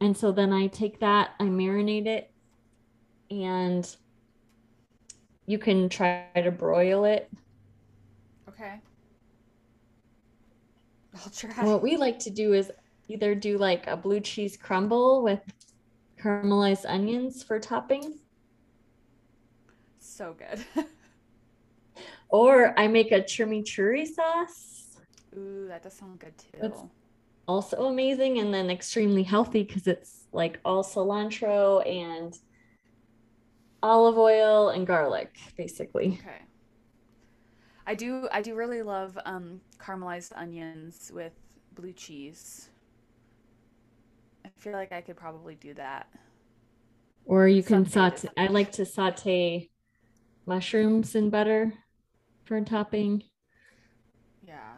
And 0.00 0.16
so 0.16 0.32
then 0.32 0.52
I 0.52 0.66
take 0.66 1.00
that, 1.00 1.30
I 1.40 1.44
marinate 1.44 2.06
it, 2.06 2.30
and 3.30 3.96
you 5.46 5.58
can 5.58 5.88
try 5.88 6.26
to 6.34 6.50
broil 6.50 7.04
it. 7.04 7.30
Okay. 8.48 8.80
I'll 11.14 11.30
try. 11.30 11.64
What 11.64 11.82
we 11.82 11.96
like 11.96 12.18
to 12.20 12.30
do 12.30 12.52
is 12.54 12.70
either 13.08 13.34
do 13.34 13.58
like 13.58 13.86
a 13.86 13.96
blue 13.96 14.20
cheese 14.20 14.56
crumble 14.56 15.22
with 15.22 15.40
caramelized 16.20 16.84
onions 16.88 17.42
for 17.42 17.58
topping, 17.58 18.14
so 19.98 20.34
good. 20.38 20.86
or 22.28 22.78
I 22.78 22.88
make 22.88 23.12
a 23.12 23.20
chimichurri 23.20 24.06
sauce, 24.06 24.96
Ooh, 25.36 25.66
that 25.68 25.82
does 25.82 25.94
sound 25.94 26.18
good 26.18 26.34
too. 26.38 26.90
Also 27.46 27.86
amazing, 27.86 28.38
and 28.38 28.52
then 28.52 28.70
extremely 28.70 29.22
healthy 29.22 29.62
because 29.62 29.86
it's 29.86 30.26
like 30.32 30.60
all 30.64 30.82
cilantro 30.82 31.86
and 31.86 32.36
olive 33.82 34.18
oil 34.18 34.70
and 34.70 34.86
garlic, 34.86 35.36
basically. 35.56 36.18
Okay. 36.22 36.42
I 37.86 37.94
do 37.94 38.28
I 38.32 38.40
do 38.40 38.54
really 38.54 38.82
love 38.82 39.18
um 39.26 39.60
caramelized 39.78 40.32
onions 40.36 41.10
with 41.14 41.32
blue 41.74 41.92
cheese. 41.92 42.70
I 44.44 44.48
feel 44.56 44.72
like 44.72 44.92
I 44.92 45.00
could 45.00 45.16
probably 45.16 45.54
do 45.54 45.74
that. 45.74 46.08
Or 47.26 47.48
you 47.48 47.62
can 47.62 47.86
saute. 47.86 48.28
I 48.36 48.46
like 48.46 48.72
to 48.72 48.86
saute 48.86 49.70
mushrooms 50.46 51.14
in 51.14 51.30
butter 51.30 51.72
for 52.44 52.60
topping. 52.62 53.22
Yeah. 54.46 54.74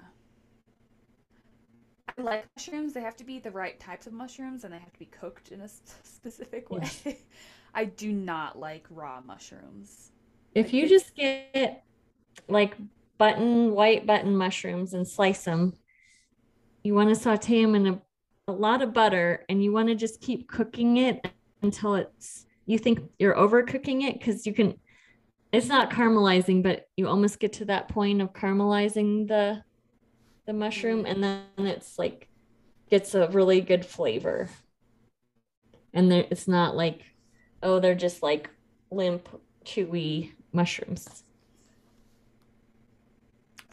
I 2.19 2.23
like 2.23 2.47
mushrooms. 2.57 2.93
They 2.93 3.03
have 3.03 3.17
to 3.17 3.25
be 3.25 3.39
the 3.39 3.51
right 3.51 3.79
types 3.79 4.07
of 4.07 4.12
mushrooms 4.12 4.64
and 4.64 4.73
they 4.73 4.79
have 4.79 4.93
to 4.93 4.99
be 4.99 5.07
cooked 5.07 5.53
in 5.53 5.61
a 5.61 5.69
specific 6.03 6.71
way. 6.71 6.89
Yes. 7.05 7.17
I 7.75 7.85
do 7.85 8.12
not 8.12 8.59
like 8.59 8.87
raw 8.89 9.21
mushrooms. 9.25 10.12
If 10.55 10.73
you 10.73 10.89
just 10.89 11.14
get 11.14 11.85
like 12.49 12.75
button, 13.19 13.73
white 13.73 14.07
button 14.07 14.35
mushrooms 14.35 14.95
and 14.95 15.07
slice 15.07 15.45
them, 15.45 15.75
you 16.83 16.95
want 16.95 17.11
to 17.11 17.14
saute 17.14 17.61
them 17.61 17.75
in 17.75 17.87
a, 17.87 18.03
a 18.49 18.53
lot 18.53 18.81
of 18.81 18.95
butter 18.95 19.45
and 19.51 19.62
you 19.62 19.73
want 19.73 19.89
to 19.89 19.95
just 19.95 20.21
keep 20.23 20.49
cooking 20.49 20.97
it 20.97 21.29
until 21.62 21.97
it's, 21.97 22.47
you 22.64 22.79
think 22.79 23.01
you're 23.19 23.35
overcooking 23.35 24.09
it 24.09 24.19
because 24.19 24.47
you 24.47 24.55
can, 24.55 24.79
it's 25.53 25.67
not 25.67 25.91
caramelizing, 25.91 26.62
but 26.62 26.89
you 26.97 27.09
almost 27.09 27.39
get 27.41 27.53
to 27.55 27.67
that 27.67 27.89
point 27.89 28.23
of 28.23 28.33
caramelizing 28.33 29.29
the, 29.29 29.62
the 30.47 30.53
mushroom 30.53 31.05
and 31.07 31.22
then 31.22 31.44
it's 31.59 31.99
like, 31.99 32.28
gets 32.90 33.14
a 33.14 33.28
really 33.28 33.61
good 33.61 33.84
flavor. 33.84 34.49
And 35.92 36.11
there, 36.11 36.26
it's 36.30 36.47
not 36.47 36.76
like, 36.76 37.03
oh, 37.62 37.80
they're 37.80 37.94
just 37.94 38.22
like 38.22 38.51
limp, 38.90 39.28
chewy 39.64 40.32
mushrooms. 40.53 41.24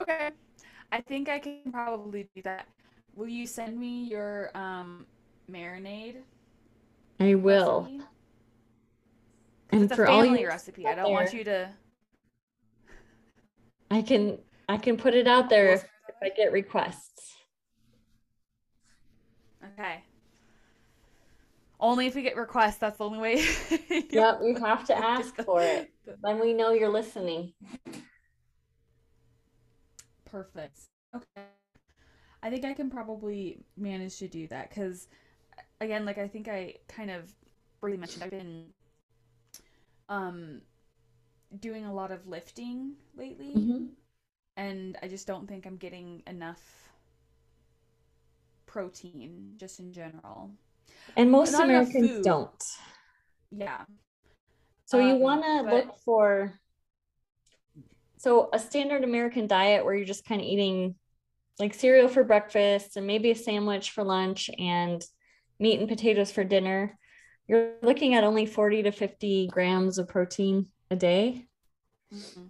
Okay. 0.01 0.31
I 0.91 1.01
think 1.01 1.29
I 1.29 1.39
can 1.39 1.71
probably 1.71 2.27
do 2.35 2.41
that. 2.43 2.67
Will 3.15 3.27
you 3.27 3.45
send 3.45 3.79
me 3.79 4.03
your 4.05 4.51
um 4.55 5.05
marinade 5.51 6.17
I 7.19 7.35
will. 7.35 7.81
recipe? 7.83 8.01
And 9.71 9.83
it's 9.83 9.93
a 9.93 9.95
for 9.95 10.07
all 10.07 10.25
your 10.25 10.37
you 10.37 10.47
recipe. 10.47 10.87
I 10.87 10.95
don't 10.95 11.11
want 11.11 11.33
you 11.33 11.43
to 11.43 11.69
I 13.91 14.01
can 14.01 14.39
I 14.67 14.77
can 14.77 14.97
put 14.97 15.13
it 15.13 15.27
out 15.27 15.49
there 15.49 15.83
I 16.23 16.29
get 16.29 16.51
requests. 16.51 17.35
Okay. 19.63 20.03
Only 21.79 22.07
if 22.07 22.15
we 22.15 22.21
get 22.23 22.37
requests, 22.37 22.77
that's 22.77 22.97
the 22.97 23.05
only 23.05 23.19
way. 23.19 23.45
Yep, 24.11 24.41
you 24.43 24.55
have 24.57 24.85
to 24.87 24.95
ask 24.97 25.35
for 25.37 25.61
it. 25.61 25.91
Then 26.23 26.39
we 26.39 26.53
know 26.53 26.71
you're 26.71 26.89
listening. 26.89 27.53
Perfect. 30.25 30.79
Okay. 31.15 31.45
I 32.41 32.49
think 32.49 32.65
I 32.65 32.73
can 32.73 32.89
probably 32.89 33.63
manage 33.77 34.17
to 34.19 34.27
do 34.27 34.47
that 34.47 34.69
because, 34.69 35.07
again, 35.81 36.05
like 36.05 36.17
I 36.17 36.27
think 36.27 36.47
I 36.47 36.75
kind 36.87 37.11
of 37.11 37.33
really 37.81 37.97
mentioned, 37.97 38.23
I've 38.23 38.31
been 38.31 38.65
um 40.09 40.61
doing 41.59 41.85
a 41.85 41.93
lot 41.93 42.11
of 42.11 42.27
lifting 42.27 42.95
lately, 43.15 43.53
Mhm. 43.55 43.89
And 44.57 44.97
I 45.01 45.07
just 45.07 45.27
don't 45.27 45.47
think 45.47 45.65
I'm 45.65 45.77
getting 45.77 46.23
enough 46.27 46.61
protein 48.65 49.53
just 49.57 49.79
in 49.79 49.93
general. 49.93 50.51
And 51.15 51.31
most 51.31 51.51
Not 51.51 51.65
Americans 51.65 52.23
don't. 52.25 52.63
Yeah. 53.51 53.85
So 54.85 54.99
you 54.99 55.13
Um, 55.15 55.19
want 55.19 55.43
to 55.43 55.63
but- 55.63 55.73
look 55.87 55.97
for 55.99 56.59
so 58.17 58.49
a 58.53 58.59
standard 58.59 59.03
American 59.03 59.47
diet 59.47 59.83
where 59.83 59.93
you're 59.93 60.05
just 60.05 60.23
kind 60.25 60.39
of 60.39 60.47
eating 60.47 60.95
like 61.59 61.73
cereal 61.73 62.07
for 62.07 62.23
breakfast 62.23 62.95
and 62.97 63.05
maybe 63.05 63.29
a 63.31 63.35
sandwich 63.35 63.91
for 63.91 64.03
lunch 64.03 64.49
and 64.57 65.05
meat 65.59 65.79
and 65.79 65.89
potatoes 65.89 66.31
for 66.31 66.43
dinner. 66.43 66.97
You're 67.47 67.75
looking 67.81 68.15
at 68.15 68.23
only 68.23 68.45
40 68.45 68.83
to 68.83 68.91
50 68.91 69.47
grams 69.47 69.97
of 69.97 70.07
protein 70.07 70.71
a 70.89 70.95
day. 70.95 71.47
Mhm. 72.11 72.49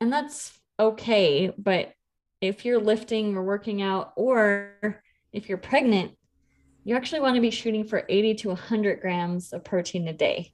And 0.00 0.12
that's 0.12 0.58
okay. 0.80 1.52
But 1.56 1.92
if 2.40 2.64
you're 2.64 2.80
lifting 2.80 3.36
or 3.36 3.44
working 3.44 3.82
out, 3.82 4.12
or 4.16 5.02
if 5.32 5.48
you're 5.48 5.58
pregnant, 5.58 6.12
you 6.84 6.96
actually 6.96 7.20
want 7.20 7.34
to 7.34 7.40
be 7.40 7.50
shooting 7.50 7.84
for 7.84 8.04
80 8.08 8.34
to 8.36 8.48
100 8.48 9.00
grams 9.00 9.52
of 9.52 9.64
protein 9.64 10.08
a 10.08 10.12
day. 10.12 10.52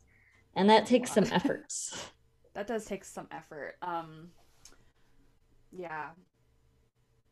And 0.54 0.70
that 0.70 0.86
takes 0.86 1.12
some 1.12 1.24
efforts. 1.30 2.10
that 2.54 2.66
does 2.66 2.84
take 2.84 3.04
some 3.04 3.28
effort. 3.30 3.76
Um, 3.82 4.30
yeah. 5.70 6.08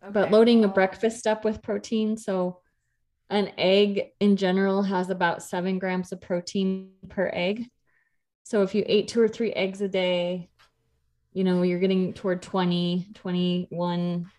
But 0.00 0.24
Okay, 0.24 0.30
loading 0.30 0.64
a 0.64 0.68
breakfast 0.68 1.26
up 1.26 1.44
with 1.44 1.62
protein, 1.62 2.16
so 2.16 2.60
an 3.30 3.52
egg 3.56 4.12
in 4.20 4.36
general 4.36 4.82
has 4.82 5.08
about 5.08 5.42
seven 5.42 5.78
grams 5.78 6.12
of 6.12 6.20
protein 6.20 6.90
per 7.08 7.30
egg. 7.32 7.64
So 8.42 8.62
if 8.62 8.74
you 8.74 8.84
ate 8.86 9.08
two 9.08 9.22
or 9.22 9.28
three 9.28 9.52
eggs 9.52 9.80
a 9.80 9.88
day, 9.88 10.50
you 11.34 11.42
know, 11.42 11.62
you're 11.62 11.80
getting 11.80 12.14
toward 12.14 12.40
20, 12.40 13.08
21 13.14 14.30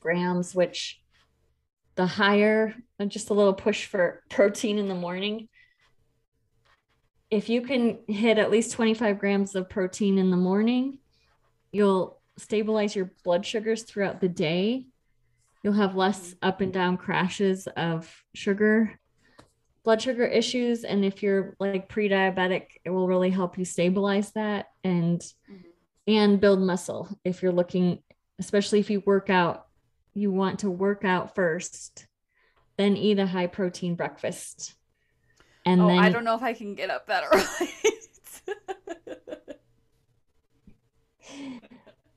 grams, 0.00 0.54
which 0.54 1.00
the 1.94 2.04
higher, 2.04 2.74
uh, 2.98 3.04
just 3.04 3.30
a 3.30 3.34
little 3.34 3.54
push 3.54 3.86
for 3.86 4.22
protein 4.28 4.78
in 4.78 4.88
the 4.88 4.94
morning. 4.94 5.48
If 7.30 7.48
you 7.48 7.62
can 7.62 8.00
hit 8.08 8.38
at 8.38 8.50
least 8.50 8.72
25 8.72 9.20
grams 9.20 9.54
of 9.54 9.70
protein 9.70 10.18
in 10.18 10.30
the 10.30 10.36
morning, 10.36 10.98
you'll 11.70 12.20
stabilize 12.36 12.96
your 12.96 13.12
blood 13.22 13.46
sugars 13.46 13.84
throughout 13.84 14.20
the 14.20 14.28
day. 14.28 14.86
You'll 15.62 15.74
have 15.74 15.94
less 15.94 16.34
up 16.42 16.60
and 16.60 16.72
down 16.72 16.96
crashes 16.96 17.68
of 17.76 18.12
sugar, 18.34 18.98
blood 19.84 20.02
sugar 20.02 20.24
issues. 20.24 20.82
And 20.82 21.04
if 21.04 21.22
you're 21.22 21.54
like 21.60 21.88
pre 21.88 22.08
diabetic, 22.08 22.66
it 22.84 22.90
will 22.90 23.06
really 23.06 23.30
help 23.30 23.58
you 23.58 23.64
stabilize 23.64 24.32
that 24.32 24.66
and 24.82 25.20
mhm. 25.20 25.69
And 26.10 26.40
build 26.40 26.60
muscle 26.60 27.08
if 27.24 27.42
you're 27.42 27.52
looking 27.52 28.02
especially 28.38 28.80
if 28.80 28.90
you 28.90 29.00
work 29.06 29.30
out 29.30 29.66
you 30.14 30.30
want 30.32 30.60
to 30.60 30.70
work 30.70 31.04
out 31.04 31.34
first 31.34 32.06
then 32.76 32.96
eat 32.96 33.18
a 33.18 33.26
high 33.26 33.46
protein 33.46 33.94
breakfast 33.94 34.74
and 35.66 35.80
Oh, 35.82 35.88
then 35.88 35.98
I 35.98 36.08
don't 36.10 36.24
know 36.24 36.34
if 36.34 36.42
I 36.42 36.52
can 36.54 36.74
get 36.74 36.90
up 36.90 37.06
that 37.08 37.24
early. 37.32 37.68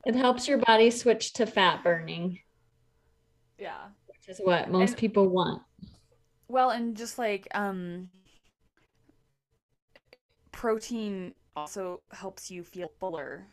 it 0.05 0.15
helps 0.15 0.47
your 0.47 0.57
body 0.59 0.89
switch 0.91 1.33
to 1.33 1.45
fat 1.45 1.83
burning 1.83 2.39
yeah. 3.59 3.87
which 4.07 4.27
is 4.29 4.39
what 4.43 4.69
most 4.69 4.91
And- 4.91 4.97
people 4.99 5.27
want 5.29 5.61
Well, 6.47 6.69
and 6.71 6.95
just 6.97 7.17
like 7.17 7.47
um 7.53 8.09
protein 10.51 11.33
also 11.55 12.01
helps 12.11 12.49
you 12.51 12.63
feel 12.63 12.89
fuller 12.99 13.47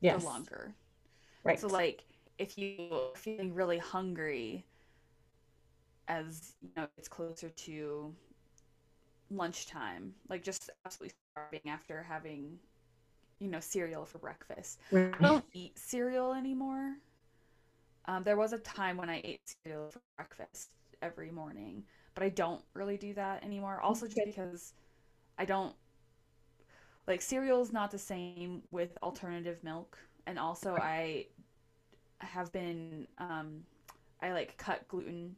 yes 0.00 0.22
for 0.22 0.28
longer. 0.30 0.74
right 1.44 1.60
So 1.60 1.68
like 1.68 2.04
if 2.38 2.56
you're 2.56 3.12
feeling 3.16 3.54
really 3.54 3.78
hungry 3.78 4.64
as 6.08 6.54
you 6.60 6.70
know 6.76 6.86
it's 6.98 7.08
closer 7.08 7.48
to 7.50 8.14
lunchtime, 9.30 10.14
like 10.28 10.42
just 10.42 10.70
absolutely 10.84 11.14
starving 11.32 11.60
after 11.66 12.02
having 12.02 12.58
you 13.38 13.48
know 13.48 13.60
cereal 13.60 14.04
for 14.04 14.18
breakfast. 14.18 14.80
Right. 14.90 15.14
I 15.18 15.22
don't 15.22 15.44
eat 15.52 15.78
cereal 15.78 16.34
anymore. 16.34 16.96
Um, 18.06 18.24
there 18.24 18.36
was 18.36 18.52
a 18.52 18.58
time 18.58 18.96
when 18.96 19.08
I 19.10 19.20
ate 19.24 19.40
cereal 19.64 19.90
for 19.90 20.00
breakfast 20.16 20.70
every 21.02 21.30
morning, 21.30 21.84
but 22.14 22.24
I 22.24 22.28
don't 22.30 22.62
really 22.74 22.96
do 22.96 23.14
that 23.14 23.44
anymore. 23.44 23.80
Also, 23.80 24.06
just 24.06 24.24
because 24.24 24.74
I 25.38 25.44
don't 25.44 25.74
like 27.10 27.22
cereal's 27.22 27.72
not 27.72 27.90
the 27.90 27.98
same 27.98 28.62
with 28.70 28.96
alternative 29.02 29.58
milk, 29.64 29.98
and 30.26 30.38
also 30.38 30.76
I 30.76 31.26
have 32.20 32.52
been 32.52 33.08
um, 33.18 33.64
I 34.22 34.32
like 34.32 34.56
cut 34.58 34.86
gluten 34.88 35.36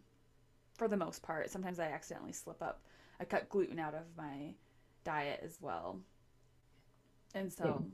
for 0.77 0.89
the 0.89 0.97
most 0.97 1.23
part. 1.23 1.51
Sometimes 1.51 1.81
I 1.81 1.87
accidentally 1.87 2.33
slip 2.33 2.63
up. 2.63 2.83
I 3.21 3.25
cut 3.25 3.49
gluten 3.49 3.79
out 3.79 3.95
of 3.95 4.05
my 4.17 4.55
diet 5.05 5.41
as 5.45 5.59
well, 5.61 6.01
and 7.35 7.53
so 7.53 7.85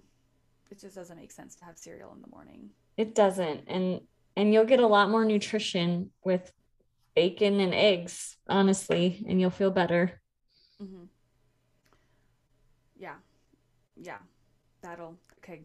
it 0.71 0.81
just 0.81 0.95
doesn't 0.95 1.17
make 1.17 1.33
sense 1.33 1.55
to 1.57 1.65
have 1.65 1.79
cereal 1.79 2.13
in 2.15 2.23
the 2.23 2.29
morning. 2.29 2.71
it 2.97 3.15
doesn't 3.15 3.65
and 3.69 4.01
and 4.37 4.53
you'll 4.53 4.65
get 4.65 4.81
a 4.81 4.87
lot 4.87 5.11
more 5.11 5.25
nutrition 5.25 6.11
with 6.25 6.53
bacon 7.15 7.61
and 7.61 7.75
eggs 7.75 8.37
honestly 8.49 9.25
and 9.29 9.41
you'll 9.41 9.51
feel 9.51 9.71
better 9.71 10.21
hmm 10.79 11.05
Yeah. 11.05 11.18
Yeah. 14.01 14.19
That'll 14.83 15.17
okay. 15.39 15.63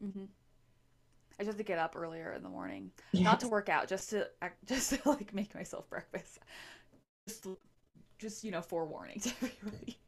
hmm 0.00 0.26
I 1.38 1.42
just 1.42 1.48
have 1.48 1.56
to 1.58 1.64
get 1.64 1.78
up 1.78 1.94
earlier 1.96 2.32
in 2.32 2.42
the 2.42 2.48
morning, 2.48 2.90
not 3.20 3.40
to 3.40 3.48
work 3.48 3.68
out, 3.68 3.88
just 3.88 4.10
to 4.10 4.28
just 4.66 4.90
to 4.94 5.08
like 5.08 5.34
make 5.34 5.54
myself 5.54 5.88
breakfast. 5.90 6.38
Just, 7.28 7.46
just 8.18 8.44
you 8.44 8.50
know, 8.50 8.62
forewarning 8.62 9.20
to 9.20 9.30
everybody. 9.42 9.98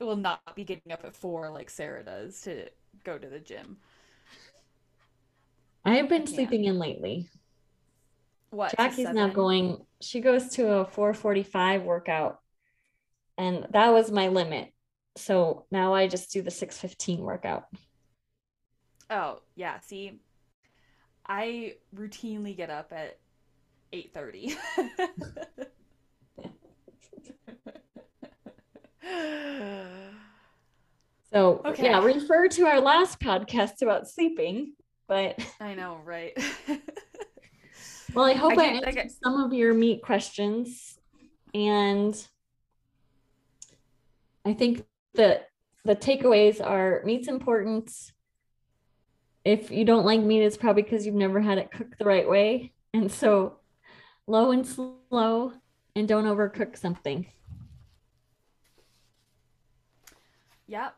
I 0.00 0.04
will 0.04 0.16
not 0.16 0.54
be 0.56 0.64
getting 0.64 0.92
up 0.92 1.04
at 1.04 1.14
four 1.14 1.50
like 1.50 1.70
Sarah 1.70 2.04
does 2.04 2.40
to 2.42 2.68
go 3.04 3.18
to 3.18 3.28
the 3.28 3.40
gym. 3.40 3.78
i've 5.84 6.08
been 6.08 6.26
can't. 6.26 6.28
sleeping 6.28 6.64
in 6.64 6.78
lately 6.78 7.28
What? 8.50 8.74
Jackie's 8.76 9.10
now 9.10 9.28
going, 9.28 9.86
she 10.00 10.20
goes 10.20 10.50
to 10.50 10.68
a 10.74 10.84
445 10.86 11.82
workout. 11.82 12.40
And 13.36 13.66
that 13.70 13.92
was 13.92 14.10
my 14.10 14.28
limit. 14.28 14.72
So 15.16 15.66
now 15.70 15.94
I 15.94 16.06
just 16.06 16.32
do 16.32 16.42
the 16.42 16.50
615 16.50 17.20
workout. 17.20 17.64
Oh 19.10 19.40
yeah. 19.56 19.80
See, 19.80 20.20
I 21.26 21.74
routinely 21.94 22.56
get 22.56 22.70
up 22.70 22.92
at 22.92 23.18
eight 23.92 24.12
thirty. 24.12 24.54
So 31.32 31.60
Okay. 31.64 31.84
yeah, 31.84 32.02
refer 32.02 32.48
to 32.48 32.66
our 32.66 32.80
last 32.80 33.20
podcast 33.20 33.82
about 33.82 34.08
sleeping. 34.08 34.72
But 35.06 35.38
I 35.60 35.74
know, 35.74 36.00
right? 36.04 36.32
well, 38.14 38.24
I 38.24 38.32
hope 38.32 38.58
I, 38.58 38.62
I 38.62 38.66
answered 38.68 38.94
get- 38.94 39.12
some 39.22 39.42
of 39.42 39.52
your 39.52 39.74
meat 39.74 40.02
questions. 40.02 40.98
And 41.54 42.14
I 44.44 44.52
think 44.54 44.84
that 45.18 45.50
the 45.84 45.94
takeaways 45.94 46.64
are 46.64 47.02
meat's 47.04 47.28
important. 47.28 47.92
If 49.44 49.70
you 49.70 49.84
don't 49.84 50.06
like 50.06 50.20
meat, 50.20 50.42
it's 50.42 50.56
probably 50.56 50.82
because 50.82 51.04
you've 51.04 51.14
never 51.14 51.40
had 51.40 51.58
it 51.58 51.70
cooked 51.70 51.98
the 51.98 52.04
right 52.04 52.28
way. 52.28 52.72
And 52.94 53.12
so 53.12 53.58
low 54.26 54.50
and 54.50 54.66
slow 54.66 55.52
and 55.94 56.08
don't 56.08 56.24
overcook 56.24 56.76
something. 56.76 57.26
Yep. 60.66 60.94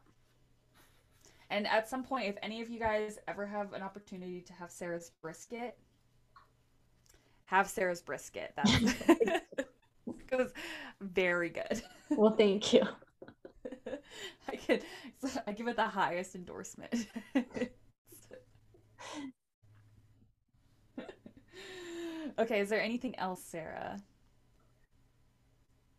And 1.50 1.66
at 1.66 1.88
some 1.88 2.04
point, 2.04 2.28
if 2.28 2.36
any 2.42 2.60
of 2.60 2.70
you 2.70 2.78
guys 2.78 3.18
ever 3.26 3.46
have 3.46 3.72
an 3.72 3.82
opportunity 3.82 4.40
to 4.42 4.52
have 4.52 4.70
Sarah's 4.70 5.12
brisket, 5.20 5.76
have 7.46 7.68
Sarah's 7.68 8.00
brisket. 8.00 8.52
That's 8.56 8.70
very 11.00 11.50
good. 11.50 11.82
Well, 12.10 12.36
thank 12.36 12.72
you. 12.72 12.82
I 14.48 14.56
can 14.56 14.80
I 15.46 15.52
give 15.52 15.68
it 15.68 15.76
the 15.76 15.86
highest 15.86 16.34
endorsement. 16.34 17.06
okay, 22.38 22.60
is 22.60 22.68
there 22.68 22.80
anything 22.80 23.18
else, 23.18 23.42
Sarah? 23.44 24.00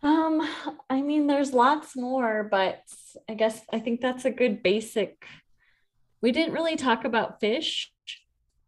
Um, 0.04 0.42
I 0.90 1.02
mean, 1.02 1.28
there's 1.28 1.54
lots 1.54 1.96
more, 1.96 2.48
but 2.50 2.84
I 3.30 3.36
guess 3.36 3.62
I 3.72 3.80
think 3.80 4.02
that's 4.02 4.26
a 4.26 4.32
good 4.32 4.64
basic. 4.64 5.26
We 6.22 6.32
didn't 6.32 6.54
really 6.54 6.76
talk 6.76 7.06
about 7.06 7.40
fish, 7.40 7.92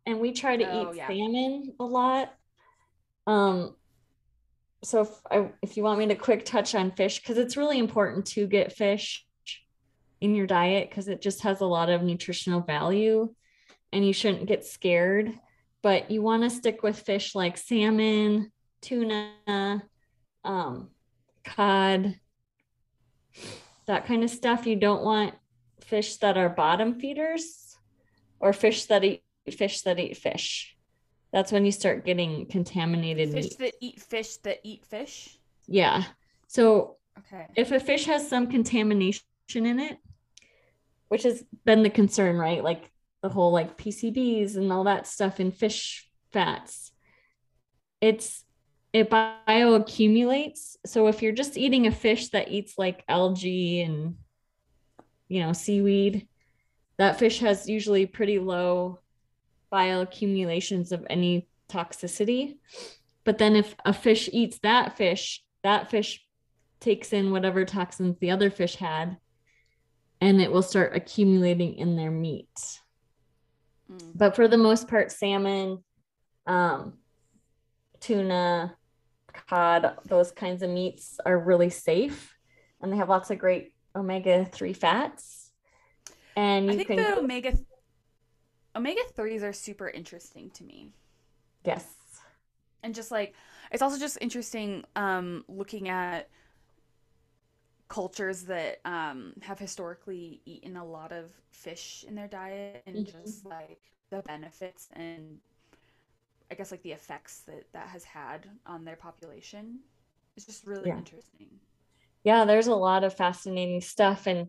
and 0.06 0.20
we 0.20 0.32
try 0.32 0.58
to 0.58 0.64
Oh, 0.64 0.92
eat 0.92 0.98
yeah. 0.98 1.08
salmon 1.08 1.74
a 1.80 1.84
lot. 1.86 2.34
Um, 3.26 3.76
so 4.84 5.02
if 5.02 5.10
I, 5.32 5.50
if 5.62 5.78
you 5.78 5.84
want 5.84 6.00
me 6.00 6.08
to 6.08 6.16
quick 6.16 6.46
touch 6.46 6.76
on 6.76 6.92
fish, 6.92 7.20
because 7.20 7.38
it's 7.38 7.58
really 7.58 7.80
important 7.80 8.26
to 8.28 8.48
get 8.48 8.74
fish 8.74 9.26
in 10.22 10.36
your 10.36 10.48
diet 10.48 10.90
because 10.90 11.08
it 11.08 11.22
just 11.22 11.42
has 11.42 11.62
a 11.62 11.66
lot 11.66 11.90
of 11.90 12.04
nutritional 12.04 12.62
value, 12.62 13.34
and 13.92 14.06
you 14.06 14.14
shouldn't 14.14 14.48
get 14.48 14.66
scared. 14.66 15.34
But 15.82 16.12
you 16.12 16.22
want 16.22 16.44
to 16.44 16.50
stick 16.50 16.84
with 16.84 17.00
fish 17.00 17.36
like 17.36 17.58
salmon, 17.58 18.52
tuna, 18.82 19.84
um, 20.44 20.90
cod, 21.44 22.16
that 23.86 24.06
kind 24.06 24.24
of 24.24 24.30
stuff. 24.30 24.66
You 24.66 24.76
don't 24.76 25.04
want 25.04 25.34
fish 25.82 26.18
that 26.18 26.38
are 26.38 26.50
bottom 26.50 27.00
feeders 27.00 27.76
or 28.40 28.54
fish 28.54 28.86
that 28.86 29.04
eat 29.04 29.24
fish 29.52 29.82
that 29.82 30.00
eat 30.00 30.18
fish. 30.18 30.73
That's 31.34 31.52
when 31.52 31.66
you 31.66 31.72
start 31.72 32.06
getting 32.06 32.46
contaminated 32.46 33.32
Fish 33.32 33.44
meat. 33.46 33.58
that 33.60 33.74
eat 33.82 34.00
fish 34.00 34.38
that 34.38 34.60
eat 34.64 34.86
fish? 34.86 35.38
Yeah. 35.68 36.04
So 36.48 36.98
Okay. 37.18 37.48
if 37.56 37.72
a 37.72 37.80
fish 37.80 38.06
has 38.06 38.30
some 38.30 38.48
contamination 38.48 39.24
in 39.52 39.80
it, 39.80 39.98
which 41.10 41.24
has 41.24 41.44
been 41.66 41.84
the 41.84 41.90
concern, 41.90 42.38
right? 42.38 42.64
Like 42.64 42.90
the 43.24 43.30
whole 43.30 43.52
like 43.52 43.78
PCBs 43.78 44.56
and 44.58 44.72
all 44.72 44.84
that 44.86 45.08
stuff 45.08 45.40
in 45.40 45.52
fish 45.52 46.08
fats, 46.32 46.92
it's 48.00 48.46
it 48.94 49.10
bioaccumulates. 49.10 50.76
So 50.86 51.08
if 51.08 51.22
you're 51.24 51.32
just 51.34 51.58
eating 51.58 51.88
a 51.88 51.92
fish 51.92 52.30
that 52.30 52.52
eats 52.52 52.78
like 52.78 53.04
algae 53.08 53.82
and 53.82 54.16
you 55.28 55.40
know 55.42 55.54
seaweed, 55.54 56.28
that 56.98 57.18
fish 57.18 57.40
has 57.40 57.68
usually 57.68 58.06
pretty 58.06 58.38
low 58.40 59.00
bioaccumulations 59.74 60.92
of 60.92 61.06
any 61.10 61.48
toxicity. 61.70 62.58
But 63.24 63.38
then 63.38 63.56
if 63.56 63.76
a 63.86 63.94
fish 63.94 64.30
eats 64.32 64.60
that 64.60 64.98
fish, 64.98 65.44
that 65.64 65.90
fish 65.90 66.24
takes 66.80 67.14
in 67.14 67.32
whatever 67.32 67.66
toxins 67.66 68.18
the 68.20 68.32
other 68.32 68.50
fish 68.50 68.76
had 68.76 69.18
and 70.22 70.42
it 70.42 70.52
will 70.52 70.62
start 70.62 70.96
accumulating 70.96 71.76
in 71.76 71.96
their 71.96 72.12
meat. 72.12 72.80
Mm. 73.92 74.12
But 74.16 74.36
for 74.36 74.48
the 74.48 74.58
most 74.58 74.88
part, 74.88 75.12
salmon, 75.12 75.84
um, 76.46 76.94
tuna, 78.00 78.76
cod, 79.34 79.98
those 80.06 80.32
kinds 80.32 80.62
of 80.62 80.70
meats 80.70 81.20
are 81.26 81.38
really 81.38 81.70
safe 81.70 82.36
and 82.82 82.92
they 82.92 82.98
have 82.98 83.10
lots 83.10 83.32
of 83.32 83.40
great 83.40 83.74
omega 83.96 84.46
3 84.46 84.74
fats. 84.74 85.52
And 86.36 86.70
I 86.70 86.76
think 86.76 86.88
can... 86.88 86.98
the 86.98 87.20
omega 87.20 87.58
omega 88.76 89.02
3s 89.16 89.44
are 89.44 89.54
super 89.54 89.90
interesting 89.90 90.50
to 90.52 90.64
me. 90.64 90.92
Yes. 91.64 91.86
And 92.82 92.94
just 92.94 93.12
like 93.12 93.34
it's 93.72 93.82
also 93.82 93.98
just 93.98 94.18
interesting 94.22 94.84
um 94.96 95.46
looking 95.48 95.90
at 95.90 96.30
cultures 97.88 98.44
that 98.44 98.80
um 98.86 99.34
have 99.42 99.60
historically 99.60 100.42
eaten 100.46 100.78
a 100.78 100.86
lot 100.86 101.12
of 101.12 101.32
fish 101.52 102.04
in 102.08 102.16
their 102.16 102.28
diet 102.28 102.84
and 102.86 102.96
mm-hmm. 102.96 103.24
just 103.24 103.46
like 103.46 103.80
the 104.10 104.22
benefits 104.24 104.90
and 104.94 105.40
I 106.52 106.56
guess 106.56 106.72
like 106.72 106.84
the 106.84 106.92
effects 106.92 107.40
that 107.48 107.66
that 107.74 107.88
has 107.88 108.04
had 108.04 108.48
on 108.66 108.86
their 108.86 108.96
population. 108.96 109.80
It's 110.36 110.46
just 110.46 110.66
really 110.66 110.90
yeah. 110.90 110.98
interesting. 110.98 111.48
Yeah, 112.24 112.46
there's 112.46 112.68
a 112.68 112.76
lot 112.76 113.04
of 113.04 113.14
fascinating 113.14 113.82
stuff 113.82 114.28
and 114.28 114.48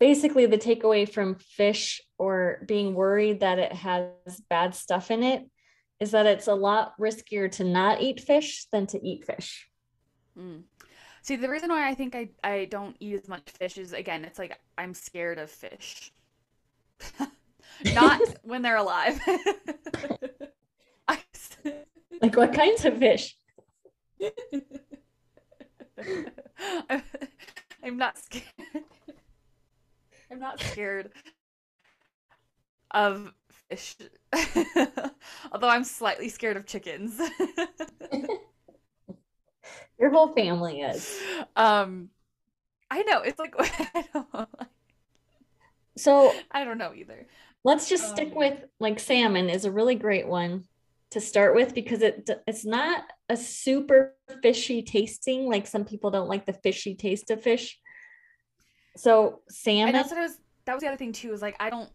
basically 0.00 0.46
the 0.46 0.58
takeaway 0.58 1.10
from 1.10 1.34
fish 1.36 2.00
or 2.18 2.64
being 2.66 2.94
worried 2.94 3.40
that 3.40 3.58
it 3.58 3.72
has 3.72 4.10
bad 4.48 4.74
stuff 4.74 5.10
in 5.10 5.22
it 5.22 5.44
is 6.00 6.12
that 6.12 6.26
it's 6.26 6.46
a 6.46 6.54
lot 6.54 6.94
riskier 7.00 7.50
to 7.50 7.64
not 7.64 8.00
eat 8.00 8.20
fish 8.20 8.66
than 8.72 8.86
to 8.86 9.04
eat 9.04 9.24
fish. 9.24 9.68
Mm. 10.38 10.62
See, 11.22 11.36
the 11.36 11.48
reason 11.48 11.70
why 11.70 11.88
I 11.88 11.94
think 11.94 12.14
I, 12.14 12.28
I 12.44 12.66
don't 12.66 12.96
eat 13.00 13.14
as 13.14 13.28
much 13.28 13.50
fish 13.50 13.78
is 13.78 13.92
again, 13.92 14.24
it's 14.24 14.38
like 14.38 14.58
I'm 14.76 14.94
scared 14.94 15.38
of 15.38 15.50
fish. 15.50 16.12
Not 17.94 18.20
when 18.42 18.62
they're 18.62 18.76
alive. 18.76 19.20
like 22.20 22.36
what 22.36 22.52
kinds 22.54 22.84
of 22.84 22.98
fish? 22.98 23.36
I'm, 26.88 27.02
I'm 27.82 27.96
not 27.96 28.18
scared. 28.18 28.44
I'm 30.30 30.40
not 30.40 30.60
scared 30.60 31.10
of 32.90 33.32
fish. 33.68 33.96
Although 35.52 35.68
I'm 35.68 35.84
slightly 35.84 36.28
scared 36.28 36.56
of 36.56 36.66
chickens. 36.66 37.18
Your 39.98 40.10
whole 40.10 40.32
family 40.32 40.80
is. 40.80 41.18
Um 41.56 42.10
I 42.90 43.02
know. 43.02 43.20
It's 43.20 43.38
like 43.38 43.54
I 43.58 44.04
don't 44.12 44.48
So 45.96 46.32
I 46.50 46.64
don't 46.64 46.78
know 46.78 46.94
either. 46.94 47.26
Let's 47.64 47.88
just 47.88 48.04
um, 48.04 48.10
stick 48.10 48.34
with 48.34 48.64
like 48.80 49.00
salmon 49.00 49.50
is 49.50 49.64
a 49.64 49.70
really 49.70 49.94
great 49.94 50.26
one 50.26 50.64
to 51.10 51.20
start 51.20 51.54
with 51.54 51.74
because 51.74 52.02
it 52.02 52.28
it's 52.46 52.66
not 52.66 53.02
a 53.28 53.36
super 53.36 54.14
fishy 54.42 54.82
tasting 54.82 55.48
like 55.48 55.66
some 55.66 55.84
people 55.84 56.10
don't 56.10 56.28
like 56.28 56.44
the 56.44 56.52
fishy 56.52 56.94
taste 56.94 57.30
of 57.30 57.42
fish 57.42 57.78
so 58.98 59.40
salmon. 59.48 59.88
And 59.88 59.94
that's 59.94 60.10
what 60.10 60.18
I 60.18 60.22
was. 60.22 60.38
That 60.64 60.74
was 60.74 60.82
the 60.82 60.88
other 60.88 60.96
thing 60.96 61.12
too. 61.12 61.32
Is 61.32 61.40
like 61.40 61.56
I 61.60 61.70
don't, 61.70 61.88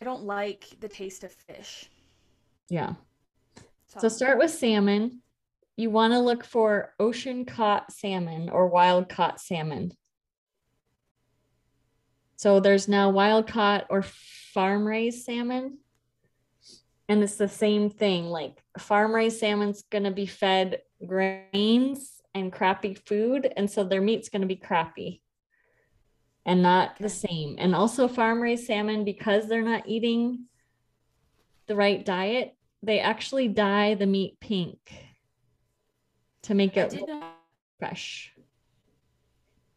I 0.00 0.04
don't 0.04 0.24
like 0.24 0.66
the 0.80 0.88
taste 0.88 1.24
of 1.24 1.32
fish. 1.32 1.88
Yeah. 2.68 2.94
So, 3.88 4.00
so 4.00 4.08
start 4.08 4.38
with 4.38 4.50
salmon. 4.50 5.22
You 5.76 5.90
want 5.90 6.12
to 6.12 6.20
look 6.20 6.44
for 6.44 6.94
ocean 7.00 7.44
caught 7.44 7.90
salmon 7.90 8.50
or 8.50 8.68
wild 8.68 9.08
caught 9.08 9.40
salmon. 9.40 9.92
So 12.36 12.60
there's 12.60 12.86
now 12.86 13.10
wild 13.10 13.46
caught 13.46 13.86
or 13.90 14.02
farm 14.02 14.86
raised 14.86 15.24
salmon. 15.24 15.78
And 17.08 17.22
it's 17.22 17.36
the 17.36 17.48
same 17.48 17.90
thing. 17.90 18.26
Like 18.26 18.62
farm 18.78 19.14
raised 19.14 19.40
salmon's 19.40 19.82
going 19.90 20.04
to 20.04 20.10
be 20.10 20.26
fed 20.26 20.82
grains 21.04 22.20
and 22.34 22.52
crappy 22.52 22.94
food. 22.94 23.52
And 23.56 23.70
so 23.70 23.84
their 23.84 24.00
meat's 24.00 24.28
going 24.28 24.42
to 24.42 24.48
be 24.48 24.56
crappy 24.56 25.22
and 26.46 26.62
not 26.62 26.98
the 26.98 27.08
same. 27.08 27.56
And 27.58 27.74
also, 27.74 28.08
farm 28.08 28.40
raised 28.40 28.66
salmon, 28.66 29.04
because 29.04 29.48
they're 29.48 29.62
not 29.62 29.88
eating 29.88 30.46
the 31.66 31.76
right 31.76 32.04
diet, 32.04 32.56
they 32.82 33.00
actually 33.00 33.48
dye 33.48 33.94
the 33.94 34.06
meat 34.06 34.40
pink 34.40 34.78
to 36.42 36.54
make 36.54 36.76
it 36.76 36.98
fresh. 37.78 38.32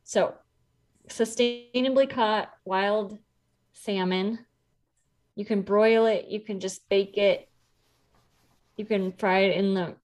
So, 0.04 0.36
sustainably 1.10 2.10
caught 2.10 2.50
wild 2.66 3.18
salmon. 3.74 4.40
You 5.36 5.46
can 5.46 5.62
broil 5.62 6.06
it, 6.06 6.28
you 6.28 6.40
can 6.40 6.60
just 6.60 6.88
bake 6.90 7.18
it, 7.18 7.50
you 8.78 8.86
can 8.86 9.12
fry 9.14 9.40
it 9.40 9.58
in 9.58 9.74
the 9.74 9.96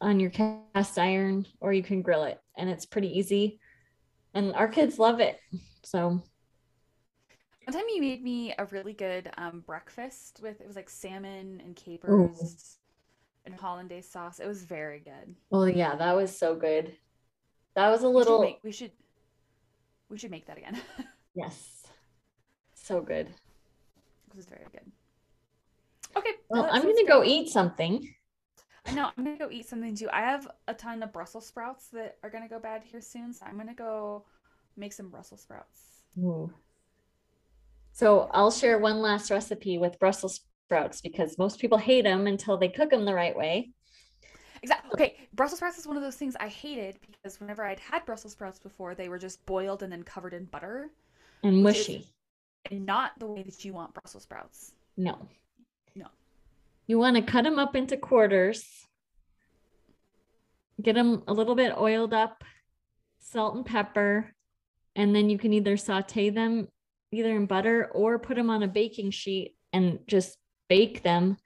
on 0.00 0.18
your 0.18 0.30
cast 0.30 0.98
iron, 0.98 1.46
or 1.60 1.74
you 1.74 1.82
can 1.82 2.00
grill 2.00 2.24
it, 2.24 2.40
and 2.56 2.70
it's 2.70 2.86
pretty 2.86 3.18
easy 3.18 3.60
and 4.34 4.54
our 4.54 4.68
kids 4.68 4.98
love 4.98 5.20
it. 5.20 5.38
So 5.82 6.22
one 7.64 7.74
time 7.74 7.88
you 7.94 8.00
made 8.00 8.22
me 8.22 8.54
a 8.58 8.64
really 8.66 8.92
good 8.92 9.30
um, 9.38 9.62
breakfast 9.66 10.40
with 10.42 10.60
it 10.60 10.66
was 10.66 10.76
like 10.76 10.90
salmon 10.90 11.62
and 11.64 11.76
capers 11.76 12.10
Ooh. 12.10 13.46
and 13.46 13.54
hollandaise 13.54 14.10
sauce. 14.10 14.40
It 14.40 14.46
was 14.46 14.64
very 14.64 14.98
good. 14.98 15.36
Well, 15.50 15.68
yeah, 15.68 15.94
that 15.94 16.16
was 16.16 16.36
so 16.36 16.54
good. 16.54 16.96
That 17.76 17.90
was 17.90 18.02
a 18.02 18.08
little. 18.08 18.40
We 18.40 18.46
should 18.46 18.52
make, 18.52 18.64
we 18.64 18.72
should, 18.72 18.90
we 20.08 20.18
should 20.18 20.30
make 20.30 20.46
that 20.46 20.58
again. 20.58 20.80
yes, 21.34 21.86
so 22.74 23.00
good. 23.00 23.28
It 23.28 24.36
was 24.36 24.46
very 24.46 24.66
good. 24.72 24.90
Okay. 26.16 26.30
Well, 26.48 26.68
I'm 26.70 26.82
gonna 26.82 27.06
go 27.06 27.22
eat 27.22 27.50
something. 27.50 28.12
I 28.90 28.94
know 28.94 29.10
I'm 29.16 29.24
gonna 29.24 29.38
go 29.38 29.48
eat 29.50 29.68
something 29.68 29.94
too. 29.94 30.08
I 30.12 30.20
have 30.20 30.48
a 30.66 30.74
ton 30.74 31.02
of 31.04 31.12
Brussels 31.12 31.46
sprouts 31.46 31.86
that 31.92 32.16
are 32.24 32.30
gonna 32.30 32.48
go 32.48 32.58
bad 32.58 32.82
here 32.82 33.00
soon, 33.00 33.32
so 33.32 33.46
I'm 33.46 33.56
gonna 33.56 33.72
go 33.72 34.24
make 34.76 34.92
some 34.92 35.08
Brussels 35.08 35.42
sprouts. 35.42 36.02
Ooh. 36.18 36.52
So 37.92 38.28
I'll 38.32 38.50
share 38.50 38.78
one 38.78 39.00
last 39.00 39.30
recipe 39.30 39.78
with 39.78 39.98
Brussels 40.00 40.40
sprouts 40.66 41.00
because 41.00 41.38
most 41.38 41.60
people 41.60 41.78
hate 41.78 42.02
them 42.02 42.26
until 42.26 42.56
they 42.56 42.68
cook 42.68 42.90
them 42.90 43.04
the 43.04 43.14
right 43.14 43.36
way. 43.36 43.70
Exactly. 44.62 44.90
Okay, 44.94 45.16
Brussels 45.34 45.58
sprouts 45.58 45.78
is 45.78 45.86
one 45.86 45.96
of 45.96 46.02
those 46.02 46.16
things 46.16 46.34
I 46.40 46.48
hated 46.48 46.98
because 47.00 47.38
whenever 47.38 47.64
I'd 47.64 47.78
had 47.78 48.04
Brussels 48.04 48.32
sprouts 48.32 48.58
before, 48.58 48.96
they 48.96 49.08
were 49.08 49.18
just 49.18 49.44
boiled 49.46 49.84
and 49.84 49.92
then 49.92 50.02
covered 50.02 50.34
in 50.34 50.46
butter 50.46 50.90
and 51.44 51.62
mushy. 51.62 52.08
And 52.70 52.84
not 52.84 53.12
the 53.20 53.26
way 53.26 53.44
that 53.44 53.64
you 53.64 53.72
want 53.72 53.94
Brussels 53.94 54.24
sprouts. 54.24 54.72
No. 54.96 55.28
You 56.90 56.98
want 56.98 57.14
to 57.14 57.22
cut 57.22 57.44
them 57.44 57.60
up 57.60 57.76
into 57.76 57.96
quarters, 57.96 58.64
get 60.82 60.96
them 60.96 61.22
a 61.28 61.32
little 61.32 61.54
bit 61.54 61.78
oiled 61.78 62.12
up, 62.12 62.42
salt 63.20 63.54
and 63.54 63.64
pepper, 63.64 64.34
and 64.96 65.14
then 65.14 65.30
you 65.30 65.38
can 65.38 65.52
either 65.52 65.76
saute 65.76 66.30
them 66.30 66.66
either 67.12 67.36
in 67.36 67.46
butter 67.46 67.88
or 67.94 68.18
put 68.18 68.34
them 68.34 68.50
on 68.50 68.64
a 68.64 68.66
baking 68.66 69.12
sheet 69.12 69.54
and 69.72 70.00
just 70.08 70.36
bake 70.68 71.04
them 71.04 71.36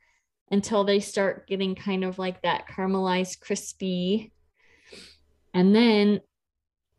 until 0.50 0.82
they 0.82 0.98
start 0.98 1.46
getting 1.46 1.74
kind 1.74 2.04
of 2.04 2.18
like 2.18 2.40
that 2.40 2.66
caramelized 2.66 3.40
crispy. 3.40 4.32
And 5.52 5.76
then 5.76 6.22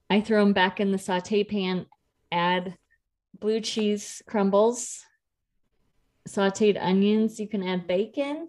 I 0.08 0.22
throw 0.22 0.44
them 0.44 0.54
back 0.54 0.80
in 0.80 0.92
the 0.92 1.00
saute 1.00 1.46
pan, 1.46 1.88
add 2.32 2.78
blue 3.40 3.60
cheese 3.60 4.22
crumbles 4.28 5.04
sauteed 6.28 6.78
onions. 6.82 7.40
You 7.40 7.48
can 7.48 7.64
add 7.64 7.88
bacon. 7.88 8.48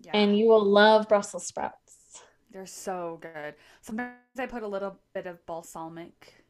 Yeah. 0.00 0.12
And 0.14 0.36
you 0.36 0.46
will 0.46 0.64
love 0.64 1.08
Brussels 1.08 1.46
sprouts. 1.46 2.22
They're 2.50 2.66
so 2.66 3.18
good. 3.20 3.54
Sometimes 3.80 4.16
I 4.38 4.46
put 4.46 4.62
a 4.62 4.68
little 4.68 4.98
bit 5.14 5.26
of 5.26 5.44
balsamic. 5.46 6.44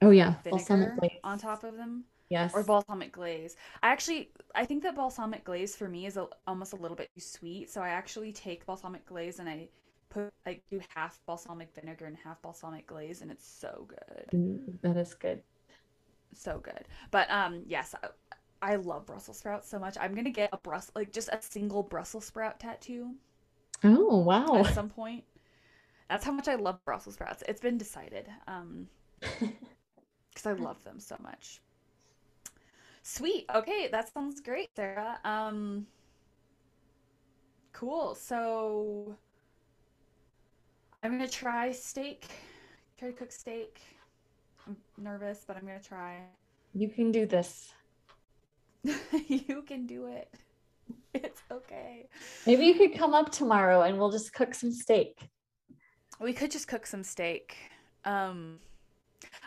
Oh 0.00 0.10
yeah, 0.10 0.34
balsamic 0.48 0.96
glaze 0.96 1.18
on 1.22 1.38
top 1.38 1.64
of 1.64 1.76
them. 1.76 2.04
Yes. 2.30 2.54
Or 2.54 2.62
balsamic 2.62 3.12
glaze. 3.12 3.56
I 3.82 3.88
actually 3.88 4.30
I 4.54 4.64
think 4.64 4.82
that 4.82 4.96
balsamic 4.96 5.44
glaze 5.44 5.76
for 5.76 5.88
me 5.88 6.06
is 6.06 6.16
a, 6.16 6.28
almost 6.46 6.72
a 6.72 6.76
little 6.76 6.96
bit 6.96 7.10
too 7.14 7.20
sweet, 7.20 7.70
so 7.70 7.82
I 7.82 7.88
actually 7.90 8.32
take 8.32 8.64
balsamic 8.64 9.04
glaze 9.06 9.38
and 9.38 9.48
I 9.48 9.68
put 10.08 10.32
like 10.46 10.62
do 10.70 10.80
half 10.94 11.20
balsamic 11.26 11.74
vinegar 11.74 12.06
and 12.06 12.16
half 12.16 12.40
balsamic 12.40 12.86
glaze 12.86 13.20
and 13.20 13.30
it's 13.30 13.46
so 13.46 13.86
good. 13.88 14.26
Mm, 14.32 14.80
that 14.82 14.96
is 14.96 15.14
good. 15.14 15.42
So 16.34 16.58
good. 16.58 16.86
But 17.10 17.30
um 17.30 17.62
yes, 17.66 17.94
I 18.64 18.76
love 18.76 19.04
Brussels 19.04 19.36
sprouts 19.36 19.68
so 19.68 19.78
much. 19.78 19.98
I'm 20.00 20.14
gonna 20.14 20.30
get 20.30 20.48
a 20.50 20.56
Brussels 20.56 20.92
like 20.94 21.12
just 21.12 21.28
a 21.28 21.38
single 21.42 21.82
Brussels 21.82 22.24
sprout 22.24 22.58
tattoo. 22.58 23.10
Oh 23.84 24.20
wow! 24.20 24.64
At 24.64 24.74
some 24.74 24.88
point, 24.88 25.22
that's 26.08 26.24
how 26.24 26.32
much 26.32 26.48
I 26.48 26.54
love 26.54 26.82
Brussels 26.86 27.16
sprouts. 27.16 27.42
It's 27.46 27.60
been 27.60 27.76
decided, 27.76 28.26
um, 28.48 28.88
because 29.20 30.46
I 30.46 30.52
love 30.52 30.82
them 30.82 30.98
so 30.98 31.16
much. 31.22 31.60
Sweet. 33.02 33.44
Okay, 33.54 33.88
that 33.92 34.10
sounds 34.14 34.40
great, 34.40 34.70
Sarah. 34.74 35.18
Um, 35.24 35.86
cool. 37.74 38.14
So 38.14 39.14
I'm 41.02 41.10
gonna 41.10 41.28
try 41.28 41.70
steak. 41.70 42.28
Try 42.98 43.10
to 43.10 43.14
cook 43.14 43.30
steak. 43.30 43.78
I'm 44.66 44.78
nervous, 44.96 45.44
but 45.46 45.58
I'm 45.58 45.66
gonna 45.66 45.80
try. 45.86 46.22
You 46.72 46.88
can 46.88 47.12
do 47.12 47.26
this. 47.26 47.74
you 49.28 49.62
can 49.66 49.86
do 49.86 50.06
it. 50.06 50.28
It's 51.14 51.42
okay. 51.50 52.08
Maybe 52.44 52.66
you 52.66 52.74
could 52.74 52.98
come 52.98 53.14
up 53.14 53.30
tomorrow 53.30 53.82
and 53.82 53.96
we'll 53.98 54.10
just 54.10 54.32
cook 54.34 54.52
some 54.52 54.72
steak. 54.72 55.30
We 56.20 56.32
could 56.32 56.50
just 56.50 56.66
cook 56.66 56.86
some 56.86 57.04
steak. 57.04 57.56
Um, 58.04 58.58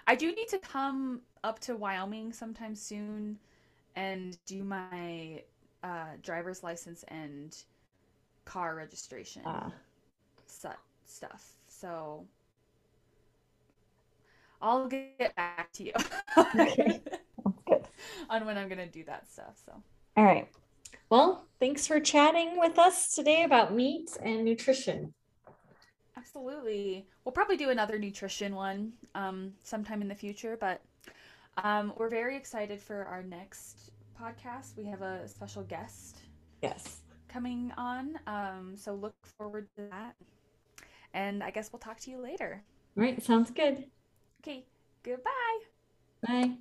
I 0.07 0.15
do 0.15 0.27
need 0.33 0.47
to 0.47 0.59
come 0.59 1.21
up 1.43 1.59
to 1.59 1.75
Wyoming 1.75 2.31
sometime 2.31 2.73
soon 2.73 3.37
and 3.97 4.37
do 4.45 4.63
my 4.63 5.43
uh, 5.83 6.15
driver's 6.23 6.63
license 6.63 7.03
and 7.09 7.55
car 8.45 8.73
registration 8.75 9.41
Ah. 9.45 9.69
su- 10.47 10.69
stuff. 11.05 11.51
So 11.67 12.25
I'll 14.61 14.87
get 14.87 15.35
back 15.35 15.71
to 15.73 15.83
you 15.83 15.93
Okay. 16.37 17.01
Good. 17.67 17.87
on 18.29 18.45
when 18.45 18.57
I'm 18.57 18.69
gonna 18.69 18.87
do 18.87 19.03
that 19.05 19.29
stuff. 19.31 19.55
So 19.65 19.73
All 20.15 20.23
right. 20.23 20.47
Well, 21.09 21.45
thanks 21.59 21.87
for 21.87 21.99
chatting 21.99 22.59
with 22.59 22.77
us 22.79 23.13
today 23.15 23.43
about 23.43 23.73
meat 23.73 24.09
and 24.21 24.43
nutrition. 24.45 25.13
absolutely, 26.17 27.07
we'll 27.23 27.31
probably 27.33 27.57
do 27.57 27.69
another 27.69 27.99
nutrition 27.99 28.55
one 28.55 28.91
um, 29.15 29.53
sometime 29.63 30.01
in 30.01 30.07
the 30.07 30.15
future. 30.15 30.57
But 30.59 30.81
um, 31.63 31.93
we're 31.97 32.09
very 32.09 32.35
excited 32.35 32.81
for 32.81 33.05
our 33.05 33.23
next 33.23 33.91
podcast. 34.19 34.75
We 34.77 34.85
have 34.85 35.01
a 35.01 35.27
special 35.27 35.63
guest 35.63 36.17
Yes. 36.61 37.01
coming 37.27 37.71
on, 37.77 38.17
um, 38.27 38.73
so 38.75 38.93
look 38.95 39.15
forward 39.37 39.67
to 39.77 39.83
that. 39.91 40.15
And 41.13 41.43
I 41.43 41.51
guess 41.51 41.71
we'll 41.71 41.79
talk 41.79 41.99
to 42.01 42.11
you 42.11 42.17
later. 42.19 42.63
All 42.97 43.03
right. 43.03 43.21
Sounds 43.23 43.51
good. 43.51 43.85
Okay, 44.41 44.65
goodbye. 45.03 45.59
Bye. 46.27 46.57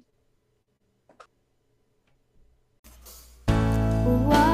Whoa. 4.06 4.45